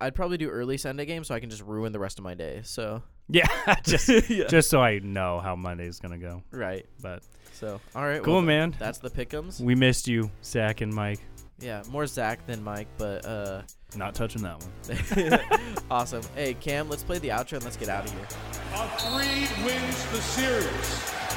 I'd 0.00 0.14
probably 0.14 0.38
do 0.38 0.48
early 0.48 0.76
Sunday 0.78 1.04
game 1.06 1.24
so 1.24 1.34
I 1.34 1.40
can 1.40 1.50
just 1.50 1.62
ruin 1.62 1.92
the 1.92 1.98
rest 1.98 2.18
of 2.18 2.24
my 2.24 2.34
day. 2.34 2.60
So 2.64 3.02
Yeah, 3.28 3.46
just 3.84 4.08
yeah. 4.30 4.46
just 4.48 4.70
so 4.70 4.80
I 4.80 4.98
know 5.00 5.40
how 5.40 5.54
Monday's 5.56 6.00
gonna 6.00 6.18
go. 6.18 6.42
right. 6.50 6.86
But 7.00 7.22
So 7.52 7.80
all 7.94 8.04
right, 8.04 8.22
cool, 8.22 8.34
well, 8.34 8.42
man. 8.42 8.74
That's 8.78 8.98
the 8.98 9.10
pickums. 9.10 9.60
We 9.60 9.74
missed 9.74 10.08
you, 10.08 10.30
Zach 10.44 10.80
and 10.80 10.92
Mike. 10.92 11.20
Yeah, 11.60 11.82
more 11.90 12.06
Zach 12.06 12.46
than 12.46 12.62
Mike, 12.62 12.86
but 12.98 13.24
uh, 13.26 13.62
Not 13.96 14.14
touching 14.14 14.42
that 14.42 14.62
one. 14.62 15.80
awesome. 15.90 16.22
Hey 16.36 16.54
Cam, 16.54 16.88
let's 16.88 17.02
play 17.02 17.18
the 17.18 17.28
outro 17.30 17.54
and 17.54 17.64
let's 17.64 17.76
get 17.76 17.88
out 17.88 18.04
of 18.04 18.12
here. 18.12 18.26
A 18.74 18.88
three 18.98 19.64
wins 19.64 20.04
the 20.12 20.20
series. 20.20 20.66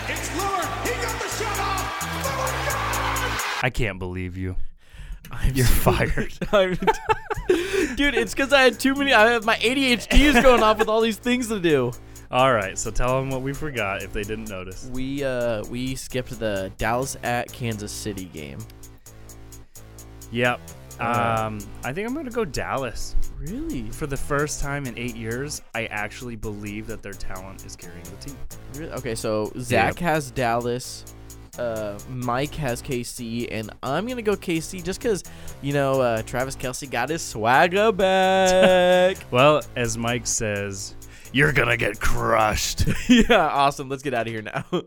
It's 0.07 0.29
Lillard. 0.29 0.87
He 0.87 1.01
got 1.01 1.21
the 1.21 1.27
shot 1.29 1.59
off. 1.59 1.99
Lillard 2.23 2.65
got 2.67 3.57
it! 3.59 3.63
I 3.63 3.69
can't 3.71 3.97
believe 3.99 4.37
you. 4.37 4.55
I'm 5.32 5.53
You're 5.55 5.65
so- 5.65 5.91
fired. 5.91 6.34
I'm- 6.51 6.77
Dude, 7.95 8.13
it's 8.15 8.34
because 8.34 8.53
I 8.53 8.61
had 8.61 8.79
too 8.79 8.95
many. 8.95 9.13
I 9.13 9.32
have 9.32 9.43
my 9.45 9.55
ADHD 9.55 10.19
is 10.21 10.41
going 10.41 10.63
off 10.63 10.77
with 10.79 10.88
all 10.88 11.01
these 11.01 11.17
things 11.17 11.47
to 11.49 11.59
do. 11.59 11.91
All 12.29 12.53
right, 12.53 12.77
so 12.77 12.91
tell 12.91 13.19
them 13.19 13.29
what 13.29 13.41
we 13.41 13.51
forgot 13.51 14.03
if 14.03 14.13
they 14.13 14.23
didn't 14.23 14.49
notice. 14.49 14.89
We 14.93 15.23
uh 15.23 15.63
we 15.65 15.95
skipped 15.95 16.39
the 16.39 16.71
Dallas 16.77 17.17
at 17.23 17.51
Kansas 17.51 17.91
City 17.91 18.25
game. 18.25 18.59
Yep. 20.32 20.61
Um, 20.99 21.59
I 21.84 21.91
think 21.91 22.07
I'm 22.07 22.13
gonna 22.15 22.29
go 22.29 22.45
Dallas. 22.45 23.15
Really? 23.39 23.89
For 23.89 24.05
the 24.07 24.15
first 24.15 24.61
time 24.61 24.86
in 24.86 24.97
eight 24.97 25.15
years, 25.15 25.61
I 25.73 25.88
actually 25.88 26.36
believe 26.36 26.88
that 26.88 27.01
their 27.01 27.13
talent 27.13 27.65
is 27.65 27.75
carrying 27.75 28.03
the 28.03 28.15
team. 28.27 28.38
Really? 28.75 28.91
Okay, 28.93 29.15
so 29.15 29.51
Zach 29.59 29.97
has 29.99 30.29
Dallas. 30.32 31.03
Uh, 31.57 31.97
Mike 32.09 32.55
has 32.55 32.81
KC, 32.81 33.47
and 33.51 33.71
I'm 33.83 34.07
gonna 34.07 34.21
go 34.21 34.35
KC 34.35 34.83
just 34.83 35.01
because 35.01 35.23
you 35.61 35.73
know 35.73 35.99
uh, 36.01 36.21
Travis 36.23 36.55
Kelce 36.55 36.89
got 36.89 37.09
his 37.09 37.21
swagger 37.21 37.91
back. 37.91 39.17
Well, 39.31 39.61
as 39.75 39.97
Mike 39.97 40.27
says, 40.27 40.95
you're 41.33 41.53
gonna 41.53 41.77
get 41.77 41.99
crushed. 41.99 42.85
yeah, 43.09 43.47
awesome. 43.47 43.89
Let's 43.89 44.03
get 44.03 44.13
out 44.13 44.27
of 44.27 44.33
here 44.33 44.41
now. 44.41 44.65